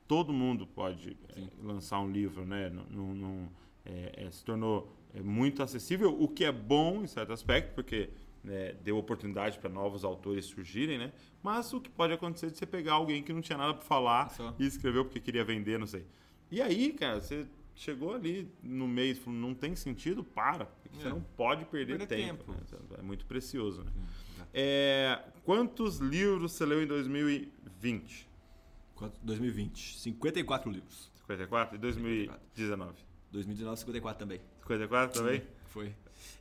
todo 0.08 0.32
mundo 0.32 0.68
pode 0.68 1.18
é, 1.36 1.42
lançar 1.64 2.00
um 2.00 2.12
livro, 2.12 2.46
né? 2.46 2.72
É, 3.86 4.26
é, 4.26 4.32
se 4.32 4.44
tornou 4.44 4.92
é, 5.14 5.22
muito 5.22 5.62
acessível, 5.62 6.16
o 6.20 6.28
que 6.28 6.44
é 6.44 6.52
bom 6.52 7.04
em 7.04 7.08
certo 7.08 7.32
aspecto, 7.34 7.74
porque 7.76 8.10
né, 8.46 8.74
deu 8.84 8.98
oportunidade 8.98 9.58
para 9.60 9.70
novos 9.70 10.04
autores 10.06 10.46
surgirem, 10.46 10.98
né? 10.98 11.12
Mas 11.44 11.74
o 11.74 11.82
que 11.82 11.90
pode 11.90 12.14
acontecer 12.14 12.52
de 12.52 12.58
você 12.58 12.66
pegar 12.66 12.94
alguém 12.94 13.22
que 13.24 13.34
não 13.34 13.42
tinha 13.42 13.58
nada 13.58 13.74
para 13.74 13.84
falar 13.84 14.30
Só. 14.32 14.56
e 14.60 14.66
escreveu 14.66 15.04
porque 15.04 15.20
queria 15.20 15.44
vender, 15.44 15.80
não 15.80 15.88
sei. 15.88 16.06
E 16.52 16.62
aí, 16.62 16.94
cara, 16.94 17.20
você 17.20 17.46
chegou 17.76 18.14
ali 18.14 18.48
no 18.64 18.88
meio 18.88 19.12
e 19.12 19.16
falou, 19.16 19.38
não 19.40 19.54
tem 19.54 19.76
sentido, 19.76 20.24
para. 20.24 20.66
Porque 20.66 20.90
Você 21.00 21.08
É. 21.08 21.10
não 21.10 21.20
pode 21.22 21.66
perder, 21.66 21.98
Perder 21.98 22.16
tempo. 22.28 22.44
tempo. 22.46 22.52
né? 22.92 22.98
É 23.00 23.02
muito 23.02 23.26
precioso, 23.26 23.84
né? 23.84 23.92
Exato. 24.36 24.50
É, 24.54 25.20
quantos 25.44 25.98
livros 25.98 26.54
você 26.54 26.66
leu 26.66 26.82
em 26.82 26.88
2020? 26.88 28.30
Quanto? 28.96 29.20
2020. 29.22 30.00
54 30.00 30.72
livros. 30.72 31.12
54? 31.18 31.76
E 31.76 31.80
2019? 31.80 32.94
2019, 33.32 33.80
54 33.80 34.20
também. 34.20 34.40
54 34.62 35.20
também? 35.22 35.42
Foi. 35.66 35.94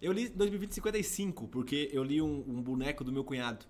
Eu 0.03 0.13
li 0.13 0.29
2020 0.29 0.73
55, 0.75 1.49
porque 1.49 1.89
eu 1.93 2.03
li 2.05 2.21
um, 2.21 2.45
um 2.47 2.63
boneco 2.63 3.03
do 3.05 3.13
meu 3.13 3.25
cunhado. 3.25 3.65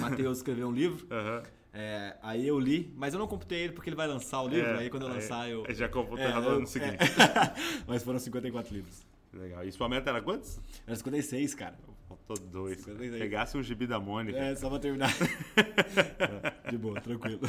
Matheus 0.00 0.38
escreveu 0.38 0.68
um 0.68 0.72
livro. 0.72 1.06
Aham. 1.12 1.42
é, 1.72 2.16
aí 2.22 2.46
eu 2.46 2.58
li, 2.58 2.92
mas 2.96 3.14
eu 3.14 3.20
não 3.20 3.26
computei 3.26 3.60
ele 3.64 3.72
porque 3.72 3.88
ele 3.88 3.96
vai 3.96 4.06
lançar 4.06 4.42
o 4.42 4.48
livro. 4.48 4.70
É, 4.70 4.78
aí 4.78 4.90
quando 4.90 5.04
eu 5.04 5.08
lançar 5.08 5.48
eu. 5.48 5.64
já 5.74 5.88
computa 5.88 6.22
É, 6.22 6.34
no 6.34 6.48
ano 6.48 6.66
seguinte. 6.66 6.96
é. 6.96 7.82
mas 7.86 8.02
foram 8.02 8.18
54 8.18 8.74
livros. 8.74 9.06
Legal. 9.32 9.64
E 9.64 9.72
sua 9.72 9.88
meta 9.88 10.10
era 10.10 10.20
quantos? 10.22 10.58
Era 10.86 10.96
56, 10.96 11.54
cara. 11.54 11.76
Faltou 12.08 12.36
dois. 12.46 12.78
cara. 12.84 12.96
56. 12.98 13.20
Pegasse 13.22 13.56
um 13.58 13.62
gibi 13.62 13.86
da 13.86 13.98
Mônica. 14.00 14.38
É, 14.38 14.54
só 14.56 14.68
pra 14.70 14.78
terminar. 14.78 15.10
É, 15.56 16.70
De 16.70 16.78
boa, 16.78 17.00
tranquilo. 17.00 17.40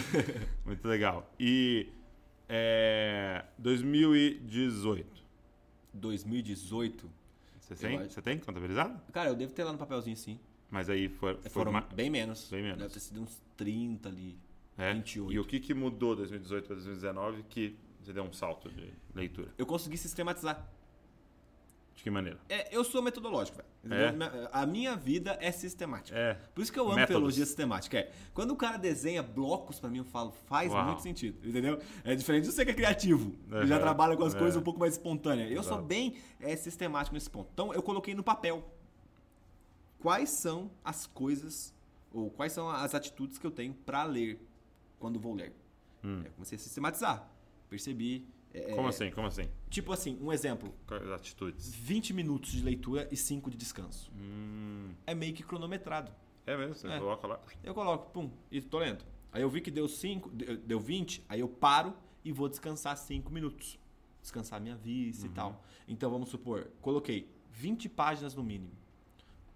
Muito 0.65 0.85
legal. 0.87 1.31
E 1.39 1.87
é, 2.49 3.45
2018. 3.57 5.23
2018. 5.93 7.09
Você 7.67 7.75
tem? 7.87 7.99
Você 8.09 8.21
tem 8.21 8.39
contabilizado? 8.39 8.99
Cara, 9.11 9.29
eu 9.29 9.35
devo 9.35 9.51
ter 9.53 9.63
lá 9.63 9.71
no 9.71 9.77
papelzinho 9.77 10.15
sim. 10.15 10.39
Mas 10.69 10.89
aí 10.89 11.07
foi, 11.09 11.35
foi 11.35 11.49
Foram 11.51 11.71
ma- 11.71 11.81
bem 11.81 12.09
menos. 12.09 12.49
bem 12.49 12.61
menos. 12.63 12.77
Deve 12.79 12.93
ter 12.93 12.99
sido 12.99 13.21
uns 13.21 13.41
30 13.55 14.09
ali. 14.09 14.37
é? 14.77 14.93
28. 14.93 15.33
E 15.33 15.39
o 15.39 15.45
que, 15.45 15.59
que 15.59 15.73
mudou 15.73 16.15
2018 16.15 16.65
para 16.65 16.75
2019 16.75 17.43
que 17.49 17.77
você 18.01 18.13
deu 18.13 18.23
um 18.23 18.31
salto 18.33 18.69
de 18.69 18.93
leitura? 19.13 19.49
Eu 19.57 19.65
consegui 19.65 19.97
sistematizar. 19.97 20.65
De 21.97 22.03
que 22.03 22.11
maneira? 22.11 22.39
É, 22.47 22.73
eu 22.73 22.83
sou 22.83 23.01
metodológico, 23.01 23.57
velho. 23.57 23.93
É? 24.01 24.13
A 24.51 24.67
minha 24.67 24.95
vida 24.95 25.35
é 25.41 25.51
sistemática. 25.51 26.15
É. 26.17 26.35
Por 26.53 26.61
isso 26.61 26.71
que 26.71 26.77
eu 26.79 26.85
amo 26.85 26.93
Métodos. 26.95 27.09
teologia 27.17 27.43
sistemática. 27.45 27.97
É. 27.97 28.11
Quando 28.35 28.51
o 28.51 28.55
cara 28.55 28.77
desenha 28.77 29.23
blocos 29.23 29.79
pra 29.79 29.89
mim, 29.89 29.97
eu 29.97 30.03
falo, 30.05 30.31
faz 30.45 30.71
Uau. 30.71 30.85
muito 30.85 31.01
sentido, 31.01 31.39
entendeu? 31.49 31.81
É 32.03 32.13
diferente 32.13 32.43
de 32.45 32.51
você 32.51 32.63
que 32.63 32.69
é 32.69 32.73
criativo, 32.75 33.31
que 33.49 33.65
já 33.65 33.79
trabalha 33.79 34.15
com 34.15 34.23
as 34.23 34.35
É. 34.35 34.37
coisas 34.37 34.55
um 34.55 34.63
pouco 34.63 34.79
mais 34.79 34.93
espontâneas. 34.93 35.49
Eu 35.51 35.63
sou 35.63 35.73
Exato. 35.73 35.87
bem 35.87 36.15
é, 36.39 36.55
sistemático 36.55 37.15
nesse 37.15 37.29
ponto. 37.31 37.49
Então, 37.51 37.73
eu 37.73 37.81
coloquei 37.81 38.13
no 38.13 38.21
papel 38.23 38.63
quais 39.99 40.29
são 40.29 40.69
as 40.85 41.07
coisas 41.07 41.73
ou 42.13 42.29
quais 42.29 42.53
são 42.53 42.69
as 42.69 42.93
atitudes 42.93 43.39
que 43.39 43.45
eu 43.47 43.51
tenho 43.51 43.73
pra 43.73 44.03
ler 44.03 44.39
quando 44.99 45.19
vou 45.19 45.33
ler. 45.33 45.51
Hum. 46.03 46.21
Eu 46.23 46.31
comecei 46.33 46.55
a 46.57 46.59
sistematizar. 46.59 47.27
Percebi. 47.69 48.23
É, 48.67 48.73
Como 48.75 48.87
assim? 48.87 49.11
Como 49.11 49.27
assim? 49.27 49.49
Tipo 49.69 49.91
assim, 49.93 50.17
um 50.21 50.31
exemplo. 50.31 50.73
Atitudes? 51.15 51.73
20 51.73 52.13
minutos 52.13 52.51
de 52.51 52.63
leitura 52.63 53.07
e 53.11 53.15
5 53.17 53.49
de 53.51 53.57
descanso. 53.57 54.11
Hum, 54.15 54.91
É 55.05 55.13
meio 55.13 55.33
que 55.33 55.43
cronometrado. 55.43 56.11
é 56.45 56.55
mesmo? 56.57 56.75
Você 56.75 56.87
É. 56.87 56.97
coloca 56.99 57.27
lá? 57.27 57.39
Eu 57.63 57.73
coloco, 57.73 58.11
pum, 58.11 58.29
e 58.51 58.61
tô 58.61 58.79
lendo. 58.79 59.03
Aí 59.31 59.41
eu 59.41 59.49
vi 59.49 59.61
que 59.61 59.69
deu 59.69 59.87
5, 59.87 60.29
deu 60.65 60.79
20, 60.79 61.23
aí 61.27 61.39
eu 61.41 61.47
paro 61.49 61.93
e 62.23 62.31
vou 62.31 62.47
descansar 62.49 62.95
5 62.97 63.31
minutos. 63.31 63.77
Descansar 64.21 64.59
minha 64.61 64.75
vista 64.75 65.25
Uhum. 65.25 65.31
e 65.31 65.35
tal. 65.35 65.63
Então 65.87 66.09
vamos 66.09 66.29
supor, 66.29 66.69
coloquei 66.81 67.29
20 67.51 67.87
páginas 67.89 68.33
no 68.35 68.43
mínimo. 68.43 68.71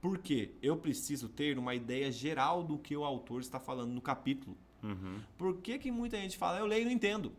Porque 0.02 0.52
eu 0.62 0.76
preciso 0.78 1.30
ter 1.30 1.58
uma 1.60 1.76
ideia 1.76 2.12
geral 2.12 2.64
do 2.64 2.78
que 2.78 2.96
o 2.98 3.04
autor 3.04 3.42
está 3.42 3.60
falando 3.60 3.92
no 3.92 4.02
capítulo. 4.02 4.58
Uhum. 4.82 5.20
Por 5.38 5.58
que, 5.58 5.78
que 5.78 5.92
muita 5.92 6.18
gente 6.18 6.38
fala, 6.38 6.58
eu 6.58 6.66
leio 6.66 6.82
e 6.84 6.86
não 6.86 6.92
entendo? 6.92 7.32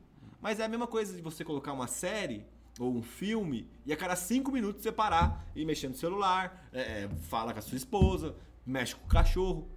Mas 0.42 0.60
é 0.60 0.64
a 0.64 0.68
mesma 0.68 0.86
coisa 0.86 1.14
de 1.16 1.22
você 1.22 1.44
colocar 1.44 1.72
uma 1.72 1.86
série 1.86 2.44
ou 2.80 2.92
um 2.94 3.02
filme 3.02 3.68
e 3.86 3.92
a 3.92 3.96
cada 3.96 4.16
cinco 4.16 4.50
minutos 4.50 4.82
você 4.82 4.90
parar 4.90 5.46
e 5.54 5.64
mexer 5.64 5.88
no 5.88 5.94
celular, 5.94 6.68
é, 6.72 7.04
é, 7.04 7.08
fala 7.28 7.52
com 7.52 7.58
a 7.58 7.62
sua 7.62 7.76
esposa, 7.76 8.34
mexe 8.66 8.94
com 8.96 9.04
o 9.04 9.08
cachorro. 9.08 9.68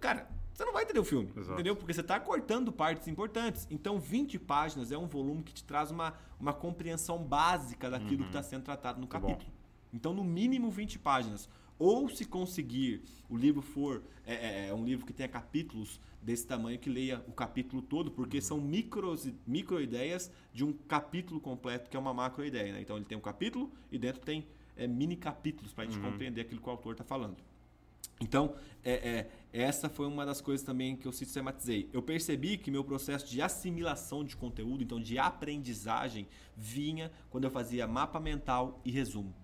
Cara, 0.00 0.28
você 0.52 0.64
não 0.64 0.72
vai 0.72 0.82
entender 0.84 0.98
o 1.00 1.04
filme, 1.04 1.30
Exato. 1.36 1.52
entendeu? 1.54 1.74
Porque 1.74 1.94
você 1.94 2.00
está 2.02 2.20
cortando 2.20 2.70
partes 2.70 3.08
importantes. 3.08 3.66
Então, 3.70 3.98
20 3.98 4.38
páginas 4.38 4.92
é 4.92 4.98
um 4.98 5.06
volume 5.06 5.42
que 5.42 5.54
te 5.54 5.64
traz 5.64 5.90
uma, 5.90 6.14
uma 6.38 6.52
compreensão 6.52 7.18
básica 7.22 7.88
daquilo 7.90 8.22
que 8.24 8.28
está 8.30 8.42
sendo 8.42 8.62
tratado 8.64 8.98
no 8.98 9.04
Uhum. 9.04 9.08
capítulo. 9.08 9.50
Então, 9.92 10.12
no 10.12 10.22
mínimo 10.24 10.70
20 10.70 10.98
páginas. 10.98 11.48
Ou 11.78 12.08
se 12.08 12.24
conseguir, 12.24 13.02
o 13.28 13.36
livro 13.36 13.60
for 13.60 14.02
é, 14.26 14.34
é, 14.34 14.68
é 14.68 14.74
um 14.74 14.84
livro 14.84 15.04
que 15.04 15.12
tenha 15.12 15.28
capítulos 15.28 16.00
desse 16.22 16.46
tamanho 16.46 16.78
que 16.78 16.88
leia 16.88 17.22
o 17.28 17.32
capítulo 17.32 17.82
todo, 17.82 18.10
porque 18.10 18.40
são 18.40 18.60
micros, 18.60 19.30
micro 19.46 19.80
ideias 19.80 20.30
de 20.52 20.64
um 20.64 20.72
capítulo 20.72 21.38
completo, 21.38 21.90
que 21.90 21.96
é 21.96 22.00
uma 22.00 22.14
macro 22.14 22.44
ideia. 22.44 22.72
Né? 22.72 22.80
Então 22.80 22.96
ele 22.96 23.04
tem 23.04 23.16
um 23.16 23.20
capítulo 23.20 23.70
e 23.92 23.98
dentro 23.98 24.22
tem 24.22 24.46
é, 24.76 24.86
mini 24.86 25.16
capítulos 25.16 25.72
para 25.72 25.84
a 25.84 25.86
gente 25.86 26.00
compreender 26.00 26.40
aquilo 26.40 26.60
que 26.60 26.66
o 26.66 26.70
autor 26.70 26.92
está 26.92 27.04
falando. 27.04 27.36
Então, 28.18 28.54
é, 28.82 28.92
é, 28.92 29.30
essa 29.52 29.90
foi 29.90 30.06
uma 30.06 30.24
das 30.24 30.40
coisas 30.40 30.64
também 30.64 30.96
que 30.96 31.06
eu 31.06 31.12
sistematizei. 31.12 31.88
Eu 31.92 32.02
percebi 32.02 32.56
que 32.56 32.70
meu 32.70 32.82
processo 32.82 33.28
de 33.28 33.42
assimilação 33.42 34.24
de 34.24 34.34
conteúdo, 34.34 34.82
então 34.82 34.98
de 34.98 35.18
aprendizagem, 35.18 36.26
vinha 36.56 37.12
quando 37.28 37.44
eu 37.44 37.50
fazia 37.50 37.86
mapa 37.86 38.18
mental 38.18 38.80
e 38.84 38.90
resumo. 38.90 39.34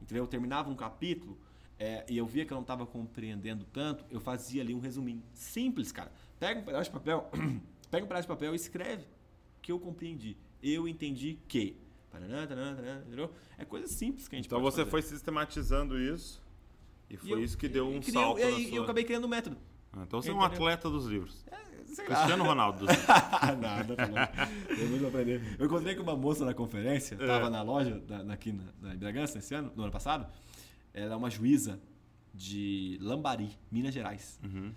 Entendeu? 0.00 0.24
Eu 0.24 0.28
terminava 0.28 0.70
um 0.70 0.76
capítulo 0.76 1.38
é, 1.78 2.04
e 2.08 2.16
eu 2.16 2.26
via 2.26 2.44
que 2.44 2.52
eu 2.52 2.56
não 2.56 2.62
estava 2.62 2.86
compreendendo 2.86 3.64
tanto, 3.72 4.04
eu 4.10 4.20
fazia 4.20 4.62
ali 4.62 4.74
um 4.74 4.78
resuminho. 4.80 5.22
Simples, 5.32 5.92
cara. 5.92 6.10
Pega 6.38 6.60
um 6.60 6.64
pedaço 6.64 6.84
de 6.90 6.90
papel, 6.90 7.30
pega 7.90 8.04
um 8.04 8.08
pedaço 8.08 8.22
de 8.22 8.28
papel 8.28 8.52
e 8.52 8.56
escreve 8.56 9.02
o 9.04 9.60
que 9.62 9.70
eu 9.72 9.78
compreendi. 9.80 10.36
Eu 10.62 10.86
entendi 10.88 11.38
que. 11.48 11.76
É 13.58 13.64
coisa 13.64 13.86
simples 13.86 14.26
que 14.26 14.34
a 14.34 14.38
gente 14.38 14.46
Então 14.46 14.60
você 14.60 14.78
fazer. 14.78 14.90
foi 14.90 15.02
sistematizando 15.02 15.98
isso 15.98 16.42
e 17.10 17.14
E 17.14 17.16
foi 17.18 17.32
eu- 17.32 17.44
isso 17.44 17.56
que 17.58 17.68
deu 17.68 17.86
um 17.86 17.96
e 17.98 18.00
criei- 18.00 18.12
salto 18.22 18.38
e 18.38 18.42
aí 18.42 18.68
sua... 18.68 18.76
eu 18.78 18.82
acabei 18.84 19.04
criando 19.04 19.24
um 19.26 19.28
método. 19.28 19.56
Ah, 19.92 20.02
Então 20.06 20.20
você 20.22 20.30
é 20.30 20.34
um 20.34 20.40
atleta 20.42 20.88
dos 20.90 21.06
livros. 21.06 21.44
Lá. 21.50 21.58
Cristiano 22.04 22.44
Ronaldo 22.44 22.80
dos 22.80 22.88
livros. 22.96 23.60
Nada, 23.60 23.96
tá 23.96 25.08
aprender. 25.08 25.56
Eu 25.58 25.66
encontrei 25.66 25.94
com 25.94 26.02
uma 26.02 26.16
moça 26.16 26.44
na 26.44 26.52
conferência, 26.54 27.14
É. 27.20 27.26
tava 27.26 27.48
na 27.50 27.62
loja, 27.62 27.98
da- 28.00 28.32
aqui 28.32 28.52
na, 28.52 28.64
na 28.80 28.94
Bragança, 28.94 29.38
esse 29.38 29.54
ano, 29.54 29.72
no 29.76 29.82
ano 29.84 29.92
passado. 29.92 30.26
Ela 30.96 31.12
é 31.12 31.16
uma 31.16 31.28
juíza 31.28 31.78
de 32.32 32.98
Lambari, 33.02 33.50
Minas 33.70 33.92
Gerais. 33.92 34.40
Uhum. 34.42 34.72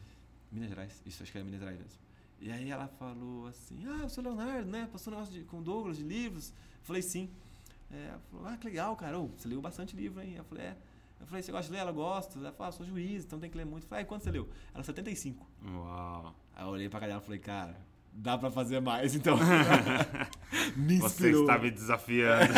Minas 0.52 0.68
Gerais, 0.68 1.02
isso, 1.06 1.24
acho 1.24 1.32
que 1.32 1.38
é 1.38 1.44
Minas 1.44 1.62
Gerais 1.62 1.80
mesmo. 1.80 1.98
E 2.42 2.52
aí 2.52 2.70
ela 2.70 2.90
falou 2.90 3.48
assim: 3.48 3.86
Ah, 3.88 4.06
o 4.06 4.10
seu 4.10 4.22
Leonardo, 4.22 4.70
né? 4.70 4.90
Passou 4.92 5.14
um 5.14 5.16
negócio 5.16 5.34
de, 5.34 5.46
com 5.46 5.64
Douglas 5.64 5.96
de 5.96 6.04
livros. 6.04 6.50
Eu 6.50 6.84
falei: 6.84 7.02
Sim. 7.02 7.30
É, 7.90 8.08
ela 8.10 8.20
falou: 8.30 8.48
Ah, 8.48 8.58
que 8.58 8.68
legal, 8.68 8.96
cara. 8.98 9.18
Ô, 9.18 9.28
você 9.28 9.48
leu 9.48 9.62
bastante 9.62 9.96
livro, 9.96 10.22
hein? 10.22 10.36
Eu 10.36 10.44
falei: 10.44 10.66
É. 10.66 10.78
Eu 11.22 11.26
falei: 11.26 11.42
Você 11.42 11.52
gosta 11.54 11.68
de 11.68 11.72
ler? 11.72 11.80
Ela 11.80 11.92
gosta. 11.94 12.38
Ela 12.38 12.52
falou: 12.52 12.68
ah, 12.68 12.72
sou 12.74 12.86
juiz, 12.86 13.24
então 13.24 13.40
tem 13.40 13.50
que 13.50 13.58
ler 13.58 13.66
muito. 13.66 13.84
Eu 13.84 13.90
falei: 13.90 14.04
Ah, 14.04 14.08
quanto 14.08 14.24
você 14.24 14.32
leu? 14.32 14.50
Ela, 14.74 14.84
75. 14.84 15.48
Uau. 15.66 16.36
Aí 16.54 16.66
eu 16.66 16.70
olhei 16.70 16.90
pra 16.90 17.00
cara 17.00 17.12
dela 17.12 17.22
e 17.22 17.26
falei: 17.26 17.40
Cara, 17.40 17.78
dá 18.20 18.38
pra 18.38 18.52
fazer 18.52 18.82
mais, 18.82 19.16
então. 19.16 19.38
me 20.76 20.98
Você 21.00 21.06
inspirou. 21.06 21.42
está 21.42 21.58
me 21.58 21.72
desafiando. 21.72 22.54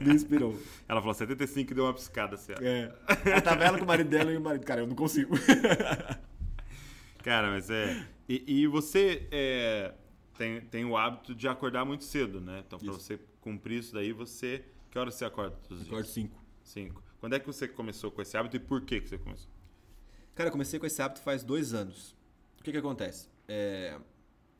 me 0.00 0.14
inspirou. 0.14 0.58
Ela 0.88 1.00
falou 1.00 1.14
75 1.14 1.70
e 1.70 1.74
deu 1.74 1.84
uma 1.84 1.92
piscada 1.92 2.36
assim. 2.36 2.52
É. 2.60 2.92
Ela 3.24 3.40
tava 3.40 3.64
ela 3.64 3.78
com 3.78 3.84
o 3.84 3.86
marido 3.86 4.08
dela 4.08 4.32
e 4.32 4.36
o 4.36 4.40
marido. 4.40 4.64
Cara, 4.64 4.80
eu 4.80 4.86
não 4.86 4.96
consigo. 4.96 5.34
Cara, 7.22 7.50
mas 7.50 7.70
é. 7.70 8.04
E, 8.28 8.62
e 8.62 8.66
você 8.66 9.28
é, 9.30 9.92
tem, 10.36 10.60
tem 10.62 10.84
o 10.84 10.96
hábito 10.96 11.34
de 11.34 11.46
acordar 11.46 11.84
muito 11.84 12.04
cedo, 12.04 12.40
né? 12.40 12.62
Então, 12.66 12.78
pra 12.78 12.88
Isso. 12.88 13.00
você 13.00 13.20
cumprir 13.40 13.78
isso 13.78 13.92
daí, 13.94 14.12
você. 14.12 14.64
Que 14.90 14.98
hora 14.98 15.10
você 15.10 15.24
acorda 15.24 15.56
todos 15.68 15.82
os 15.82 15.86
Acordo 15.86 16.04
dias? 16.04 16.14
5. 16.14 16.42
Cinco. 16.64 17.02
Quando 17.20 17.34
é 17.34 17.38
que 17.38 17.46
você 17.46 17.68
começou 17.68 18.10
com 18.10 18.20
esse 18.22 18.36
hábito 18.36 18.56
e 18.56 18.58
por 18.60 18.82
que, 18.82 19.00
que 19.00 19.08
você 19.08 19.18
começou? 19.18 19.50
Cara, 20.34 20.48
eu 20.48 20.52
comecei 20.52 20.78
com 20.78 20.86
esse 20.86 21.00
hábito 21.00 21.20
faz 21.20 21.42
dois 21.44 21.72
anos. 21.72 22.16
O 22.58 22.62
que 22.62 22.72
que 22.72 22.78
acontece? 22.78 23.28
É, 23.46 23.98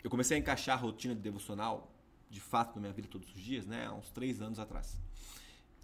eu 0.02 0.10
comecei 0.10 0.36
a 0.36 0.40
encaixar 0.40 0.76
a 0.76 0.80
rotina 0.80 1.14
de 1.14 1.20
devocional, 1.20 1.92
de 2.30 2.40
fato, 2.40 2.74
na 2.76 2.82
minha 2.82 2.92
vida 2.92 3.08
todos 3.08 3.28
os 3.34 3.40
dias, 3.40 3.66
né? 3.66 3.86
Há 3.86 3.92
uns 3.92 4.10
três 4.10 4.40
anos 4.40 4.58
atrás. 4.58 4.98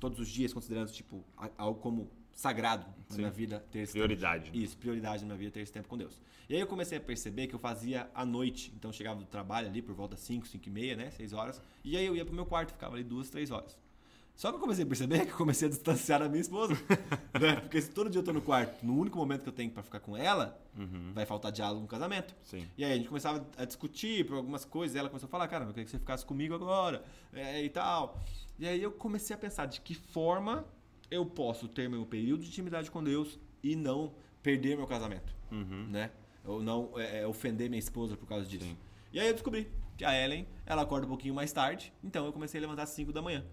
Todos 0.00 0.18
os 0.18 0.28
dias, 0.28 0.52
considerando, 0.52 0.90
tipo, 0.90 1.24
algo 1.56 1.80
como 1.80 2.10
sagrado 2.32 2.86
na 2.86 3.16
Sim. 3.16 3.16
minha 3.18 3.30
vida 3.30 3.64
ter 3.70 3.80
esse 3.80 3.92
Prioridade, 3.92 4.44
tempo. 4.44 4.56
Isso, 4.56 4.76
prioridade 4.76 5.22
na 5.22 5.26
minha 5.26 5.38
vida 5.38 5.50
ter 5.50 5.60
esse 5.60 5.72
tempo 5.72 5.88
com 5.88 5.98
Deus. 5.98 6.20
E 6.48 6.54
aí 6.54 6.60
eu 6.60 6.66
comecei 6.66 6.96
a 6.96 7.00
perceber 7.00 7.48
que 7.48 7.54
eu 7.54 7.58
fazia 7.58 8.08
à 8.14 8.24
noite. 8.24 8.72
Então 8.76 8.90
eu 8.90 8.92
chegava 8.92 9.18
do 9.18 9.26
trabalho 9.26 9.66
ali 9.66 9.82
por 9.82 9.94
volta 9.94 10.14
das 10.14 10.24
5, 10.24 10.46
5 10.46 10.68
e 10.68 10.70
meia, 10.70 10.96
né? 10.96 11.10
6 11.10 11.32
horas. 11.32 11.60
E 11.84 11.96
aí 11.96 12.06
eu 12.06 12.14
ia 12.14 12.24
pro 12.24 12.34
meu 12.34 12.46
quarto, 12.46 12.72
ficava 12.72 12.94
ali 12.94 13.02
duas, 13.04 13.28
três 13.28 13.50
horas. 13.50 13.76
Só 14.38 14.50
que 14.50 14.54
eu 14.54 14.60
comecei 14.60 14.84
a 14.84 14.86
perceber 14.86 15.26
que 15.26 15.32
eu 15.32 15.36
comecei 15.36 15.66
a 15.66 15.68
distanciar 15.68 16.20
da 16.20 16.28
minha 16.28 16.40
esposa. 16.40 16.72
né? 17.40 17.56
Porque 17.56 17.82
se 17.82 17.90
todo 17.90 18.08
dia 18.08 18.20
eu 18.20 18.24
tô 18.24 18.32
no 18.32 18.40
quarto, 18.40 18.86
no 18.86 18.96
único 18.96 19.18
momento 19.18 19.42
que 19.42 19.48
eu 19.48 19.52
tenho 19.52 19.68
pra 19.68 19.82
ficar 19.82 19.98
com 19.98 20.16
ela, 20.16 20.56
vai 21.12 21.26
faltar 21.26 21.50
diálogo 21.50 21.80
no 21.80 21.88
casamento. 21.88 22.36
Sim. 22.44 22.64
E 22.78 22.84
aí 22.84 22.92
a 22.92 22.96
gente 22.96 23.08
começava 23.08 23.44
a 23.56 23.64
discutir 23.64 24.24
por 24.24 24.36
algumas 24.36 24.64
coisas, 24.64 24.94
e 24.94 24.98
ela 25.00 25.08
começou 25.08 25.26
a 25.26 25.30
falar, 25.30 25.48
cara, 25.48 25.64
eu 25.64 25.68
queria 25.70 25.84
que 25.86 25.90
você 25.90 25.98
ficasse 25.98 26.24
comigo 26.24 26.54
agora, 26.54 27.02
é, 27.32 27.64
e 27.64 27.68
tal. 27.68 28.16
E 28.60 28.68
aí 28.68 28.80
eu 28.80 28.92
comecei 28.92 29.34
a 29.34 29.38
pensar 29.38 29.66
de 29.66 29.80
que 29.80 29.92
forma 29.92 30.64
eu 31.10 31.26
posso 31.26 31.66
ter 31.66 31.90
meu 31.90 32.06
período 32.06 32.42
de 32.42 32.48
intimidade 32.48 32.92
com 32.92 33.02
Deus 33.02 33.40
e 33.60 33.74
não 33.74 34.14
perder 34.40 34.76
meu 34.76 34.86
casamento, 34.86 35.34
né? 35.90 36.12
Ou 36.44 36.62
não 36.62 36.92
é, 36.94 37.22
é, 37.22 37.26
ofender 37.26 37.68
minha 37.68 37.80
esposa 37.80 38.16
por 38.16 38.28
causa 38.28 38.46
disso. 38.46 38.66
Sim. 38.66 38.76
E 39.12 39.18
aí 39.18 39.26
eu 39.26 39.32
descobri 39.32 39.68
que 39.96 40.04
a 40.04 40.14
Ellen, 40.14 40.46
ela 40.64 40.82
acorda 40.82 41.06
um 41.06 41.08
pouquinho 41.08 41.34
mais 41.34 41.52
tarde, 41.52 41.92
então 42.04 42.24
eu 42.24 42.32
comecei 42.32 42.60
a 42.60 42.60
levantar 42.60 42.84
às 42.84 42.90
5 42.90 43.12
da 43.12 43.20
manhã. 43.20 43.44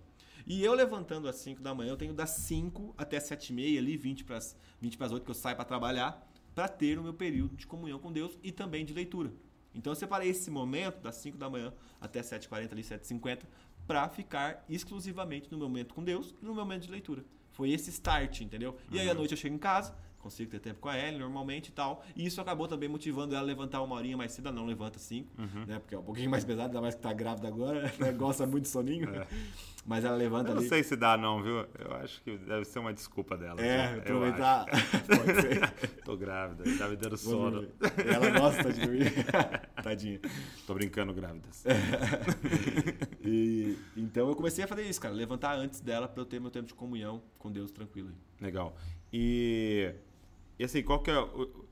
E 0.48 0.64
eu 0.64 0.74
levantando 0.74 1.28
às 1.28 1.38
5 1.38 1.62
da 1.62 1.74
manhã, 1.74 1.92
eu 1.92 1.98
tenho 1.98 2.14
das 2.14 2.30
5 2.32 2.94
até 2.98 3.20
7 3.20 3.50
e 3.50 3.54
meia, 3.54 3.80
ali 3.80 3.98
20 3.98 4.24
para 4.24 4.38
as 4.38 4.56
20 4.80 4.98
pras 4.98 5.12
8 5.12 5.24
que 5.24 5.32
eu 5.32 5.36
saio 5.36 5.56
para 5.56 5.66
trabalhar, 5.66 6.32
para 6.54 6.68
ter 6.68 7.00
o 7.00 7.04
meu 7.04 7.14
período 7.14 7.56
de 7.56 7.66
comunhão 7.66 7.98
com 7.98 8.12
Deus 8.12 8.38
e 8.44 8.52
também 8.52 8.86
de 8.86 8.94
leitura. 8.94 9.34
Então 9.74 9.92
eu 9.92 9.96
separei 9.96 10.30
esse 10.30 10.52
momento 10.52 11.02
das 11.02 11.16
5 11.16 11.38
da 11.38 11.50
manhã 11.50 11.74
até 12.00 12.22
7h40, 12.22 12.72
ali 12.72 12.84
7h50, 12.84 13.42
para 13.88 14.08
ficar 14.08 14.64
exclusivamente 14.70 15.52
no 15.52 15.58
meu 15.58 15.68
momento 15.68 15.96
com 15.96 16.04
Deus 16.04 16.36
e 16.42 16.46
no 16.46 16.54
meu 16.54 16.64
momento 16.64 16.84
de 16.84 16.92
leitura. 16.92 17.26
Foi 17.52 17.72
esse 17.72 17.90
start, 17.90 18.42
entendeu? 18.42 18.78
E 18.92 19.00
aí 19.00 19.10
à 19.10 19.14
noite 19.14 19.32
eu 19.32 19.38
chego 19.38 19.56
em 19.56 19.60
casa, 19.60 19.96
consigo 20.26 20.50
ter 20.50 20.60
tempo 20.60 20.80
com 20.80 20.90
a 20.90 20.98
Ellie 20.98 21.20
normalmente 21.20 21.68
e 21.68 21.72
tal. 21.72 22.04
E 22.16 22.26
isso 22.26 22.42
acabou 22.42 22.68
também 22.68 22.90
motivando 22.90 23.36
ela 23.36 23.44
a 23.44 23.46
levantar 23.46 23.82
uma 23.84 23.96
horinha 23.96 24.18
mais 24.18 24.32
cedo. 24.32 24.48
Ela 24.48 24.56
não 24.56 24.66
levanta 24.66 24.98
cinco, 24.98 25.30
né? 25.68 25.78
Porque 25.80 25.94
é 25.94 26.00
um 26.00 26.04
pouquinho 26.04 26.30
mais 26.32 26.44
pesado, 26.44 26.70
ainda 26.70 26.82
mais 26.82 26.96
que 26.96 27.02
tá 27.02 27.14
grávida 27.14 27.48
agora, 27.48 27.94
né? 28.00 28.12
gosta 28.12 28.46
muito 28.48 28.64
de 28.64 28.70
soninho. 28.70 29.08
Mas 29.86 30.04
ela 30.04 30.16
levanta 30.16 30.50
Eu 30.50 30.56
não 30.56 30.62
ali. 30.62 30.70
sei 30.70 30.82
se 30.84 30.96
dá, 30.96 31.16
não, 31.16 31.44
viu? 31.44 31.58
Eu 31.78 31.94
acho 32.02 32.20
que 32.24 32.36
deve 32.40 32.66
ser 32.66 32.80
uma 32.80 32.92
desculpa 32.92 33.38
dela. 33.38 33.62
É, 33.62 33.94
Eu 33.94 34.00
aproveitar. 34.00 34.66
Pode 35.06 35.42
ser. 35.42 35.72
Tô 36.04 36.18
grávida, 36.18 36.64
tá 36.80 36.88
me 36.88 36.96
dando 36.96 37.16
sono. 37.18 37.68
Ela 38.04 38.40
gosta 38.40 38.74
de 38.74 38.82
dormir. 38.82 39.14
Tadinha. 39.84 40.20
Tô 40.66 40.74
brincando, 40.74 41.14
grávidas. 41.14 41.64
E, 43.24 43.78
então 43.96 44.28
eu 44.28 44.36
comecei 44.36 44.64
a 44.64 44.68
fazer 44.68 44.84
isso, 44.84 45.00
cara. 45.00 45.14
Levantar 45.14 45.56
antes 45.56 45.80
dela 45.82 46.08
pra 46.08 46.22
eu 46.22 46.26
ter 46.26 46.40
meu 46.42 46.50
tempo 46.50 46.68
de 46.68 46.74
comunhão 46.74 47.22
com 47.38 47.52
Deus 47.52 47.70
tranquilo. 47.72 48.10
aí. 48.10 48.16
Legal. 48.46 48.76
E, 49.14 49.94
e 50.60 50.64
assim, 50.64 50.84
qual 50.84 51.02
que 51.02 51.12
é. 51.12 51.20
o- 51.20 51.66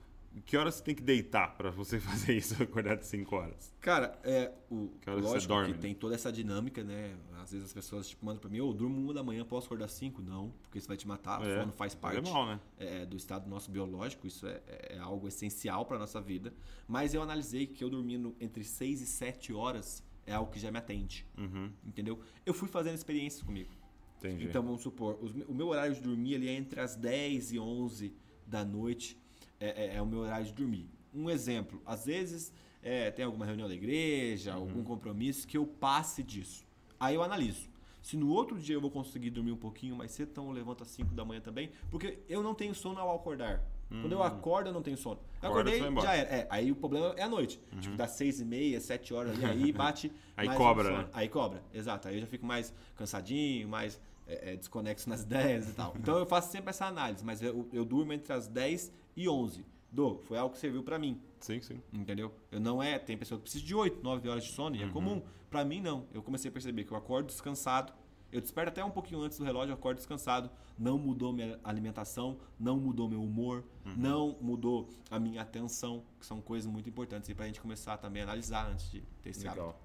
Que 0.48 0.58
horas 0.58 0.74
você 0.76 0.84
tem 0.84 0.96
que 0.96 1.04
deitar 1.04 1.56
pra 1.56 1.70
você 1.70 2.00
fazer 2.02 2.36
isso, 2.36 2.62
acordar 2.64 2.96
de 2.98 3.06
5 3.06 3.36
horas? 3.36 3.72
Cara, 3.80 4.18
é, 4.24 4.52
o, 4.68 4.90
Que 5.00 5.08
horas 5.08 5.24
você 5.24 5.34
lógico 5.34 5.54
dorme, 5.54 5.68
que 5.70 5.74
né? 5.76 5.80
tem 5.80 5.94
toda 5.94 6.16
essa 6.16 6.32
dinâmica, 6.32 6.84
né? 6.84 7.16
Às 7.40 7.52
vezes 7.52 7.68
as 7.68 7.74
pessoas 7.74 8.10
tipo, 8.10 8.26
mandam 8.26 8.42
pra 8.42 8.50
mim, 8.50 8.60
ô, 8.60 8.70
eu 8.70 8.74
durmo 8.74 9.00
uma 9.00 9.14
da 9.14 9.22
manhã, 9.22 9.46
posso 9.46 9.68
acordar 9.68 9.88
cinco? 9.90 10.24
Não, 10.24 10.50
porque 10.64 10.80
isso 10.80 10.88
vai 10.88 10.98
te 10.98 11.08
matar, 11.08 11.40
o 11.40 11.44
É, 11.46 11.60
sono 11.60 11.72
faz 11.72 11.94
parte 11.94 12.18
É 12.28 12.32
mal, 12.34 12.48
né? 12.48 12.60
é, 12.80 13.06
do 13.06 13.16
estado 13.16 13.48
nosso 13.48 13.70
biológico, 13.70 14.26
isso 14.26 14.48
é, 14.48 14.60
é 14.90 14.98
algo 14.98 15.28
essencial 15.28 15.86
pra 15.86 16.00
nossa 16.00 16.20
vida. 16.20 16.52
Mas 16.88 17.14
eu 17.14 17.22
analisei 17.22 17.68
que 17.68 17.84
eu 17.84 17.90
dormindo 17.92 18.36
entre 18.42 18.64
6 18.64 19.02
e 19.02 19.06
7 19.06 19.54
horas 19.54 20.04
é 20.26 20.34
algo 20.34 20.52
que 20.52 20.60
já 20.60 20.72
me 20.72 20.80
atende, 20.80 21.28
Uhum, 21.38 21.70
entendeu? 21.86 22.20
Eu 22.44 22.56
fui 22.56 22.68
fazendo 22.68 22.96
experiências 22.96 23.44
comigo. 23.44 23.70
entendi. 24.18 24.46
Então 24.46 24.64
vamos 24.64 24.82
supor, 24.82 25.20
o 25.48 25.54
meu 25.54 25.68
horário 25.68 25.94
de 25.94 26.02
dormir 26.02 26.34
ali 26.36 26.48
é 26.48 26.54
entre 26.54 26.80
as 26.80 26.96
10 26.96 27.52
e 27.52 27.60
11 27.60 28.16
da 28.48 28.64
noite, 28.66 29.18
é, 29.60 29.86
é- 29.86 29.96
é 29.98 30.02
o 30.02 30.06
meu 30.06 30.20
horário 30.20 30.46
de 30.46 30.54
dormir. 30.54 30.90
Um 31.14 31.30
exemplo, 31.30 31.82
às 31.86 32.06
vezes 32.06 32.52
é, 32.82 33.10
tem 33.12 33.24
alguma 33.24 33.46
reunião 33.46 33.68
da 33.68 33.74
igreja, 33.74 34.54
algum 34.54 34.84
compromisso 34.84 35.48
que 35.48 35.58
eu 35.58 35.66
passe 35.66 36.22
disso. 36.24 36.66
Aí 37.00 37.16
eu 37.16 37.24
analiso. 37.24 37.70
Se 38.02 38.18
no 38.18 38.28
outro 38.30 38.60
dia 38.60 38.76
eu 38.76 38.82
vou 38.82 38.92
conseguir 38.92 39.30
dormir 39.30 39.54
um 39.54 39.58
pouquinho 39.58 39.96
mais 39.96 40.12
cedo, 40.12 40.30
então 40.32 40.48
eu 40.48 40.52
levanto 40.52 40.84
às 40.84 40.90
5 40.90 41.14
da 41.14 41.24
manhã 41.24 41.40
também, 41.40 41.72
porque 41.90 42.20
eu 42.28 42.44
não 42.44 42.54
tenho 42.54 42.76
sono 42.76 43.00
ao 43.00 43.16
acordar. 43.16 43.64
Quando 43.90 44.12
eu 44.12 44.24
acordo, 44.24 44.70
eu 44.70 44.74
não 44.74 44.82
tenho 44.82 44.98
sono. 44.98 45.20
Eu 45.40 45.50
Acorda, 45.50 45.70
acordei, 45.70 46.02
já 46.04 46.16
era. 46.16 46.28
É, 46.30 46.48
aí 46.50 46.72
o 46.72 46.76
problema 46.76 47.14
é 47.16 47.22
a 47.22 47.30
noite. 47.30 47.62
Tipo, 47.80 47.96
das 47.96 48.12
6 48.12 48.42
e 48.42 48.46
meia, 48.46 48.82
7 48.82 49.14
horas 49.14 49.34
ali, 49.36 49.46
aí 49.46 49.72
bate. 49.72 50.12
Aí 50.36 50.50
cobra, 50.58 50.86
sono. 50.86 50.98
né? 50.98 51.10
Aí 51.14 51.30
cobra, 51.30 51.62
exato. 51.72 52.08
Aí 52.08 52.16
eu 52.16 52.22
já 52.22 52.26
fico 52.28 52.44
mais 52.44 52.74
cansadinho, 52.96 53.70
mais 53.70 54.02
é, 54.28 54.54
é, 54.54 54.56
desconexo 54.56 55.10
nas 55.10 55.22
ideias 55.24 55.70
e 55.70 55.74
tal. 55.74 55.94
Então 55.98 56.18
eu 56.18 56.26
faço 56.26 56.52
sempre 56.52 56.70
essa 56.70 56.86
análise, 56.86 57.24
mas 57.24 57.42
eu, 57.42 57.68
eu 57.72 57.86
durmo 57.86 58.14
entre 58.14 58.32
as 58.34 58.48
10 58.48 58.92
e 59.16 59.28
11. 59.30 59.66
Do, 59.92 60.18
foi 60.24 60.40
algo 60.40 60.56
que 60.56 60.60
serviu 60.60 60.82
pra 60.82 60.98
mim, 60.98 61.22
Sim, 61.40 61.62
sim. 61.62 61.80
entendeu? 61.94 62.34
Eu 62.52 62.60
não 62.60 62.82
é, 62.82 62.98
tem 62.98 63.16
pessoa 63.16 63.38
que 63.38 63.44
precisa 63.44 63.64
de 63.64 63.76
8, 63.76 64.02
9 64.02 64.28
horas 64.28 64.44
de 64.44 64.52
sono, 64.52 64.76
e 64.76 64.82
é 64.82 64.90
comum. 64.90 65.22
Pra 65.52 65.64
mim 65.64 65.80
não. 65.82 66.08
Eu 66.12 66.24
comecei 66.24 66.50
a 66.50 66.52
perceber 66.52 66.84
que 66.84 66.92
eu 66.92 66.98
acordo 66.98 67.28
descansado, 67.28 67.94
eu 68.32 68.42
desperto 68.42 68.70
até 68.70 68.84
um 68.84 68.90
pouquinho 68.90 69.22
antes 69.22 69.38
do 69.38 69.46
relógio, 69.46 69.70
eu 69.70 69.76
acordo 69.76 69.98
descansado, 69.98 70.50
não 70.80 70.98
mudou 70.98 71.32
minha 71.32 71.60
alimentação, 71.64 72.40
não 72.60 72.76
mudou 72.78 73.08
meu 73.08 73.22
humor, 73.22 73.64
não 73.96 74.36
mudou 74.42 74.90
a 75.12 75.20
minha 75.20 75.44
atenção, 75.44 76.04
que 76.20 76.26
são 76.26 76.42
coisas 76.42 76.66
muito 76.66 76.90
importantes 76.90 77.30
e 77.30 77.36
pra 77.36 77.46
gente 77.46 77.62
começar 77.62 77.98
também 77.98 78.24
a 78.24 78.26
analisar 78.26 78.68
antes 78.72 78.90
de 78.90 79.02
ter 79.22 79.30
esse 79.30 79.48
hábito. 79.48 79.76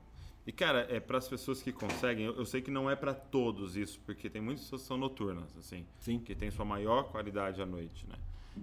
E, 0.46 0.52
cara, 0.52 0.86
é 0.90 0.98
para 0.98 1.18
as 1.18 1.28
pessoas 1.28 1.62
que 1.62 1.72
conseguem, 1.72 2.24
eu, 2.24 2.36
eu 2.36 2.44
sei 2.46 2.62
que 2.62 2.70
não 2.70 2.90
é 2.90 2.96
para 2.96 3.12
todos 3.12 3.76
isso, 3.76 4.00
porque 4.06 4.30
tem 4.30 4.40
muitas 4.40 4.64
pessoas 4.64 4.82
que 4.82 4.88
são 4.88 4.96
noturnas, 4.96 5.54
assim, 5.58 5.86
Sim. 5.98 6.18
que 6.18 6.34
tem 6.34 6.50
sua 6.50 6.64
maior 6.64 7.04
qualidade 7.10 7.60
à 7.60 7.66
noite, 7.66 8.06
né? 8.08 8.14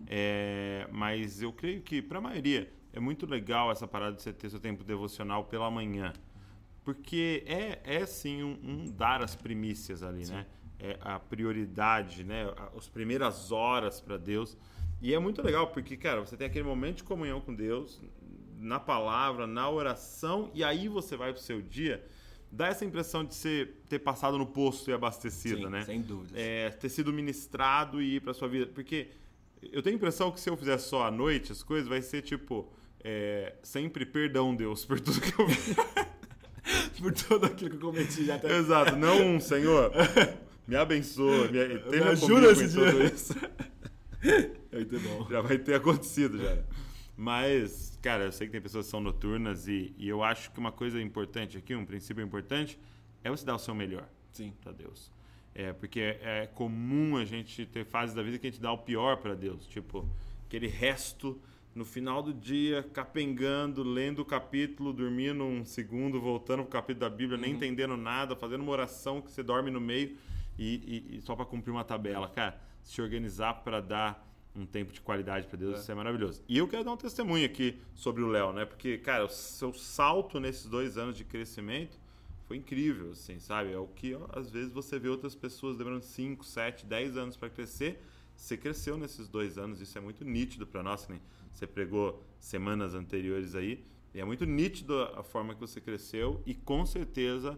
É, 0.07 0.87
mas 0.91 1.41
eu 1.41 1.53
creio 1.53 1.81
que, 1.81 2.01
para 2.01 2.17
a 2.17 2.21
maioria, 2.21 2.71
é 2.91 2.99
muito 2.99 3.25
legal 3.25 3.71
essa 3.71 3.87
parada 3.87 4.15
de 4.15 4.21
você 4.21 4.33
ter 4.33 4.49
seu 4.49 4.59
tempo 4.59 4.83
devocional 4.83 5.45
pela 5.45 5.69
manhã. 5.69 6.13
Porque 6.83 7.43
é, 7.45 7.79
é 7.83 8.05
sim 8.05 8.43
um, 8.43 8.59
um 8.63 8.91
dar 8.91 9.21
as 9.21 9.35
primícias 9.35 10.03
ali, 10.03 10.25
né? 10.25 10.45
É 10.79 10.97
a 11.01 11.19
prioridade, 11.19 12.23
né? 12.23 12.45
As 12.77 12.87
primeiras 12.87 13.51
horas 13.51 13.99
para 13.99 14.17
Deus. 14.17 14.57
E 15.01 15.13
é 15.13 15.19
muito 15.19 15.41
legal, 15.41 15.67
porque, 15.67 15.97
cara, 15.97 16.21
você 16.21 16.37
tem 16.37 16.47
aquele 16.47 16.63
momento 16.63 16.97
de 16.97 17.03
comunhão 17.03 17.41
com 17.41 17.53
Deus, 17.53 18.01
na 18.59 18.79
palavra, 18.79 19.45
na 19.45 19.69
oração, 19.69 20.49
e 20.53 20.63
aí 20.63 20.87
você 20.87 21.15
vai 21.15 21.33
pro 21.33 21.41
seu 21.41 21.61
dia, 21.61 22.03
dá 22.51 22.67
essa 22.67 22.85
impressão 22.85 23.23
de 23.23 23.35
você 23.35 23.69
ter 23.89 23.99
passado 23.99 24.37
no 24.37 24.45
posto 24.45 24.89
e 24.89 24.93
abastecido, 24.93 25.57
Sim, 25.57 25.69
né? 25.69 25.83
sem 25.83 26.01
dúvidas. 26.01 26.33
É, 26.35 26.69
ter 26.69 26.89
sido 26.89 27.11
ministrado 27.11 28.01
e 28.01 28.15
ir 28.15 28.21
pra 28.21 28.33
sua 28.33 28.47
vida. 28.47 28.67
Porque 28.67 29.07
eu 29.61 29.81
tenho 29.81 29.95
a 29.95 29.97
impressão 29.97 30.31
que 30.31 30.39
se 30.39 30.49
eu 30.49 30.55
fizer 30.57 30.77
só 30.77 31.05
à 31.05 31.11
noite 31.11 31.51
as 31.51 31.61
coisas, 31.63 31.87
vai 31.87 32.01
ser 32.01 32.21
tipo. 32.21 32.71
é, 33.03 33.55
sempre 33.61 34.05
perdão, 34.05 34.55
Deus, 34.55 34.85
por 34.85 34.99
tudo 34.99 35.19
que 35.21 35.39
eu 35.39 35.49
fiz. 35.49 35.75
Por 36.99 37.13
tudo 37.13 37.45
aquilo 37.45 37.77
que 37.77 37.85
eu 37.85 37.91
cometi 37.91 38.25
já 38.25 38.35
até. 38.35 38.57
Exato, 38.57 38.95
não 38.95 39.35
um 39.35 39.39
Senhor. 39.39 39.91
Me 40.67 40.75
abençoa, 40.75 41.47
me, 41.49 41.77
tenha 41.91 42.09
ajuda 42.09 42.51
esse 42.51 42.67
dia. 42.69 42.91
tudo 42.91 43.03
isso. 43.03 43.35
É 44.71 44.75
muito 44.75 44.99
bom. 44.99 45.27
Já 45.29 45.41
vai 45.41 45.59
ter 45.59 45.75
acontecido 45.75 46.39
já. 46.39 46.57
Mas, 47.15 47.94
cara, 48.05 48.25
eu 48.25 48.31
sei 48.31 48.45
que 48.47 48.51
tem 48.51 48.61
pessoas 48.61 48.85
que 48.85 48.91
são 48.91 49.01
noturnas 49.01 49.67
e, 49.67 49.93
e 49.97 50.07
eu 50.07 50.23
acho 50.23 50.51
que 50.51 50.59
uma 50.59 50.71
coisa 50.71 51.01
importante 51.01 51.57
aqui, 51.57 51.73
um 51.75 51.83
princípio 51.85 52.23
importante, 52.23 52.77
é 53.23 53.31
você 53.31 53.43
dar 53.43 53.55
o 53.55 53.59
seu 53.59 53.73
melhor. 53.73 54.07
Sim. 54.31 54.53
para 54.61 54.71
Deus. 54.71 55.11
É, 55.55 55.73
porque 55.73 55.99
é, 55.99 56.43
é 56.43 56.47
comum 56.47 57.17
a 57.17 57.25
gente 57.25 57.65
ter 57.65 57.83
fases 57.83 58.13
da 58.13 58.21
vida 58.21 58.37
que 58.37 58.45
a 58.45 58.49
gente 58.51 58.61
dá 58.61 58.71
o 58.71 58.77
pior 58.77 59.17
para 59.17 59.33
Deus, 59.33 59.65
tipo 59.65 60.07
aquele 60.45 60.67
resto 60.67 61.41
no 61.73 61.83
final 61.83 62.21
do 62.21 62.33
dia, 62.33 62.83
capengando, 62.93 63.81
lendo 63.81 64.19
o 64.19 64.25
capítulo, 64.25 64.93
dormindo 64.93 65.43
um 65.43 65.65
segundo, 65.65 66.21
voltando 66.21 66.61
pro 66.63 66.71
capítulo 66.71 67.09
da 67.09 67.09
Bíblia, 67.09 67.37
nem 67.39 67.53
entendendo 67.53 67.97
nada, 67.97 68.35
fazendo 68.35 68.61
uma 68.61 68.71
oração 68.71 69.19
que 69.21 69.31
você 69.31 69.41
dorme 69.41 69.71
no 69.71 69.81
meio 69.81 70.15
e, 70.59 71.05
e- 71.11 71.17
e 71.17 71.21
só 71.21 71.35
para 71.35 71.45
cumprir 71.45 71.71
uma 71.71 71.83
tabela. 71.83 72.29
Cara, 72.29 72.61
se 72.83 73.01
organizar 73.01 73.55
para 73.63 73.81
dar 73.81 74.24
um 74.55 74.65
tempo 74.65 74.93
de 74.93 75.01
qualidade 75.01 75.47
para 75.47 75.57
Deus, 75.57 75.75
É. 75.75 75.79
isso 75.81 75.91
é 75.91 75.95
maravilhoso. 75.95 76.41
E 76.47 76.57
eu 76.57 76.67
quero 76.67 76.83
dar 76.83 76.91
um 76.93 76.97
testemunho 76.97 77.45
aqui 77.45 77.79
sobre 77.93 78.23
o 78.23 78.27
Léo, 78.27 78.53
né? 78.53 78.65
Porque, 78.65 78.97
cara, 78.97 79.25
o 79.25 79.29
seu 79.29 79.73
salto 79.73 80.39
nesses 80.39 80.65
dois 80.65 80.97
anos 80.97 81.17
de 81.17 81.23
crescimento 81.25 81.99
foi 82.47 82.57
incrível, 82.57 83.11
assim, 83.11 83.39
sabe? 83.39 83.71
É 83.73 83.77
o 83.77 83.87
que 83.87 84.15
às 84.33 84.49
vezes 84.49 84.71
você 84.71 84.97
vê 84.99 85.09
outras 85.09 85.35
pessoas 85.35 85.77
demorando 85.77 86.03
5, 86.05 86.45
7, 86.45 86.85
10 86.85 87.17
anos 87.17 87.35
para 87.35 87.49
crescer. 87.49 88.01
Você 88.35 88.55
cresceu 88.57 88.97
nesses 88.97 89.27
dois 89.27 89.57
anos, 89.57 89.81
isso 89.81 89.97
é 89.97 90.01
muito 90.01 90.23
nítido 90.23 90.65
para 90.67 90.83
nós, 90.83 91.07
né? 91.07 91.19
Você 91.51 91.65
pregou 91.65 92.21
semanas 92.39 92.93
anteriores 92.93 93.55
aí, 93.55 93.83
e 94.13 94.19
é 94.19 94.25
muito 94.25 94.45
nítido 94.45 95.01
a 95.01 95.23
forma 95.23 95.53
que 95.53 95.59
você 95.59 95.79
cresceu, 95.81 96.41
e 96.45 96.53
com 96.53 96.85
certeza 96.85 97.57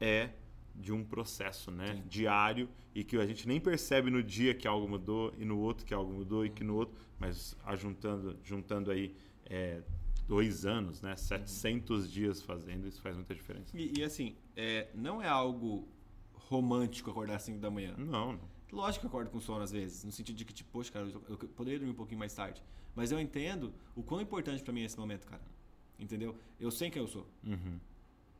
é 0.00 0.30
de 0.74 0.92
um 0.92 1.04
processo, 1.04 1.70
né? 1.70 2.02
Diário 2.08 2.68
e 2.94 3.02
que 3.02 3.16
a 3.16 3.26
gente 3.26 3.46
nem 3.48 3.60
percebe 3.60 4.10
no 4.10 4.22
dia 4.22 4.54
que 4.54 4.68
algo 4.68 4.88
mudou 4.88 5.32
e 5.38 5.44
no 5.44 5.58
outro 5.58 5.84
que 5.84 5.92
algo 5.92 6.12
mudou 6.12 6.44
e 6.44 6.50
que 6.50 6.62
no 6.62 6.76
outro, 6.76 6.94
mas 7.18 7.56
juntando, 7.76 8.38
juntando 8.42 8.90
aí 8.90 9.14
é, 9.46 9.82
dois 10.26 10.64
anos, 10.64 11.02
né? 11.02 11.16
700 11.16 12.10
dias 12.10 12.42
fazendo, 12.42 12.86
isso 12.86 13.00
faz 13.00 13.16
muita 13.16 13.34
diferença. 13.34 13.76
E, 13.76 13.98
e, 13.98 14.04
assim, 14.04 14.36
é, 14.56 14.88
não 14.94 15.20
é 15.20 15.28
algo 15.28 15.88
romântico 16.32 17.10
acordar 17.10 17.36
às 17.36 17.42
5 17.42 17.58
da 17.58 17.70
manhã. 17.70 17.94
Não, 17.96 18.32
não. 18.32 18.54
Lógico 18.72 19.02
que 19.02 19.06
eu 19.06 19.10
acordo 19.10 19.30
com 19.30 19.40
sono 19.40 19.62
às 19.62 19.70
vezes, 19.70 20.04
no 20.04 20.10
sentido 20.10 20.36
de 20.36 20.44
que, 20.44 20.52
tipo, 20.52 20.70
poxa, 20.70 20.90
cara, 20.90 21.06
eu, 21.06 21.22
eu 21.28 21.36
poderia 21.36 21.78
dormir 21.78 21.92
um 21.92 21.96
pouquinho 21.96 22.18
mais 22.18 22.34
tarde. 22.34 22.62
Mas 22.94 23.12
eu 23.12 23.20
entendo 23.20 23.72
o 23.94 24.02
quão 24.02 24.20
importante 24.20 24.62
para 24.62 24.72
mim 24.72 24.82
é 24.82 24.84
esse 24.84 24.98
momento, 24.98 25.26
cara. 25.26 25.42
Entendeu? 25.98 26.36
Eu 26.58 26.70
sei 26.70 26.90
quem 26.90 27.00
eu 27.00 27.08
sou. 27.08 27.26
Uhum. 27.44 27.78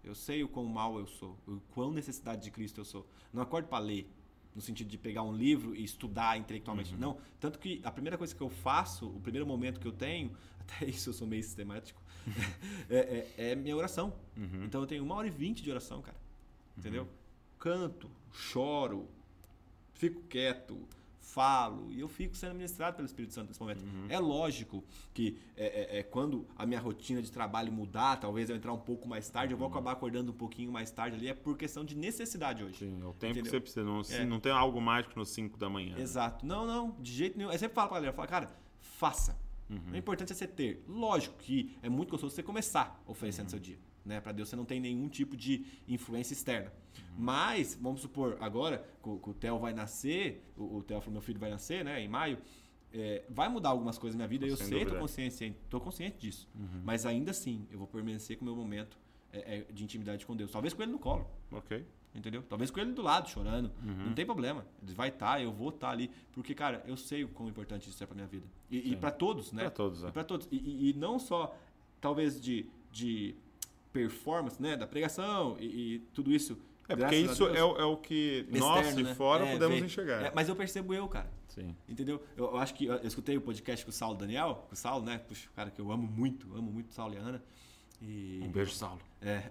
Eu 0.04 0.14
sei 0.14 0.44
o 0.44 0.48
quão 0.48 0.66
mal 0.66 0.98
eu 0.98 1.06
sou, 1.06 1.36
o 1.46 1.60
quão 1.72 1.90
necessidade 1.90 2.42
de 2.42 2.50
Cristo 2.50 2.80
eu 2.80 2.84
sou. 2.84 3.06
Não 3.32 3.42
acordo 3.42 3.68
para 3.68 3.78
ler, 3.78 4.08
no 4.54 4.60
sentido 4.60 4.88
de 4.88 4.98
pegar 4.98 5.22
um 5.22 5.34
livro 5.34 5.74
e 5.74 5.82
estudar 5.82 6.38
intelectualmente. 6.38 6.94
Uhum. 6.94 7.00
Não. 7.00 7.18
Tanto 7.40 7.58
que 7.58 7.80
a 7.82 7.90
primeira 7.90 8.16
coisa 8.16 8.34
que 8.34 8.40
eu 8.40 8.48
faço, 8.48 9.08
o 9.08 9.20
primeiro 9.20 9.46
momento 9.46 9.80
que 9.80 9.86
eu 9.86 9.92
tenho, 9.92 10.36
até 10.60 10.86
isso 10.86 11.10
eu 11.10 11.14
sou 11.14 11.26
meio 11.26 11.42
sistemático, 11.42 12.00
é, 12.88 13.26
é, 13.36 13.50
é 13.50 13.54
minha 13.54 13.76
oração. 13.76 14.14
Uhum. 14.36 14.64
Então 14.64 14.80
eu 14.80 14.86
tenho 14.86 15.02
uma 15.02 15.14
hora 15.14 15.26
e 15.26 15.30
vinte 15.30 15.62
de 15.62 15.70
oração, 15.70 16.00
cara. 16.02 16.16
Entendeu? 16.76 17.08
Canto, 17.58 18.10
choro, 18.32 19.08
fico 19.94 20.22
quieto, 20.22 20.76
falo 21.24 21.90
e 21.90 22.00
eu 22.00 22.08
fico 22.08 22.36
sendo 22.36 22.54
ministrado 22.54 22.96
pelo 22.96 23.06
Espírito 23.06 23.32
Santo 23.34 23.48
nesse 23.48 23.60
momento. 23.60 23.82
Uhum. 23.84 24.06
É 24.08 24.18
lógico 24.18 24.84
que 25.12 25.38
é, 25.56 25.96
é, 25.96 25.98
é, 25.98 26.02
quando 26.02 26.46
a 26.56 26.66
minha 26.66 26.78
rotina 26.80 27.22
de 27.22 27.32
trabalho 27.32 27.72
mudar, 27.72 28.16
talvez 28.20 28.50
eu 28.50 28.56
entrar 28.56 28.72
um 28.72 28.78
pouco 28.78 29.08
mais 29.08 29.28
tarde, 29.30 29.52
eu 29.54 29.58
vou 29.58 29.66
acabar 29.68 29.92
acordando 29.92 30.32
um 30.32 30.34
pouquinho 30.34 30.70
mais 30.70 30.90
tarde 30.90 31.16
ali, 31.16 31.28
é 31.28 31.34
por 31.34 31.56
questão 31.56 31.84
de 31.84 31.96
necessidade 31.96 32.62
hoje. 32.62 32.84
Uhum. 32.84 32.90
Sim, 32.98 33.02
é 33.02 33.06
o 33.06 33.12
tempo 33.12 33.26
Entendeu? 33.38 33.42
que 33.44 33.50
você 33.50 33.60
precisa. 33.60 33.84
Não, 33.84 34.02
É. 34.10 34.24
não 34.24 34.38
tem 34.40 34.52
algo 34.52 34.80
mágico 34.80 35.18
nos 35.18 35.30
5 35.30 35.58
da 35.58 35.68
manhã. 35.68 35.96
né? 35.96 36.02
Exato. 36.02 36.44
Não, 36.46 36.66
não, 36.66 36.90
de 37.00 37.12
jeito 37.12 37.36
nenhum. 37.38 37.50
Eu 37.50 37.58
sempre 37.58 37.74
falo 37.74 37.88
pra 37.88 37.96
galera, 37.96 38.12
falo, 38.12 38.28
cara, 38.28 38.50
faça. 38.80 39.36
O 39.92 39.96
importante 39.96 40.30
é 40.30 40.34
você 40.36 40.46
ter. 40.46 40.84
Lógico 40.86 41.36
que 41.38 41.76
é 41.82 41.88
muito 41.88 42.10
gostoso 42.10 42.32
você 42.34 42.42
começar 42.42 43.02
oferecendo 43.06 43.48
seu 43.50 43.58
dia. 43.58 43.78
Né? 44.04 44.20
Para 44.20 44.32
Deus 44.32 44.48
você 44.48 44.56
não 44.56 44.64
tem 44.64 44.80
nenhum 44.80 45.08
tipo 45.08 45.36
de 45.36 45.64
influência 45.88 46.34
externa. 46.34 46.72
Mas, 47.16 47.74
vamos 47.80 48.00
supor, 48.02 48.36
agora 48.40 48.86
que 49.02 49.08
o 49.08 49.18
que 49.18 49.30
o 49.30 49.34
Theo 49.34 49.58
vai 49.58 49.72
nascer, 49.72 50.44
o, 50.56 50.76
o 50.78 50.82
Theo 50.82 51.00
falou, 51.00 51.12
meu 51.14 51.22
filho 51.22 51.38
vai 51.38 51.50
nascer, 51.50 51.84
né, 51.84 52.00
em 52.02 52.08
maio, 52.08 52.38
é, 52.92 53.24
vai 53.28 53.48
mudar 53.48 53.70
algumas 53.70 53.98
coisas 53.98 54.18
na 54.18 54.26
vida, 54.26 54.46
eu 54.46 54.56
sei, 54.56 54.84
tô 54.84 55.00
consciente, 55.00 55.56
tô 55.70 55.80
consciente 55.80 56.16
disso. 56.18 56.48
Mas 56.84 57.06
ainda 57.06 57.30
assim, 57.30 57.66
eu 57.70 57.78
vou 57.78 57.86
permanecer 57.88 58.36
com 58.36 58.42
o 58.42 58.46
meu 58.46 58.54
momento 58.56 58.96
é, 59.32 59.58
é, 59.68 59.72
de 59.72 59.82
intimidade 59.82 60.24
com 60.26 60.36
Deus. 60.36 60.50
Talvez 60.52 60.72
com 60.74 60.82
ele 60.82 60.92
no 60.92 60.98
colo. 60.98 61.26
Ok. 61.50 61.84
Entendeu? 62.14 62.44
Talvez 62.48 62.70
com 62.70 62.78
ele 62.78 62.92
do 62.92 63.02
lado, 63.02 63.28
chorando. 63.28 63.72
Uhum. 63.84 64.06
Não 64.06 64.14
tem 64.14 64.24
problema. 64.24 64.64
Ele 64.80 64.94
vai 64.94 65.08
estar, 65.08 65.42
eu 65.42 65.52
vou 65.52 65.70
estar 65.70 65.90
ali. 65.90 66.08
Porque, 66.30 66.54
cara, 66.54 66.84
eu 66.86 66.96
sei 66.96 67.24
o 67.24 67.28
quão 67.28 67.48
importante 67.48 67.90
isso 67.90 68.00
é 68.04 68.06
pra 68.06 68.14
minha 68.14 68.28
vida. 68.28 68.46
E, 68.70 68.92
e 68.92 68.96
para 68.96 69.10
todos, 69.10 69.50
né? 69.50 69.62
Pra 69.62 69.70
todos, 69.72 70.04
é. 70.04 70.08
E 70.08 70.12
pra 70.12 70.22
todos. 70.22 70.46
E, 70.52 70.56
e- 70.56 70.90
e 70.90 70.92
não 70.94 71.18
só, 71.18 71.58
talvez, 72.00 72.40
de, 72.40 72.66
de 72.92 73.34
performance, 73.94 74.60
né? 74.60 74.76
Da 74.76 74.86
pregação 74.86 75.56
e, 75.60 75.94
e 75.94 75.98
tudo 76.12 76.32
isso. 76.34 76.58
É 76.86 76.94
porque 76.94 77.16
isso 77.16 77.46
é, 77.46 77.64
o- 77.64 77.76
é 77.78 77.84
o 77.84 77.96
que 77.96 78.46
nós 78.50 78.94
de 78.94 79.04
né? 79.04 79.14
fora 79.14 79.46
É, 79.46 79.52
podemos 79.52 79.78
vê. 79.80 79.86
enxergar. 79.86 80.22
É, 80.26 80.32
mas 80.34 80.48
eu 80.50 80.56
percebo 80.56 80.92
eu, 80.92 81.08
cara. 81.08 81.32
Sim. 81.48 81.74
Entendeu? 81.88 82.22
Eu, 82.36 82.46
eu 82.46 82.56
acho 82.58 82.74
que 82.74 82.84
eu 82.84 82.96
escutei 83.04 83.38
o 83.38 83.40
podcast 83.40 83.82
com 83.84 83.90
o 83.90 83.94
Saulo 83.94 84.18
Daniel, 84.18 84.66
com 84.68 84.74
o 84.74 84.76
Saulo, 84.76 85.06
né? 85.06 85.16
Puxa, 85.18 85.48
cara 85.54 85.70
que 85.70 85.80
eu 85.80 85.90
amo 85.90 86.06
muito, 86.06 86.52
amo 86.54 86.70
muito 86.70 86.90
o 86.90 86.92
Saulo 86.92 87.14
e 87.14 87.16
a 87.16 87.20
Ana. 87.20 87.42
E, 88.02 88.40
Um 88.44 88.50
beijo, 88.50 88.72
Saulo. 88.72 89.00
É. 89.22 89.44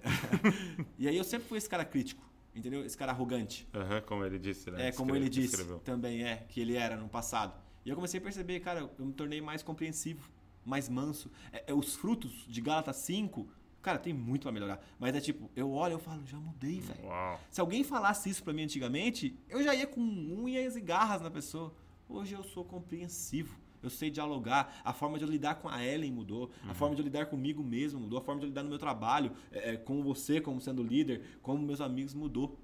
e 1.00 1.08
aí 1.08 1.18
eu 1.18 1.24
sempre 1.24 1.48
fui 1.48 1.58
esse 1.58 1.68
cara 1.70 1.84
crítico, 1.86 2.22
entendeu? 2.54 2.86
Esse 2.86 2.98
cara 2.98 3.12
arrogante. 3.12 3.68
Aham, 3.74 4.02
como 4.02 4.24
ele 4.26 4.38
disse, 4.38 4.70
né? 4.70 4.90
É, 4.90 4.92
como 4.92 5.10
Escreve- 5.10 5.18
ele 5.26 5.30
disse 5.30 5.56
escreveu. 5.56 5.80
também 5.80 6.24
é, 6.24 6.46
que 6.50 6.60
ele 6.60 6.76
era 6.76 6.96
no 6.98 7.08
passado. 7.10 7.56
E 7.84 7.90
eu 7.90 7.96
comecei 7.96 8.20
a 8.20 8.24
perceber, 8.24 8.60
cara, 8.60 8.88
eu 9.00 9.06
me 9.06 9.14
tornei 9.14 9.42
mais 9.42 9.64
compreensivo, 9.64 10.30
mais 10.64 10.88
manso. 10.88 11.32
É, 11.52 11.64
é, 11.68 11.74
os 11.74 11.96
frutos 11.96 12.46
de 12.48 12.62
Gálatas 12.62 12.98
5, 12.98 13.48
cara, 13.84 14.00
tem 14.00 14.14
muito 14.14 14.44
pra 14.44 14.52
melhorar. 14.52 14.84
Mas 14.98 15.14
é 15.14 15.20
tipo, 15.20 15.52
eu 15.56 15.72
olho 15.72 15.98
e 15.98 16.00
falo, 16.00 16.26
já 16.26 16.40
mudei, 16.40 16.80
velho. 16.80 17.04
Se 17.52 17.62
alguém 17.62 17.84
falasse 17.84 18.30
isso 18.30 18.44
pra 18.44 18.54
mim 18.54 18.64
antigamente, 18.64 19.38
eu 19.50 19.62
já 19.62 19.76
ia 19.76 19.86
com 19.86 20.02
unhas 20.02 20.76
e 20.76 20.82
garras 20.82 21.22
na 21.22 21.30
pessoa. 21.30 21.76
Hoje 22.08 22.34
eu 22.34 22.44
sou 22.44 22.64
compreensivo. 22.64 23.62
Eu 23.84 23.90
sei 23.90 24.10
dialogar. 24.10 24.82
A 24.86 24.94
forma 24.94 25.18
de 25.18 25.26
eu 25.26 25.30
lidar 25.30 25.56
com 25.56 25.68
a 25.68 25.86
Ellen 25.86 26.12
mudou. 26.14 26.50
A 26.70 26.74
forma 26.74 26.96
de 26.96 27.02
eu 27.02 27.04
lidar 27.04 27.26
comigo 27.26 27.62
mesmo 27.62 28.00
mudou. 28.00 28.18
A 28.18 28.22
forma 28.22 28.40
de 28.40 28.46
eu 28.46 28.50
lidar 28.50 28.64
no 28.64 28.70
meu 28.70 28.80
trabalho, 28.80 29.34
é, 29.52 29.72
é, 29.72 29.78
com 29.78 30.02
você 30.02 30.40
como 30.40 30.62
sendo 30.62 30.82
líder, 30.82 31.38
como 31.42 31.62
meus 31.62 31.82
amigos 31.82 32.14
mudou. 32.14 32.58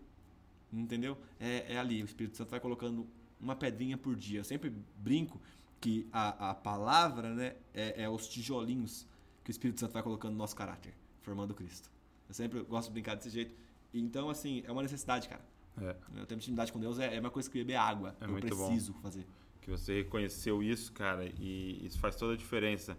Entendeu? 0.72 1.17
É, 1.38 1.74
é 1.74 1.78
ali. 1.78 2.01
O 2.01 2.05
Espírito 2.05 2.38
Santo 2.38 2.51
vai 2.51 2.61
colocando 2.61 3.05
uma 3.39 3.55
pedrinha 3.55 3.97
por 3.97 4.15
dia. 4.15 4.39
Eu 4.39 4.45
sempre 4.45 4.74
brinco 4.97 5.41
que 5.82 6.07
a, 6.13 6.51
a 6.51 6.53
palavra 6.55 7.34
né, 7.34 7.55
é, 7.74 8.03
é 8.03 8.09
os 8.09 8.28
tijolinhos 8.28 9.05
que 9.43 9.49
o 9.49 9.53
Espírito 9.53 9.80
Santo 9.80 9.93
vai 9.93 10.03
colocando 10.03 10.34
no 10.34 10.38
nosso 10.38 10.55
caráter, 10.55 10.93
formando 11.22 11.53
Cristo. 11.53 11.89
Eu 12.28 12.34
sempre 12.34 12.61
gosto 12.61 12.88
de 12.89 12.93
brincar 12.93 13.15
desse 13.15 13.30
jeito. 13.30 13.55
Então, 13.93 14.30
assim, 14.30 14.63
é 14.65 14.72
uma 14.72 14.82
necessidade, 14.84 15.28
cara. 15.28 15.41
É, 15.82 15.95
Eu 16.15 16.26
tenho 16.26 16.38
intimidade 16.38 16.72
com 16.74 16.80
Deus 16.80 16.99
é, 16.99 17.15
é 17.15 17.20
uma 17.20 17.32
coisa 17.32 17.49
que 17.49 17.57
beber 17.57 17.76
água. 17.76 18.15
É 18.20 18.26
eu 18.26 18.30
muito 18.30 18.55
bom. 18.55 18.67
preciso 18.67 18.93
fazer. 18.95 19.26
que 19.61 19.70
você 19.72 19.97
reconheceu 19.97 20.63
isso, 20.63 20.91
cara, 20.93 21.26
e 21.39 21.86
isso 21.86 21.99
faz 21.99 22.15
toda 22.15 22.34
a 22.34 22.38
diferença. 22.38 22.97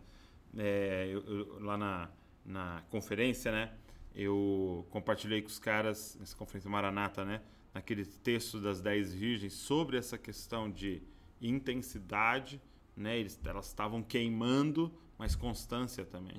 É, 0.57 1.09
eu- 1.11 1.23
eu- 1.23 1.61
lá 1.61 1.77
na, 1.77 2.09
na 2.45 2.83
conferência, 2.91 3.51
né? 3.53 3.73
Eu 4.15 4.87
compartilhei 4.91 5.41
com 5.43 5.49
os 5.49 5.59
caras, 5.59 6.17
nessa 6.19 6.37
conferência 6.37 6.69
Maranata, 6.71 7.25
né? 7.25 7.41
Naquele 7.73 8.05
texto 8.05 8.61
das 8.61 8.81
10 8.81 9.15
virgens, 9.15 9.53
sobre 9.55 9.97
essa 9.97 10.19
questão 10.19 10.71
de 10.71 11.03
intensidade, 11.41 12.61
né? 12.97 13.19
Eles, 13.19 13.39
elas 13.45 13.67
estavam 13.67 14.03
queimando, 14.03 14.93
mas 15.19 15.35
constância 15.37 16.05
também. 16.05 16.37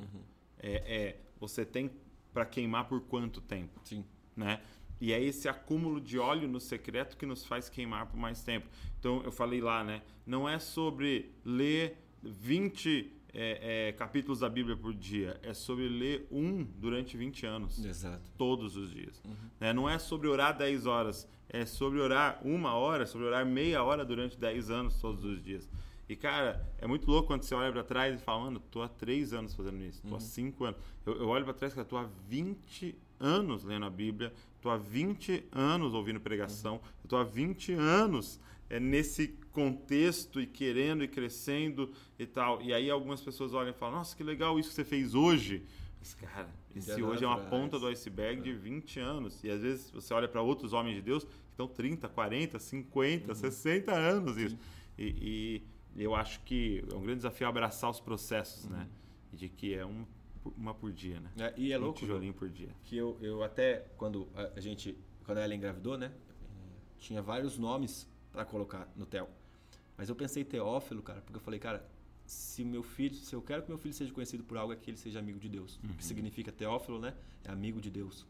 É, 0.59 0.73
é, 0.73 1.19
você 1.41 1.65
tem 1.65 1.91
para 2.31 2.45
queimar 2.45 2.87
por 2.87 3.01
quanto 3.01 3.41
tempo? 3.41 3.81
Sim. 3.83 4.05
né? 4.37 4.61
E 5.01 5.11
é 5.11 5.21
esse 5.21 5.49
acúmulo 5.49 5.99
de 5.99 6.19
óleo 6.19 6.47
no 6.47 6.59
secreto 6.59 7.17
que 7.17 7.25
nos 7.25 7.43
faz 7.43 7.67
queimar 7.67 8.05
por 8.05 8.17
mais 8.17 8.43
tempo. 8.43 8.67
Então, 8.99 9.23
eu 9.23 9.31
falei 9.31 9.59
lá, 9.59 9.83
né? 9.83 10.03
Não 10.27 10.47
é 10.47 10.59
sobre 10.59 11.33
ler 11.43 11.97
20 12.21 13.11
é, 13.33 13.87
é, 13.87 13.91
capítulos 13.93 14.41
da 14.41 14.49
Bíblia 14.49 14.77
por 14.77 14.93
dia. 14.93 15.39
É 15.41 15.55
sobre 15.55 15.89
ler 15.89 16.27
um 16.31 16.63
durante 16.63 17.17
20 17.17 17.47
anos. 17.47 17.83
Exato. 17.83 18.29
Todos 18.37 18.77
os 18.77 18.91
dias. 18.91 19.19
Né? 19.59 19.73
Não 19.73 19.89
é 19.89 19.97
sobre 19.97 20.27
orar 20.27 20.55
10 20.55 20.85
horas. 20.85 21.27
É 21.49 21.65
sobre 21.65 21.99
orar 21.99 22.39
uma 22.45 22.75
hora, 22.75 23.07
sobre 23.07 23.25
orar 23.25 23.43
meia 23.43 23.83
hora 23.83 24.05
durante 24.05 24.37
10 24.37 24.69
anos 24.69 25.01
todos 25.01 25.25
os 25.25 25.41
dias. 25.41 25.67
E, 26.11 26.15
cara, 26.17 26.61
é 26.77 26.85
muito 26.85 27.09
louco 27.09 27.27
quando 27.27 27.43
você 27.43 27.55
olha 27.55 27.71
pra 27.71 27.85
trás 27.85 28.19
e 28.19 28.21
fala, 28.21 28.41
mano, 28.41 28.59
tô 28.69 28.81
há 28.81 28.89
3 28.89 29.31
anos 29.31 29.55
fazendo 29.55 29.81
isso, 29.81 30.01
tô 30.05 30.17
há 30.17 30.19
5 30.19 30.65
anos. 30.65 30.77
Eu, 31.05 31.15
eu 31.21 31.27
olho 31.29 31.45
pra 31.45 31.53
trás, 31.53 31.73
cara, 31.73 31.87
tô 31.87 31.95
há 31.95 32.03
20 32.27 32.93
anos 33.17 33.63
lendo 33.63 33.85
a 33.85 33.89
Bíblia, 33.89 34.33
tô 34.61 34.69
há 34.69 34.75
20 34.75 35.45
anos 35.53 35.93
ouvindo 35.93 36.19
pregação, 36.19 36.81
eu 37.01 37.07
tô 37.07 37.15
há 37.15 37.23
20 37.23 37.71
anos 37.75 38.41
é, 38.69 38.77
nesse 38.77 39.29
contexto 39.53 40.41
e 40.41 40.45
querendo 40.45 41.01
e 41.01 41.07
crescendo 41.07 41.89
e 42.19 42.25
tal. 42.25 42.61
E 42.61 42.73
aí 42.73 42.89
algumas 42.89 43.21
pessoas 43.21 43.53
olham 43.53 43.69
e 43.69 43.73
falam, 43.73 43.99
nossa, 43.99 44.13
que 44.13 44.21
legal 44.21 44.59
isso 44.59 44.67
que 44.67 44.75
você 44.75 44.83
fez 44.83 45.15
hoje. 45.15 45.63
Mas, 45.97 46.13
cara, 46.13 46.49
esse 46.75 46.93
Dia 46.93 47.05
hoje 47.05 47.23
é 47.23 47.27
uma 47.27 47.39
ponta 47.39 47.79
do 47.79 47.87
iceberg 47.87 48.41
de 48.41 48.51
20 48.51 48.99
anos. 48.99 49.41
E 49.45 49.49
às 49.49 49.61
vezes 49.61 49.89
você 49.89 50.13
olha 50.13 50.27
para 50.27 50.41
outros 50.41 50.73
homens 50.73 50.95
de 50.95 51.01
Deus 51.03 51.23
que 51.23 51.51
estão 51.51 51.69
30, 51.69 52.09
40, 52.09 52.59
50, 52.59 53.33
60 53.33 53.93
anos 53.93 54.35
isso. 54.35 54.57
E, 54.97 55.15
e 55.21 55.70
eu 55.95 56.15
acho 56.15 56.39
que 56.41 56.83
é 56.91 56.95
um 56.95 57.01
grande 57.01 57.17
desafio 57.17 57.47
abraçar 57.47 57.89
os 57.89 57.99
processos, 57.99 58.65
né? 58.69 58.87
E 59.33 59.35
de 59.37 59.49
que 59.49 59.73
é 59.73 59.85
um, 59.85 60.05
uma 60.57 60.73
por 60.73 60.91
dia, 60.91 61.19
né? 61.19 61.31
É, 61.37 61.53
e 61.57 61.71
é 61.71 61.77
um 61.77 61.81
louco 61.81 61.99
tijolinho 61.99 62.33
por 62.33 62.49
dia. 62.49 62.69
que 62.83 62.97
eu, 62.97 63.17
eu 63.21 63.43
até, 63.43 63.85
quando 63.97 64.27
a, 64.35 64.59
gente, 64.59 64.97
quando 65.25 65.37
ela 65.39 65.53
engravidou, 65.53 65.97
né? 65.97 66.11
eh, 66.43 66.79
Tinha 66.97 67.21
vários 67.21 67.57
nomes 67.57 68.07
pra 68.31 68.43
colocar 68.45 68.91
no 68.95 69.05
Theo. 69.05 69.27
Mas 69.97 70.09
eu 70.09 70.15
pensei 70.15 70.43
Teófilo, 70.43 71.01
cara, 71.01 71.21
porque 71.21 71.37
eu 71.37 71.41
falei, 71.41 71.59
cara, 71.59 71.85
se 72.25 72.63
meu 72.63 72.81
filho, 72.81 73.13
se 73.13 73.35
eu 73.35 73.41
quero 73.41 73.61
que 73.61 73.69
meu 73.69 73.77
filho 73.77 73.93
seja 73.93 74.11
conhecido 74.13 74.43
por 74.43 74.57
algo, 74.57 74.71
é 74.73 74.75
que 74.75 74.89
ele 74.89 74.97
seja 74.97 75.19
amigo 75.19 75.37
de 75.39 75.49
Deus. 75.49 75.79
O 75.83 75.93
que 75.95 76.03
significa 76.03 76.51
Teófilo, 76.51 76.97
né? 76.99 77.13
É 77.43 77.51
amigo 77.51 77.79
de 77.81 77.89
Deus. 77.91 78.25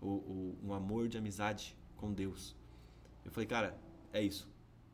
Ou, 0.00 0.12
ou 0.12 0.58
um 0.62 0.72
amor 0.74 1.08
de 1.08 1.16
amizade 1.16 1.74
com 1.96 2.12
Deus. 2.12 2.54
Eu 3.24 3.30
falei, 3.30 3.46
cara, 3.46 3.76
é 4.12 4.22
isso. 4.22 4.46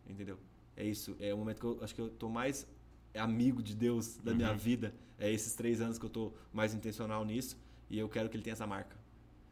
Entendeu? 0.08 0.38
É 0.82 0.84
isso. 0.84 1.16
É 1.20 1.32
o 1.32 1.38
momento 1.38 1.60
que 1.60 1.64
eu 1.64 1.78
acho 1.80 1.94
que 1.94 2.00
eu 2.00 2.10
tô 2.10 2.28
mais 2.28 2.66
amigo 3.14 3.62
de 3.62 3.74
Deus 3.74 4.16
da 4.16 4.34
minha 4.34 4.52
vida. 4.52 4.92
É 5.16 5.30
esses 5.30 5.54
três 5.54 5.80
anos 5.80 5.96
que 5.96 6.04
eu 6.04 6.10
tô 6.10 6.32
mais 6.52 6.74
intencional 6.74 7.24
nisso. 7.24 7.56
E 7.88 7.96
eu 7.96 8.08
quero 8.08 8.28
que 8.28 8.36
ele 8.36 8.42
tenha 8.42 8.54
essa 8.54 8.66
marca. 8.66 8.96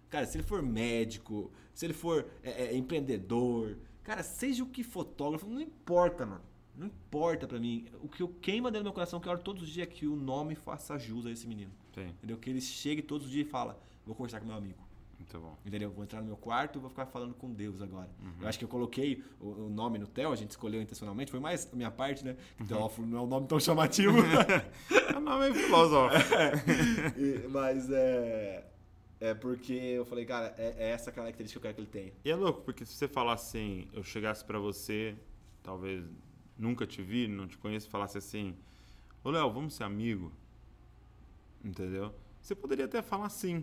Cara, 0.08 0.26
se 0.26 0.36
ele 0.36 0.44
for 0.44 0.60
médico, 0.60 1.52
se 1.72 1.86
ele 1.86 1.92
for 1.92 2.26
é, 2.42 2.64
é, 2.64 2.76
empreendedor, 2.76 3.78
cara, 4.02 4.24
seja 4.24 4.64
o 4.64 4.66
que 4.66 4.82
fotógrafo, 4.82 5.46
não 5.48 5.60
importa, 5.60 6.26
mano. 6.26 6.42
Não 6.76 6.88
importa 6.88 7.46
pra 7.46 7.60
mim. 7.60 7.86
O 8.02 8.08
que 8.08 8.22
eu 8.24 8.28
queima 8.28 8.68
dentro 8.68 8.82
do 8.82 8.86
meu 8.86 8.92
coração, 8.92 9.20
que 9.20 9.28
eu 9.28 9.32
oro 9.32 9.40
todos 9.40 9.62
os 9.62 9.68
dias, 9.68 9.86
é 9.86 9.90
que 9.90 10.08
o 10.08 10.16
nome 10.16 10.56
faça 10.56 10.98
jus 10.98 11.26
a 11.26 11.30
esse 11.30 11.46
menino. 11.46 11.70
Sim. 11.94 12.08
Entendeu? 12.08 12.38
Que 12.38 12.50
ele 12.50 12.60
chegue 12.60 13.02
todos 13.02 13.26
os 13.26 13.32
dias 13.32 13.46
e 13.46 13.48
fala, 13.48 13.80
vou 14.04 14.16
conversar 14.16 14.40
com 14.40 14.46
meu 14.46 14.56
amigo. 14.56 14.89
Muito 15.20 15.38
bom. 15.38 15.54
Entendeu? 15.66 15.90
Vou 15.90 16.02
entrar 16.02 16.20
no 16.22 16.26
meu 16.26 16.36
quarto 16.36 16.78
e 16.78 16.80
vou 16.80 16.88
ficar 16.88 17.04
falando 17.04 17.34
com 17.34 17.52
Deus 17.52 17.82
agora. 17.82 18.08
Eu 18.40 18.48
acho 18.48 18.58
que 18.58 18.64
eu 18.64 18.68
coloquei 18.68 19.22
o, 19.38 19.66
o 19.66 19.68
nome 19.70 19.98
no 19.98 20.06
Theo, 20.06 20.32
a 20.32 20.36
gente 20.36 20.50
escolheu 20.50 20.80
intencionalmente, 20.80 21.30
foi 21.30 21.38
mais 21.38 21.68
a 21.70 21.76
minha 21.76 21.90
parte, 21.90 22.24
né? 22.24 22.36
Que 22.56 22.64
Teófilo 22.64 23.06
não 23.06 23.18
é 23.18 23.20
um 23.20 23.26
nome 23.26 23.46
tão 23.46 23.60
chamativo. 23.60 24.16
É 25.12 25.16
um 25.18 25.20
nome 25.20 25.52
filosófico. 25.54 26.34
E- 27.18 27.46
mas 27.48 27.90
é. 27.90 28.66
É 29.20 29.34
porque 29.34 29.74
eu 29.74 30.06
falei, 30.06 30.24
cara, 30.24 30.54
é, 30.56 30.74
é 30.78 30.90
essa 30.92 31.12
característica 31.12 31.60
que 31.60 31.66
eu 31.66 31.74
quero 31.74 31.86
que 31.86 31.98
ele 31.98 32.04
tenha. 32.06 32.12
E 32.24 32.30
é 32.30 32.34
louco, 32.34 32.62
porque 32.62 32.86
se 32.86 32.94
você 32.94 33.06
falar 33.06 33.34
assim, 33.34 33.86
eu 33.92 34.02
chegasse 34.02 34.42
pra 34.42 34.58
você, 34.58 35.14
talvez 35.62 36.02
nunca 36.56 36.86
te 36.86 37.02
vi, 37.02 37.28
não 37.28 37.46
te 37.46 37.58
conheço, 37.58 37.90
falasse 37.90 38.16
assim, 38.16 38.56
ô 39.22 39.30
Léo, 39.30 39.52
vamos 39.52 39.74
ser 39.74 39.84
amigo. 39.84 40.32
Entendeu? 41.62 42.14
Você 42.40 42.54
poderia 42.54 42.86
até 42.86 43.02
falar 43.02 43.28
sim. 43.28 43.62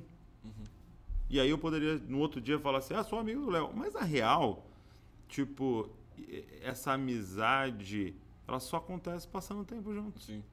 E 1.29 1.39
aí 1.39 1.49
eu 1.49 1.57
poderia, 1.57 1.97
no 1.97 2.19
outro 2.19 2.39
dia, 2.39 2.59
falar 2.59 2.79
assim, 2.79 2.93
ah, 2.93 3.03
sou 3.03 3.19
amigo 3.19 3.41
do 3.41 3.49
Léo. 3.49 3.71
Mas 3.75 3.95
a 3.95 4.03
real, 4.03 4.65
tipo, 5.27 5.89
essa 6.61 6.93
amizade, 6.93 8.15
ela 8.47 8.59
só 8.59 8.77
acontece 8.77 9.27
passando 9.27 9.65
tempo 9.65 9.93
junto. 9.93 10.21
Sim. 10.21 10.43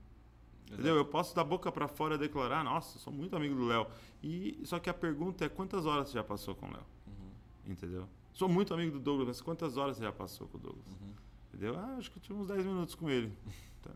Entendeu? 0.72 0.96
Eu 0.96 1.04
posso 1.04 1.34
da 1.34 1.44
boca 1.44 1.70
pra 1.70 1.86
fora 1.86 2.18
declarar, 2.18 2.64
nossa, 2.64 2.98
sou 2.98 3.12
muito 3.12 3.36
amigo 3.36 3.54
do 3.54 3.66
Léo. 3.66 3.86
E 4.22 4.60
só 4.64 4.78
que 4.78 4.90
a 4.90 4.94
pergunta 4.94 5.44
é 5.44 5.48
quantas 5.48 5.86
horas 5.86 6.08
você 6.08 6.14
já 6.14 6.24
passou 6.24 6.54
com 6.54 6.66
o 6.66 6.72
Léo? 6.72 6.84
Entendeu? 7.66 8.08
Sou 8.32 8.48
muito 8.48 8.74
amigo 8.74 8.92
do 8.92 8.98
Douglas, 8.98 9.28
mas 9.28 9.40
quantas 9.40 9.76
horas 9.76 9.96
você 9.96 10.02
já 10.02 10.12
passou 10.12 10.48
com 10.48 10.58
o 10.58 10.60
Douglas? 10.60 10.84
Entendeu? 11.52 11.78
Ah, 11.78 11.96
acho 11.98 12.10
que 12.10 12.18
eu 12.18 12.22
tive 12.22 12.38
uns 12.38 12.48
10 12.48 12.64
minutos 12.64 12.94
com 12.94 13.08
ele. 13.08 13.32
Tá. 13.82 13.90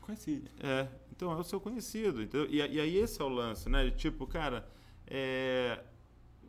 Conhecido. 0.00 0.50
É, 0.58 0.88
então 1.12 1.30
é 1.30 1.36
o 1.36 1.44
seu 1.44 1.60
conhecido. 1.60 2.20
Entendeu? 2.20 2.50
E, 2.50 2.56
e 2.56 2.80
aí 2.80 2.96
esse 2.96 3.22
é 3.22 3.24
o 3.24 3.28
lance, 3.28 3.68
né? 3.68 3.88
Tipo, 3.92 4.26
cara, 4.26 4.68
é. 5.06 5.80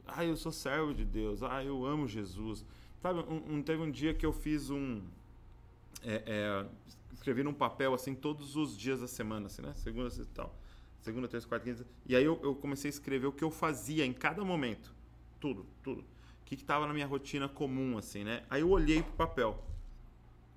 Ah, 0.05 0.23
eu 0.25 0.35
sou 0.35 0.51
servo 0.51 0.93
de 0.93 1.05
Deus. 1.05 1.41
Ah, 1.43 1.63
eu 1.63 1.85
amo 1.85 2.07
Jesus. 2.07 2.65
Sabe, 3.01 3.19
um, 3.21 3.55
um- 3.57 3.63
teve 3.63 3.81
um 3.81 3.91
dia 3.91 4.13
que 4.13 4.25
eu 4.25 4.33
fiz 4.33 4.69
um. 4.69 5.01
é, 6.03 6.23
é, 6.25 6.65
escrevi 7.13 7.43
num 7.43 7.53
papel 7.53 7.93
assim 7.93 8.13
todos 8.13 8.55
os 8.55 8.77
dias 8.77 8.99
da 8.99 9.07
semana, 9.07 9.47
assim, 9.47 9.61
né? 9.61 9.73
Segunda, 9.75 10.09
sexta 10.09 10.31
e 10.31 10.35
tal. 10.35 10.55
Segunda, 11.01 11.27
terça, 11.27 11.47
quarta, 11.47 11.65
quinta. 11.65 11.85
E 12.05 12.15
aí 12.15 12.23
eu, 12.23 12.39
eu 12.43 12.55
comecei 12.55 12.89
a 12.89 12.93
escrever 12.93 13.27
o 13.27 13.31
que 13.31 13.43
eu 13.43 13.51
fazia 13.51 14.05
em 14.05 14.13
cada 14.13 14.43
momento. 14.43 14.93
Tudo, 15.39 15.65
tudo. 15.83 16.01
O 16.01 16.45
que, 16.45 16.55
que 16.55 16.63
tava 16.63 16.87
na 16.87 16.93
minha 16.93 17.05
rotina 17.07 17.47
comum, 17.49 17.97
assim, 17.97 18.23
né? 18.23 18.43
Aí 18.49 18.61
eu 18.61 18.69
olhei 18.69 19.01
pro 19.03 19.13
papel. 19.13 19.61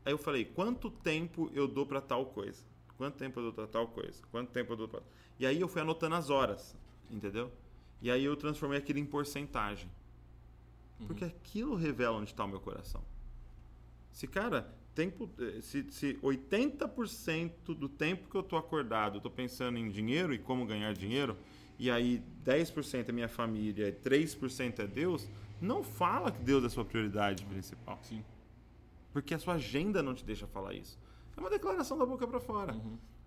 Aí 0.05 0.13
eu 0.13 0.19
falei, 0.19 0.45
quanto 0.45 0.89
tempo 0.91 1.51
eu 1.53 1.67
dou 1.67 1.85
pra 1.85 2.01
tal 2.01 2.27
coisa? 2.27 2.63
Quanto 2.97 3.17
tempo 3.17 3.41
eu 3.41 3.45
dou 3.45 3.53
pra 3.53 3.67
tal 3.67 3.89
coisa? 3.89 4.23
Quanto 4.31 4.51
tempo 4.51 4.73
eu 4.73 4.77
dou 4.77 4.89
pra... 4.89 5.01
E 5.39 5.45
aí 5.47 5.61
eu 5.61 5.67
fui 5.69 5.83
anotando 5.83 6.15
as 6.15 6.31
horas, 6.31 6.77
entendeu? 7.11 7.51
E 8.01 8.11
aí 8.11 8.25
eu 8.25 8.37
transformei 8.37 8.79
aquilo 8.79 8.99
em 8.99 9.07
porcentagem. 9.07 9.91
Porque 11.07 11.25
aquilo 11.25 11.75
revela 11.75 12.19
onde 12.19 12.31
está 12.31 12.45
o 12.45 12.49
meu 12.49 12.61
coração. 12.61 13.03
Se, 14.13 14.27
cara, 14.27 14.73
tempo, 14.95 15.29
eh, 15.39 15.61
se, 15.61 15.85
se 15.91 16.15
80% 16.23 17.75
do 17.75 17.89
tempo 17.89 18.31
que 18.31 18.35
eu 18.35 18.43
tô 18.43 18.57
acordado, 18.57 19.19
eu 19.19 19.21
tô 19.21 19.31
pensando 19.31 19.79
em 19.79 19.91
dinheiro 19.91 20.33
e 20.33 20.39
como 20.39 20.65
ganhar 20.65 20.95
dinheiro, 20.95 21.37
e 21.79 21.91
aí 21.91 22.23
10% 22.45 23.09
é 23.09 23.13
minha 23.13 23.29
família, 23.29 23.93
3% 24.03 24.79
é 24.79 24.87
Deus, 24.87 25.29
não 25.61 25.85
fala 25.85 26.33
que 26.33 26.41
Deus 26.41 26.65
é 26.65 26.67
a 26.67 26.71
sua 26.71 26.85
prioridade 26.85 27.45
principal. 27.45 27.99
Sim. 28.03 28.25
Porque 29.13 29.35
a 29.35 29.39
sua 29.39 29.55
agenda 29.55 30.03
não 30.03 30.15
te 30.15 30.25
deixa 30.25 30.47
falar 30.47 30.73
isso. 30.73 30.99
É 31.37 31.41
uma 31.41 31.51
declaração 31.51 31.99
da 31.99 32.07
boca 32.07 32.27
para 32.27 32.41
fora. 32.41 32.75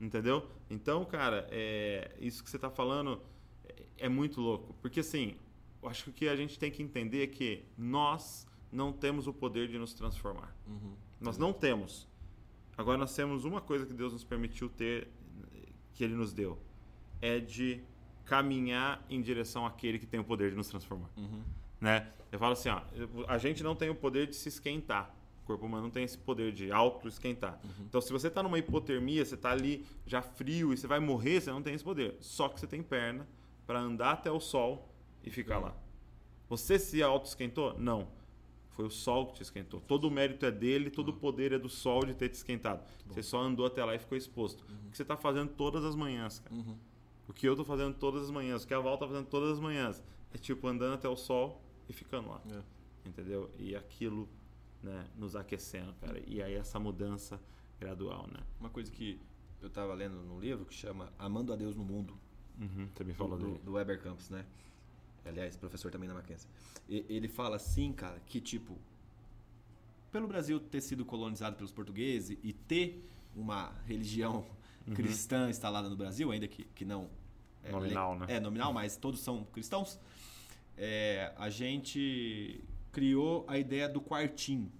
Entendeu? 0.01 0.47
Então, 0.69 1.05
cara, 1.05 1.47
é, 1.51 2.11
isso 2.19 2.43
que 2.43 2.49
você 2.49 2.57
tá 2.57 2.69
falando 2.69 3.21
é, 3.97 4.09
muito 4.09 4.41
louco. 4.41 4.73
Porque, 4.81 4.99
assim, 4.99 5.35
eu 5.81 5.89
acho 5.89 6.05
que 6.05 6.09
o 6.09 6.13
que 6.13 6.27
a 6.27 6.35
gente 6.35 6.57
tem 6.57 6.71
que 6.71 6.81
entender 6.81 7.23
é 7.23 7.27
que 7.27 7.63
nós 7.77 8.47
não 8.71 8.91
temos 8.91 9.27
o 9.27 9.33
poder 9.33 9.67
de 9.67 9.77
nos 9.77 9.93
transformar. 9.93 10.55
Nós 11.19 11.37
não 11.37 11.51
temos. 11.51 12.07
Agora, 12.77 12.97
nós 12.97 13.15
temos 13.15 13.45
uma 13.45 13.61
coisa 13.61 13.85
que 13.85 13.93
Deus 13.93 14.13
nos 14.13 14.23
permitiu 14.23 14.69
ter, 14.69 15.07
que 15.93 16.03
Ele 16.03 16.13
nos 16.13 16.31
deu: 16.31 16.57
é 17.21 17.39
de 17.39 17.81
caminhar 18.25 19.03
em 19.09 19.21
direção 19.21 19.65
àquele 19.65 19.97
que 19.97 20.05
tem 20.05 20.19
o 20.19 20.23
poder 20.23 20.51
de 20.51 20.55
nos 20.55 20.67
transformar 20.67 21.09
né? 21.81 22.07
Eu 22.31 22.37
falo 22.37 22.53
assim, 22.53 22.69
ó, 22.69 22.81
a 23.27 23.37
gente 23.37 23.63
não 23.63 23.75
tem 23.75 23.89
o 23.89 23.95
poder 23.95 24.27
de 24.27 24.35
se 24.35 24.49
esquentar. 24.49 25.15
O 25.43 25.45
corpo 25.47 25.65
humano 25.65 25.83
não 25.83 25.89
tem 25.89 26.03
esse 26.03 26.17
poder 26.17 26.51
de 26.51 26.71
auto-esquentar. 26.71 27.59
Então, 27.79 27.99
se 27.99 28.11
você 28.11 28.27
está 28.27 28.43
numa 28.43 28.59
hipotermia, 28.59 29.25
você 29.25 29.33
está 29.33 29.49
ali 29.51 29.83
já 30.05 30.21
frio 30.21 30.71
e 30.71 30.77
você 30.77 30.85
vai 30.85 30.99
morrer, 30.99 31.41
você 31.41 31.49
não 31.49 31.61
tem 31.63 31.73
esse 31.73 31.83
poder. 31.83 32.17
Só 32.19 32.47
que 32.49 32.59
você 32.59 32.67
tem 32.67 32.83
perna 32.83 33.27
para 33.69 33.79
andar 33.79 34.13
até 34.13 34.31
o 34.31 34.39
sol 34.39 34.89
e 35.23 35.29
ficar 35.29 35.59
lá. 35.59 35.77
Você 36.49 36.79
se 36.79 37.03
auto-esquentou? 37.03 37.77
Não. 37.77 38.07
Foi 38.71 38.83
o 38.83 38.89
sol 38.89 39.27
que 39.27 39.33
te 39.33 39.43
esquentou. 39.43 39.79
Todo 39.81 40.05
o 40.05 40.11
mérito 40.11 40.43
é 40.43 40.49
dele, 40.49 40.89
todo 40.89 41.09
o 41.09 41.13
poder 41.13 41.51
é 41.51 41.59
do 41.59 41.69
sol 41.69 42.03
de 42.03 42.15
ter 42.15 42.29
te 42.29 42.33
esquentado. 42.33 42.83
Você 43.05 43.21
só 43.21 43.39
andou 43.39 43.67
até 43.67 43.85
lá 43.85 43.93
e 43.93 43.99
ficou 43.99 44.17
exposto. 44.17 44.63
O 44.87 44.89
que 44.89 44.97
você 44.97 45.03
está 45.03 45.15
fazendo 45.15 45.51
todas 45.51 45.85
as 45.85 45.95
manhãs, 45.95 46.39
cara. 46.39 46.55
O 47.27 47.31
que 47.31 47.47
eu 47.47 47.55
tô 47.55 47.63
fazendo 47.63 47.93
todas 47.93 48.23
as 48.23 48.31
manhãs, 48.31 48.63
o 48.63 48.67
que 48.67 48.73
a 48.73 48.79
Val 48.79 48.97
tá 48.97 49.07
fazendo 49.07 49.27
todas 49.27 49.51
as 49.51 49.59
manhãs, 49.59 50.03
é 50.33 50.37
tipo 50.39 50.67
andando 50.67 50.95
até 50.95 51.07
o 51.07 51.15
sol 51.15 51.61
e 51.87 51.93
ficando 51.93 52.29
lá. 52.29 52.41
Entendeu? 53.05 53.51
E 53.59 53.75
aquilo, 53.75 54.27
né, 54.81 55.05
nos 55.15 55.35
aquecendo, 55.35 55.93
cara. 56.01 56.19
E 56.25 56.41
aí 56.41 56.55
essa 56.55 56.79
mudança 56.79 57.39
gradual, 57.79 58.25
né? 58.31 58.39
Uma 58.59 58.71
coisa 58.71 58.91
que 58.91 59.21
eu 59.61 59.69
tava 59.69 59.93
lendo 59.93 60.15
num 60.23 60.39
livro 60.39 60.65
que 60.65 60.73
chama 60.73 61.13
Amando 61.19 61.53
a 61.53 61.55
Deus 61.55 61.75
no 61.75 61.85
Mundo, 61.85 62.17
Uhum, 62.59 62.87
você 62.93 63.03
me 63.03 63.11
do, 63.13 63.17
falou 63.17 63.37
do, 63.37 63.45
dele. 63.47 63.59
do 63.63 63.73
Weber 63.73 64.01
Campos, 64.01 64.29
né? 64.29 64.45
Aliás, 65.25 65.55
professor 65.55 65.91
também 65.91 66.07
na 66.09 66.15
Mackenzie. 66.15 66.47
E- 66.89 67.05
Ele 67.09 67.27
fala 67.27 67.55
assim, 67.55 67.91
cara, 67.93 68.19
que 68.25 68.41
tipo, 68.41 68.77
pelo 70.11 70.27
Brasil 70.27 70.59
ter 70.59 70.81
sido 70.81 71.05
colonizado 71.05 71.55
pelos 71.55 71.71
portugueses 71.71 72.37
e 72.43 72.53
ter 72.53 73.03
uma 73.35 73.71
religião 73.85 74.45
Uhum. 74.87 74.93
cristã 74.95 75.49
instalada 75.49 75.87
no 75.89 75.95
Brasil, 75.95 76.31
ainda 76.31 76.47
que, 76.47 76.63
que 76.73 76.83
não... 76.83 77.09
é 77.63 77.71
Nominal, 77.71 78.13
le- 78.13 78.19
né? 78.21 78.25
É, 78.29 78.39
nominal, 78.39 78.73
mas 78.73 78.97
todos 78.97 79.19
são 79.19 79.43
cristãos. 79.53 79.99
É, 80.77 81.31
a 81.37 81.49
gente 81.49 82.59
criou 82.91 83.45
a 83.47 83.57
ideia 83.59 83.87
do 83.87 84.01
quartinho. 84.01 84.71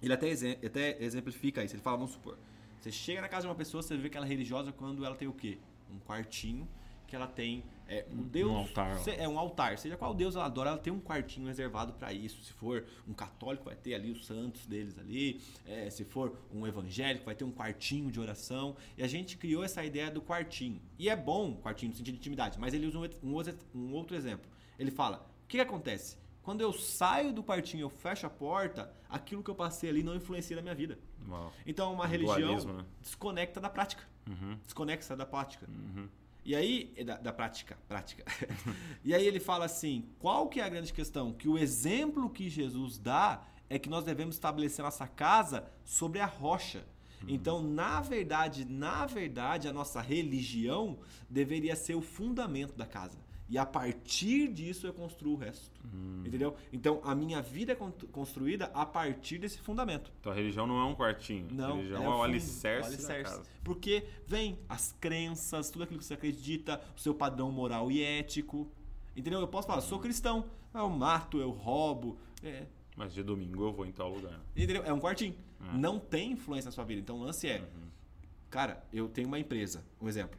Ele 0.00 0.12
até, 0.12 0.28
exe- 0.28 0.58
até 0.64 1.02
exemplifica 1.02 1.62
isso. 1.62 1.74
Ele 1.74 1.82
fala, 1.82 1.98
vamos 1.98 2.12
supor, 2.12 2.38
você 2.80 2.90
chega 2.90 3.20
na 3.20 3.28
casa 3.28 3.42
de 3.42 3.48
uma 3.48 3.54
pessoa, 3.54 3.82
você 3.82 3.96
vê 3.96 4.08
que 4.08 4.16
ela 4.16 4.24
é 4.24 4.28
religiosa 4.28 4.72
quando 4.72 5.04
ela 5.04 5.16
tem 5.16 5.28
o 5.28 5.32
quê? 5.32 5.58
Um 5.92 5.98
quartinho 5.98 6.66
que 7.16 7.22
ela 7.22 7.26
tem 7.26 7.64
é, 7.88 8.04
o 8.10 8.16
Deus 8.16 8.50
altar, 8.52 8.96
ó. 8.96 8.98
se- 8.98 9.10
é 9.12 9.28
um 9.28 9.38
altar, 9.38 9.78
seja 9.78 9.96
qual 9.96 10.12
Deus 10.12 10.34
ela 10.34 10.46
adora, 10.46 10.70
ela 10.70 10.78
tem 10.78 10.92
um 10.92 11.00
quartinho 11.00 11.46
reservado 11.46 11.92
para 11.92 12.12
isso. 12.12 12.42
Se 12.44 12.52
for 12.52 12.84
um 13.06 13.12
católico, 13.14 13.64
vai 13.64 13.76
ter 13.76 13.94
ali 13.94 14.10
os 14.10 14.26
santos 14.26 14.66
deles 14.66 14.98
ali. 14.98 15.40
É, 15.64 15.88
se 15.88 16.04
for 16.04 16.36
um 16.52 16.66
evangélico, 16.66 17.24
vai 17.24 17.34
ter 17.34 17.44
um 17.44 17.52
quartinho 17.52 18.10
de 18.10 18.18
oração. 18.20 18.76
E 18.98 19.02
a 19.02 19.06
gente 19.06 19.36
criou 19.36 19.62
essa 19.62 19.84
ideia 19.84 20.10
do 20.10 20.20
quartinho. 20.20 20.80
E 20.98 21.08
é 21.08 21.14
bom 21.16 21.52
o 21.52 21.56
quartinho 21.56 21.90
no 21.92 21.96
sentido 21.96 22.14
de 22.14 22.20
intimidade, 22.20 22.58
mas 22.58 22.74
ele 22.74 22.86
usa 22.86 22.98
um, 22.98 23.08
um 23.30 23.34
outro- 23.34 23.56
um 23.74 23.92
outro 23.94 24.16
exemplo. 24.16 24.46
Ele 24.78 24.90
fala: 24.90 25.18
o 25.44 25.46
que, 25.48 25.56
que 25.56 25.62
acontece? 25.62 26.18
Quando 26.42 26.60
eu 26.60 26.72
saio 26.72 27.32
do 27.32 27.42
quartinho, 27.42 27.82
eu 27.82 27.88
fecho 27.90 28.26
a 28.26 28.30
porta, 28.30 28.92
aquilo 29.08 29.42
que 29.42 29.50
eu 29.50 29.54
passei 29.54 29.90
ali 29.90 30.02
não 30.02 30.14
influencia 30.14 30.54
na 30.56 30.62
minha 30.62 30.74
vida. 30.74 30.96
Uau. 31.28 31.52
Então, 31.66 31.92
uma 31.92 32.04
Um 32.04 32.08
religião 32.08 32.64
né? 32.64 32.84
desconecta 33.00 33.60
da 33.60 33.68
prática. 33.70 34.04
Uhum. 34.28 34.56
Desconecta 34.64 35.16
da 35.16 35.26
prática. 35.26 35.66
Uhum. 35.68 36.08
E 36.46 36.54
aí, 36.54 36.92
é 36.96 37.02
da, 37.02 37.16
da 37.16 37.32
prática, 37.32 37.76
prática. 37.88 38.24
e 39.04 39.12
aí 39.12 39.26
ele 39.26 39.40
fala 39.40 39.64
assim: 39.64 40.08
qual 40.20 40.48
que 40.48 40.60
é 40.60 40.62
a 40.62 40.68
grande 40.68 40.92
questão? 40.92 41.32
Que 41.32 41.48
o 41.48 41.58
exemplo 41.58 42.30
que 42.30 42.48
Jesus 42.48 42.98
dá 42.98 43.44
é 43.68 43.80
que 43.80 43.88
nós 43.88 44.04
devemos 44.04 44.36
estabelecer 44.36 44.84
nossa 44.84 45.08
casa 45.08 45.68
sobre 45.84 46.20
a 46.20 46.26
rocha. 46.26 46.86
Então, 47.26 47.60
na 47.60 48.00
verdade, 48.00 48.64
na 48.64 49.06
verdade, 49.06 49.66
a 49.66 49.72
nossa 49.72 50.00
religião 50.00 51.00
deveria 51.28 51.74
ser 51.74 51.96
o 51.96 52.00
fundamento 52.00 52.76
da 52.76 52.86
casa. 52.86 53.18
E 53.48 53.56
a 53.56 53.64
partir 53.64 54.48
disso 54.52 54.86
eu 54.88 54.92
construo 54.92 55.34
o 55.34 55.36
resto. 55.36 55.80
Entendeu? 56.24 56.56
Então, 56.72 57.00
a 57.04 57.14
minha 57.14 57.40
vida 57.40 57.72
é 57.72 57.74
con- 57.76 57.92
construída 58.10 58.66
a 58.74 58.84
partir 58.84 59.38
desse 59.38 59.58
fundamento. 59.60 60.12
Então 60.20 60.32
a 60.32 60.34
religião 60.34 60.66
não 60.66 60.80
é 60.80 60.84
um 60.84 60.94
quartinho. 60.96 61.46
Não, 61.52 61.74
a 61.74 61.76
religião 61.76 62.02
é, 62.04 62.08
o 62.08 62.18
o 62.18 62.22
alicerce, 62.24 62.90
o 62.90 62.92
alicerce. 62.92 63.40
Porque 63.62 64.04
vem 64.26 64.58
as 64.68 64.92
crenças, 65.00 65.70
tudo 65.70 65.84
aquilo 65.84 66.00
que 66.00 66.04
você 66.04 66.14
acredita, 66.14 66.80
o 66.96 67.00
seu 67.00 67.14
padrão 67.14 67.52
moral 67.52 67.90
e 67.90 68.02
ético. 68.02 68.68
Entendeu? 69.16 69.40
Eu 69.40 69.48
posso 69.48 69.68
falar, 69.68 69.80
sou 69.80 70.00
cristão, 70.00 70.44
eu 70.74 70.90
mato, 70.90 71.38
eu 71.38 71.50
roubo. 71.50 72.18
É, 72.42 72.66
Mas 72.96 73.14
de 73.14 73.22
domingo 73.22 73.62
eu 73.64 73.72
vou 73.72 73.86
em 73.86 73.92
tal 73.92 74.10
lugar. 74.12 74.40
entendeu? 74.56 74.82
É 74.84 74.92
um 74.92 74.98
quartinho. 75.00 75.36
É. 75.72 75.76
Não 75.76 75.98
tem 76.00 76.32
influência 76.32 76.66
na 76.68 76.72
sua 76.72 76.84
vida. 76.84 77.00
Então 77.00 77.16
o 77.16 77.22
lance 77.22 77.46
é, 77.48 77.60
Uhum. 77.60 77.88
cara, 78.50 78.84
eu 78.92 79.08
tenho 79.08 79.28
uma 79.28 79.38
empresa, 79.38 79.84
um 80.00 80.08
exemplo. 80.08 80.38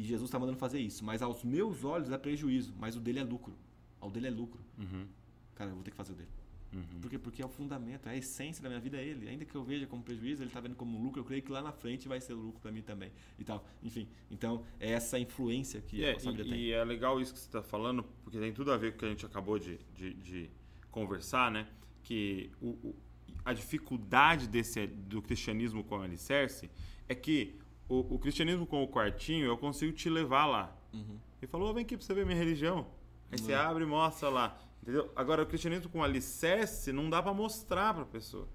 E 0.00 0.02
Jesus 0.02 0.28
está 0.28 0.38
mandando 0.38 0.56
fazer 0.56 0.80
isso, 0.80 1.04
mas 1.04 1.20
aos 1.20 1.44
meus 1.44 1.84
olhos 1.84 2.10
é 2.10 2.16
prejuízo, 2.16 2.74
mas 2.78 2.96
o 2.96 3.00
dele 3.00 3.18
é 3.18 3.22
lucro. 3.22 3.54
Ao 4.00 4.10
dele 4.10 4.28
é 4.28 4.30
lucro. 4.30 4.58
Uhum. 4.78 5.06
Cara, 5.54 5.68
eu 5.68 5.74
vou 5.74 5.84
ter 5.84 5.90
que 5.90 5.96
fazer 5.98 6.14
o 6.14 6.16
dele. 6.16 6.30
Uhum. 6.72 7.00
Por 7.02 7.10
quê? 7.10 7.18
Porque 7.18 7.42
é 7.42 7.44
o 7.44 7.50
fundamento, 7.50 8.08
é 8.08 8.12
a 8.12 8.16
essência 8.16 8.62
da 8.62 8.70
minha 8.70 8.80
vida 8.80 8.96
é 8.96 9.04
ele. 9.04 9.28
Ainda 9.28 9.44
que 9.44 9.54
eu 9.54 9.62
veja 9.62 9.86
como 9.86 10.02
prejuízo, 10.02 10.42
ele 10.42 10.48
está 10.48 10.58
vendo 10.58 10.74
como 10.74 10.98
lucro, 10.98 11.20
eu 11.20 11.24
creio 11.26 11.42
que 11.42 11.52
lá 11.52 11.60
na 11.60 11.70
frente 11.70 12.08
vai 12.08 12.18
ser 12.18 12.32
lucro 12.32 12.58
para 12.62 12.72
mim 12.72 12.80
também. 12.80 13.12
E 13.38 13.44
tal. 13.44 13.62
Enfim, 13.82 14.08
então 14.30 14.64
é 14.78 14.90
essa 14.90 15.18
influência 15.18 15.82
que 15.82 16.02
é, 16.02 16.12
a 16.12 16.12
nossa 16.14 16.30
vida 16.30 16.44
e, 16.44 16.48
tem. 16.48 16.58
E 16.58 16.72
é 16.72 16.82
legal 16.82 17.20
isso 17.20 17.34
que 17.34 17.38
você 17.38 17.46
está 17.46 17.62
falando, 17.62 18.02
porque 18.24 18.38
tem 18.38 18.54
tudo 18.54 18.72
a 18.72 18.78
ver 18.78 18.92
com 18.92 18.96
o 18.96 18.98
que 19.00 19.04
a 19.04 19.08
gente 19.10 19.26
acabou 19.26 19.58
de, 19.58 19.78
de, 19.94 20.14
de 20.14 20.50
conversar, 20.90 21.50
né? 21.50 21.68
Que 22.02 22.50
o, 22.58 22.68
o, 22.68 22.96
a 23.44 23.52
dificuldade 23.52 24.48
desse, 24.48 24.86
do 24.86 25.20
cristianismo 25.20 25.84
com 25.84 25.98
o 25.98 26.00
alicerce 26.00 26.70
é 27.06 27.14
que 27.14 27.60
o, 27.90 28.14
o 28.14 28.18
cristianismo 28.20 28.64
com 28.64 28.84
o 28.84 28.88
quartinho, 28.88 29.46
eu 29.46 29.58
consigo 29.58 29.92
te 29.92 30.08
levar 30.08 30.46
lá. 30.46 30.76
Uhum. 30.94 31.18
Ele 31.42 31.50
falou, 31.50 31.74
vem 31.74 31.82
aqui 31.82 31.96
para 31.96 32.06
você 32.06 32.14
ver 32.14 32.24
minha 32.24 32.38
religião. 32.38 32.86
Aí 33.32 33.36
você 33.36 33.52
uhum. 33.52 33.60
abre 33.60 33.82
e 33.82 33.86
mostra 33.86 34.28
lá. 34.28 34.58
Entendeu? 34.80 35.10
Agora, 35.16 35.42
o 35.42 35.46
cristianismo 35.46 35.90
com 35.90 36.02
alicerce 36.02 36.92
não 36.92 37.10
dá 37.10 37.20
para 37.20 37.34
mostrar 37.34 37.92
para 37.92 38.04
a 38.04 38.06
pessoa. 38.06 38.48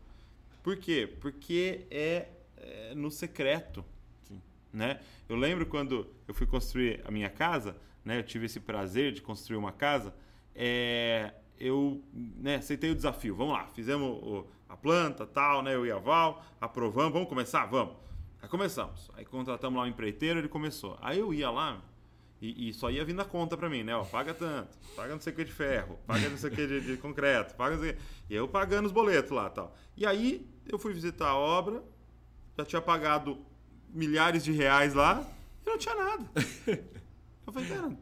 Por 0.64 0.78
quê? 0.78 1.14
Porque 1.20 1.86
é, 1.92 2.30
é 2.56 2.96
no 2.96 3.12
secreto. 3.12 3.84
Sim. 4.24 4.42
Né? 4.72 5.02
Eu 5.28 5.36
lembro 5.36 5.66
quando 5.66 6.08
eu 6.26 6.34
fui 6.34 6.48
construir 6.48 7.02
a 7.06 7.12
minha 7.12 7.30
casa, 7.30 7.76
né? 8.06 8.18
eu 8.18 8.24
tive 8.24 8.46
esse 8.46 8.62
prazer 8.62 9.12
de 9.12 9.22
construir 9.22 9.58
uma 9.58 9.74
casa, 9.74 10.16
é, 10.56 11.34
eu 11.60 12.02
né, 12.14 12.56
aceitei 12.56 12.90
o 12.90 12.96
desafio. 12.96 13.36
Vamos 13.36 13.54
lá, 13.54 13.68
fizemos 13.68 14.08
o, 14.24 14.48
a 14.70 14.78
planta, 14.78 15.28
tal, 15.28 15.62
né? 15.62 15.76
eu 15.76 15.86
e 15.86 15.92
a 15.92 15.98
Val, 15.98 16.42
aprovamos, 16.62 17.12
vamos 17.12 17.28
começar? 17.28 17.66
Vamos. 17.66 18.06
Aí 18.42 18.50
começamos. 18.50 19.10
Aí 19.16 19.26
contratamos 19.26 19.78
lá 19.78 19.86
um 19.86 19.90
empreiteiro, 19.90 20.40
ele 20.40 20.48
começou. 20.48 20.98
Aí 21.02 21.20
eu 21.20 21.34
ia 21.34 21.50
lá, 21.50 21.82
e, 22.42 22.70
e, 22.70 22.74
só 22.74 22.92
ia 22.92 23.04
vindo 23.06 23.22
a 23.22 23.26
conta 23.26 23.56
para 23.56 23.70
mim, 23.70 23.84
né? 23.84 23.96
Ó, 23.96 24.04
paga 24.04 24.34
tanto, 24.34 24.78
paga 24.96 25.14
não 25.14 25.22
sei 25.22 25.32
o 25.32 25.36
que 25.36 25.46
de 25.46 25.52
ferro, 25.52 25.98
paga 26.06 26.30
não 26.30 26.38
sei 26.38 26.50
o 26.50 26.54
que 26.54 26.68
de, 26.68 26.82
de 26.82 26.98
concreto, 26.98 27.56
paga 27.56 27.76
não 27.76 27.82
sei 27.82 27.92
o 27.92 27.96
que. 27.96 28.02
E 28.30 28.36
eu 28.36 28.48
pagando 28.48 28.86
os 28.86 28.92
boletos 28.92 29.32
lá 29.32 29.50
tal. 29.50 29.76
E 29.96 30.06
aí 30.06 30.46
eu 30.68 30.78
fui 30.78 30.94
visitar 30.94 31.30
a 31.30 31.36
obra, 31.36 31.82
já 32.58 32.66
tinha 32.66 32.82
pagado 32.82 33.40
milhares 33.90 34.44
de 34.44 34.52
reais 34.52 34.94
lá 34.94 35.26
e 35.66 35.70
não 35.70 35.78
tinha 35.78 35.96
nada. 35.96 36.26
Eu 37.48 37.54
falei, 37.54 37.70
cara, 37.70 37.98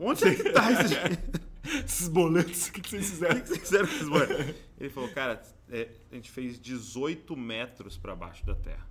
onde 0.00 0.24
é 0.24 0.34
que 0.34 0.50
tá 0.50 0.72
esse 0.72 1.84
esses 1.84 2.08
boletos? 2.08 2.68
O 2.68 2.72
que, 2.72 2.80
que 2.80 2.90
vocês 2.90 3.10
fizeram? 3.10 3.36
O 3.36 3.40
que, 3.40 3.48
vocês 3.48 3.60
fizeram 3.60 3.86
com 3.86 3.94
esses 3.94 4.08
boletos? 4.08 4.54
Ele 4.78 4.90
falou, 4.90 5.10
cara, 5.10 5.42
é, 5.70 5.90
a 6.10 6.14
gente 6.14 6.30
fez 6.30 6.58
18 6.58 7.36
metros 7.36 7.96
para 7.96 8.16
baixo 8.16 8.44
da 8.44 8.54
terra. 8.54 8.86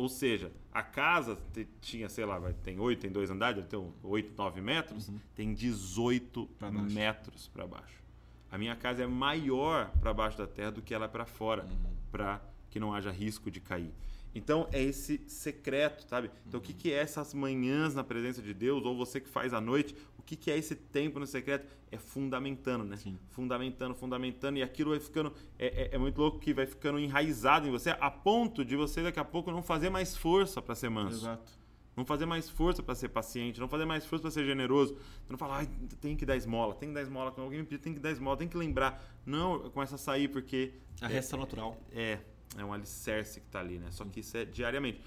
Ou 0.00 0.08
seja, 0.08 0.50
a 0.72 0.82
casa 0.82 1.38
tinha, 1.78 2.08
sei 2.08 2.24
lá, 2.24 2.40
tem 2.62 2.80
8, 2.80 3.00
tem 3.00 3.12
dois 3.12 3.30
andares, 3.30 3.62
ter 3.66 3.76
8, 4.02 4.32
9 4.34 4.60
metros, 4.62 5.10
uhum. 5.10 5.20
tem 5.34 5.52
18 5.52 6.46
pra 6.58 6.70
metros 6.70 7.48
para 7.48 7.66
baixo. 7.66 8.02
A 8.50 8.56
minha 8.56 8.74
casa 8.74 9.02
é 9.02 9.06
maior 9.06 9.90
para 10.00 10.14
baixo 10.14 10.38
da 10.38 10.46
terra 10.46 10.70
do 10.70 10.80
que 10.80 10.94
ela 10.94 11.04
é 11.04 11.08
para 11.08 11.26
fora, 11.26 11.64
uhum. 11.64 11.92
para 12.10 12.40
que 12.70 12.80
não 12.80 12.94
haja 12.94 13.10
risco 13.10 13.50
de 13.50 13.60
cair. 13.60 13.92
Então 14.34 14.66
é 14.72 14.82
esse 14.82 15.20
secreto, 15.28 16.08
sabe? 16.08 16.30
Então 16.46 16.58
uhum. 16.58 16.64
o 16.64 16.66
que, 16.66 16.72
que 16.72 16.90
é 16.90 16.96
essas 16.96 17.34
manhãs 17.34 17.94
na 17.94 18.02
presença 18.02 18.40
de 18.40 18.54
Deus, 18.54 18.82
ou 18.86 18.96
você 18.96 19.20
que 19.20 19.28
faz 19.28 19.52
à 19.52 19.60
noite, 19.60 19.94
que, 20.30 20.36
que 20.36 20.50
é 20.50 20.56
esse 20.56 20.76
tempo 20.76 21.18
no 21.18 21.26
secreto? 21.26 21.66
É 21.90 21.98
fundamentando, 21.98 22.84
né? 22.84 22.96
Sim. 22.96 23.18
Fundamentando, 23.30 23.94
fundamentando, 23.94 24.58
e 24.58 24.62
aquilo 24.62 24.90
vai 24.90 25.00
ficando. 25.00 25.32
É, 25.58 25.66
é, 25.66 25.94
é, 25.94 25.98
muito 25.98 26.20
louco 26.20 26.38
que 26.38 26.54
vai 26.54 26.66
ficando 26.66 27.00
enraizado 27.00 27.66
em 27.66 27.70
você, 27.70 27.90
a 27.90 28.10
ponto 28.10 28.64
de 28.64 28.76
você 28.76 29.02
daqui 29.02 29.18
a 29.18 29.24
pouco 29.24 29.50
não 29.50 29.62
fazer 29.62 29.90
mais 29.90 30.16
força 30.16 30.62
para 30.62 30.74
ser 30.76 30.88
manso. 30.88 31.24
Exato. 31.24 31.58
Não 31.96 32.04
fazer 32.04 32.26
mais 32.26 32.48
força 32.48 32.80
para 32.82 32.94
ser 32.94 33.08
paciente, 33.08 33.58
não 33.58 33.68
fazer 33.68 33.84
mais 33.84 34.06
força 34.06 34.22
para 34.22 34.30
ser 34.30 34.46
generoso. 34.46 34.94
Você 34.94 35.32
não 35.32 35.38
falar, 35.38 35.64
ah, 35.64 35.66
tem 36.00 36.16
que 36.16 36.24
dar 36.24 36.36
esmola, 36.36 36.74
tem 36.74 36.88
que 36.88 36.94
dar 36.94 37.02
esmola. 37.02 37.32
Quando 37.32 37.46
alguém 37.46 37.58
me 37.58 37.66
pedir, 37.66 37.82
tem 37.82 37.92
que 37.92 37.98
dar 37.98 38.12
esmola, 38.12 38.36
tem 38.36 38.46
que 38.48 38.56
lembrar. 38.56 39.02
Não, 39.26 39.68
começa 39.70 39.96
a 39.96 39.98
sair 39.98 40.28
porque. 40.28 40.74
A 41.00 41.06
é, 41.06 41.14
reação 41.14 41.40
natural. 41.40 41.76
É, 41.92 42.20
é 42.56 42.64
um 42.64 42.72
alicerce 42.72 43.40
que 43.40 43.46
está 43.46 43.58
ali, 43.58 43.78
né? 43.78 43.90
Só 43.90 44.04
que 44.04 44.20
isso 44.20 44.36
é 44.36 44.44
diariamente. 44.44 45.00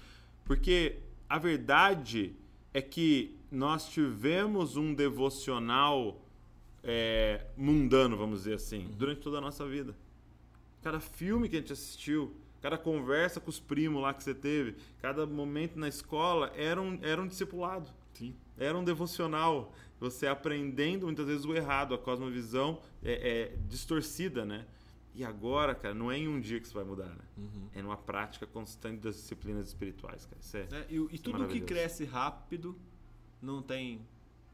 Porque 0.44 0.98
a 1.28 1.38
verdade 1.38 2.36
é 2.74 2.82
que 2.82 3.38
nós 3.54 3.88
tivemos 3.88 4.76
um 4.76 4.92
devocional 4.92 6.20
é, 6.82 7.46
mundano, 7.56 8.16
vamos 8.16 8.40
dizer 8.40 8.54
assim, 8.54 8.86
uhum. 8.86 8.92
durante 8.98 9.20
toda 9.20 9.38
a 9.38 9.40
nossa 9.40 9.66
vida. 9.66 9.96
Cada 10.82 11.00
filme 11.00 11.48
que 11.48 11.56
a 11.56 11.60
gente 11.60 11.72
assistiu, 11.72 12.34
cada 12.60 12.76
conversa 12.76 13.40
com 13.40 13.48
os 13.48 13.58
primos 13.58 14.02
lá 14.02 14.12
que 14.12 14.22
você 14.22 14.34
teve, 14.34 14.76
cada 15.00 15.26
momento 15.26 15.78
na 15.78 15.88
escola 15.88 16.52
era 16.54 16.80
um, 16.80 16.98
era 17.00 17.22
um 17.22 17.26
discipulado. 17.26 17.88
Sim. 18.12 18.34
Era 18.58 18.76
um 18.76 18.84
devocional. 18.84 19.72
Você 19.98 20.26
aprendendo 20.26 21.06
muitas 21.06 21.26
vezes 21.26 21.44
o 21.46 21.54
errado, 21.54 21.94
a 21.94 21.98
cosmovisão 21.98 22.80
é, 23.02 23.12
é 23.12 23.56
distorcida, 23.66 24.44
né? 24.44 24.66
E 25.14 25.24
agora, 25.24 25.74
cara, 25.76 25.94
não 25.94 26.10
é 26.10 26.18
em 26.18 26.26
um 26.26 26.40
dia 26.40 26.58
que 26.58 26.66
isso 26.66 26.74
vai 26.74 26.84
mudar, 26.84 27.08
né? 27.08 27.24
Uhum. 27.38 27.68
É 27.72 27.80
numa 27.80 27.96
prática 27.96 28.46
constante 28.46 28.98
das 28.98 29.14
disciplinas 29.14 29.68
espirituais, 29.68 30.26
cara. 30.26 30.40
Isso 30.40 30.56
é, 30.56 30.60
é 30.60 30.86
e, 30.90 30.96
e 31.14 31.18
tudo 31.18 31.46
que 31.46 31.60
cresce 31.60 32.04
rápido 32.04 32.76
não 33.44 33.62
tem 33.62 34.00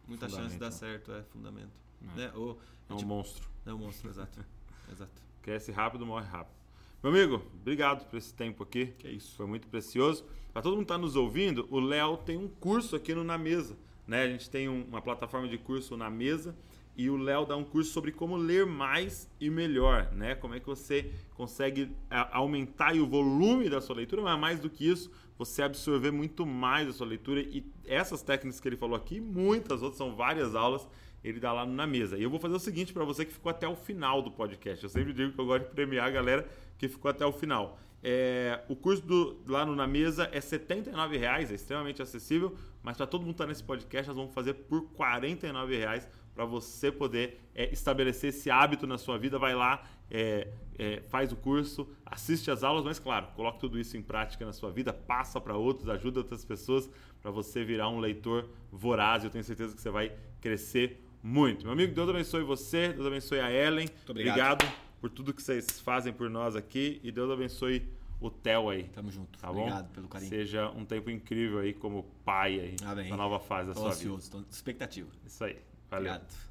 muita 0.06 0.28
chance 0.28 0.54
de 0.54 0.60
dar 0.60 0.70
certo, 0.70 1.12
é 1.12 1.22
fundamento. 1.22 1.72
É, 2.14 2.16
né? 2.16 2.32
Ou, 2.34 2.58
é 2.88 2.92
um 2.92 2.96
tipo, 2.96 3.08
monstro. 3.08 3.48
É 3.64 3.72
um 3.72 3.78
monstro, 3.78 4.10
exato. 4.10 4.44
exato. 4.90 5.22
Cresce 5.42 5.70
rápido, 5.70 6.04
morre 6.04 6.26
rápido. 6.26 6.54
Meu 7.02 7.12
amigo, 7.12 7.42
obrigado 7.54 8.06
por 8.08 8.16
esse 8.16 8.34
tempo 8.34 8.62
aqui. 8.62 8.86
Que 8.98 9.06
é 9.06 9.10
isso. 9.12 9.34
Foi 9.36 9.46
muito 9.46 9.68
precioso. 9.68 10.24
Para 10.52 10.62
todo 10.62 10.72
mundo 10.72 10.86
que 10.86 10.92
está 10.92 10.98
nos 10.98 11.16
ouvindo, 11.16 11.66
o 11.70 11.80
Léo 11.80 12.18
tem 12.18 12.36
um 12.36 12.48
curso 12.48 12.96
aqui 12.96 13.14
no 13.14 13.24
Na 13.24 13.38
Mesa. 13.38 13.76
Né? 14.06 14.24
A 14.24 14.28
gente 14.28 14.50
tem 14.50 14.68
um, 14.68 14.84
uma 14.84 15.00
plataforma 15.00 15.48
de 15.48 15.56
curso 15.56 15.96
na 15.96 16.10
mesa 16.10 16.54
e 16.96 17.08
o 17.08 17.16
Léo 17.16 17.46
dá 17.46 17.56
um 17.56 17.64
curso 17.64 17.92
sobre 17.92 18.12
como 18.12 18.36
ler 18.36 18.66
mais 18.66 19.30
e 19.40 19.48
melhor, 19.48 20.10
né? 20.12 20.34
Como 20.34 20.54
é 20.54 20.60
que 20.60 20.66
você 20.66 21.12
consegue 21.34 21.90
aumentar 22.30 22.94
o 22.94 23.06
volume 23.06 23.68
da 23.70 23.80
sua 23.80 23.96
leitura, 23.96 24.22
mas 24.22 24.38
mais 24.38 24.60
do 24.60 24.68
que 24.68 24.88
isso, 24.88 25.10
você 25.38 25.62
absorver 25.62 26.10
muito 26.10 26.44
mais 26.44 26.88
a 26.88 26.92
sua 26.92 27.06
leitura 27.06 27.40
e 27.40 27.64
essas 27.86 28.22
técnicas 28.22 28.60
que 28.60 28.68
ele 28.68 28.76
falou 28.76 28.96
aqui, 28.96 29.20
muitas 29.20 29.82
outras, 29.82 29.96
são 29.96 30.14
várias 30.14 30.54
aulas, 30.54 30.86
ele 31.24 31.40
dá 31.40 31.52
lá 31.52 31.64
na 31.64 31.86
mesa. 31.86 32.18
E 32.18 32.22
eu 32.22 32.30
vou 32.30 32.38
fazer 32.38 32.54
o 32.54 32.60
seguinte 32.60 32.92
para 32.92 33.04
você 33.04 33.24
que 33.24 33.32
ficou 33.32 33.50
até 33.50 33.66
o 33.66 33.74
final 33.74 34.20
do 34.20 34.30
podcast. 34.30 34.84
Eu 34.84 34.90
sempre 34.90 35.12
digo 35.12 35.32
que 35.32 35.40
eu 35.40 35.46
gosto 35.46 35.64
de 35.64 35.70
premiar 35.70 36.06
a 36.06 36.10
galera 36.10 36.48
que 36.76 36.88
ficou 36.88 37.10
até 37.10 37.24
o 37.24 37.32
final. 37.32 37.78
É, 38.02 38.62
o 38.68 38.74
curso 38.74 39.02
do, 39.02 39.38
lá 39.46 39.64
no 39.66 39.74
Na 39.74 39.86
Mesa 39.86 40.24
é 40.32 40.38
R$ 40.38 41.18
reais, 41.18 41.50
é 41.50 41.54
extremamente 41.54 42.00
acessível, 42.00 42.56
mas 42.82 42.96
para 42.96 43.06
todo 43.06 43.20
mundo 43.22 43.32
estar 43.32 43.44
tá 43.44 43.48
nesse 43.48 43.62
podcast, 43.62 44.08
nós 44.08 44.16
vamos 44.16 44.32
fazer 44.32 44.54
por 44.54 44.88
R$ 44.98 45.76
reais 45.76 46.08
para 46.34 46.44
você 46.44 46.90
poder 46.90 47.40
é, 47.54 47.72
estabelecer 47.72 48.30
esse 48.30 48.50
hábito 48.50 48.86
na 48.86 48.98
sua 48.98 49.18
vida. 49.18 49.38
Vai 49.38 49.54
lá, 49.54 49.84
é, 50.10 50.48
é, 50.78 51.02
faz 51.08 51.32
o 51.32 51.36
curso, 51.36 51.88
assiste 52.04 52.50
as 52.50 52.62
aulas, 52.62 52.84
mas 52.84 52.98
claro, 52.98 53.28
coloque 53.34 53.60
tudo 53.60 53.78
isso 53.78 53.96
em 53.96 54.02
prática 54.02 54.44
na 54.44 54.52
sua 54.52 54.70
vida, 54.70 54.92
passa 54.92 55.40
para 55.40 55.56
outros, 55.56 55.88
ajuda 55.88 56.20
outras 56.20 56.44
pessoas 56.44 56.90
para 57.20 57.30
você 57.30 57.64
virar 57.64 57.88
um 57.88 57.98
leitor 57.98 58.48
voraz. 58.72 59.24
Eu 59.24 59.30
tenho 59.30 59.44
certeza 59.44 59.74
que 59.74 59.80
você 59.80 59.90
vai 59.90 60.12
crescer 60.40 61.04
muito. 61.22 61.64
Meu 61.64 61.72
amigo, 61.72 61.94
Deus 61.94 62.08
abençoe 62.08 62.42
você, 62.42 62.92
Deus 62.92 63.06
abençoe 63.06 63.40
a 63.40 63.50
Ellen. 63.50 63.86
Muito 63.86 64.10
obrigado. 64.10 64.62
obrigado 64.62 64.90
por 65.00 65.10
tudo 65.10 65.32
que 65.32 65.42
vocês 65.42 65.80
fazem 65.80 66.12
por 66.12 66.28
nós 66.28 66.56
aqui 66.56 67.00
e 67.02 67.10
Deus 67.10 67.30
abençoe 67.30 67.86
o 68.20 68.30
Theo 68.30 68.68
aí. 68.68 68.84
Tamo 68.84 69.10
junto. 69.10 69.38
Tá 69.38 69.50
Obrigado 69.50 69.86
bom? 69.86 69.94
pelo 69.94 70.08
carinho. 70.08 70.28
Seja 70.28 70.70
um 70.70 70.84
tempo 70.84 71.10
incrível 71.10 71.60
aí 71.60 71.72
como 71.72 72.04
pai 72.24 72.60
aí 72.60 72.76
ah, 72.84 72.94
na 72.94 73.16
nova 73.16 73.40
fase 73.40 73.68
da 73.68 73.74
tô 73.74 73.80
sua 73.80 73.90
ansioso, 73.90 74.30
vida. 74.30 74.44
Tô 74.44 74.50
expectativa. 74.50 75.08
Isso 75.24 75.42
aí. 75.42 75.56
Valeu. 75.90 76.12
Obrigado. 76.12 76.50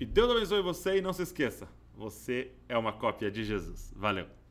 E 0.00 0.06
Deus 0.06 0.30
abençoe 0.30 0.62
você 0.62 0.96
e 0.96 1.02
não 1.02 1.12
se 1.12 1.22
esqueça, 1.22 1.68
você 1.94 2.50
é 2.68 2.76
uma 2.76 2.92
cópia 2.92 3.30
de 3.30 3.44
Jesus. 3.44 3.92
Valeu. 3.94 4.26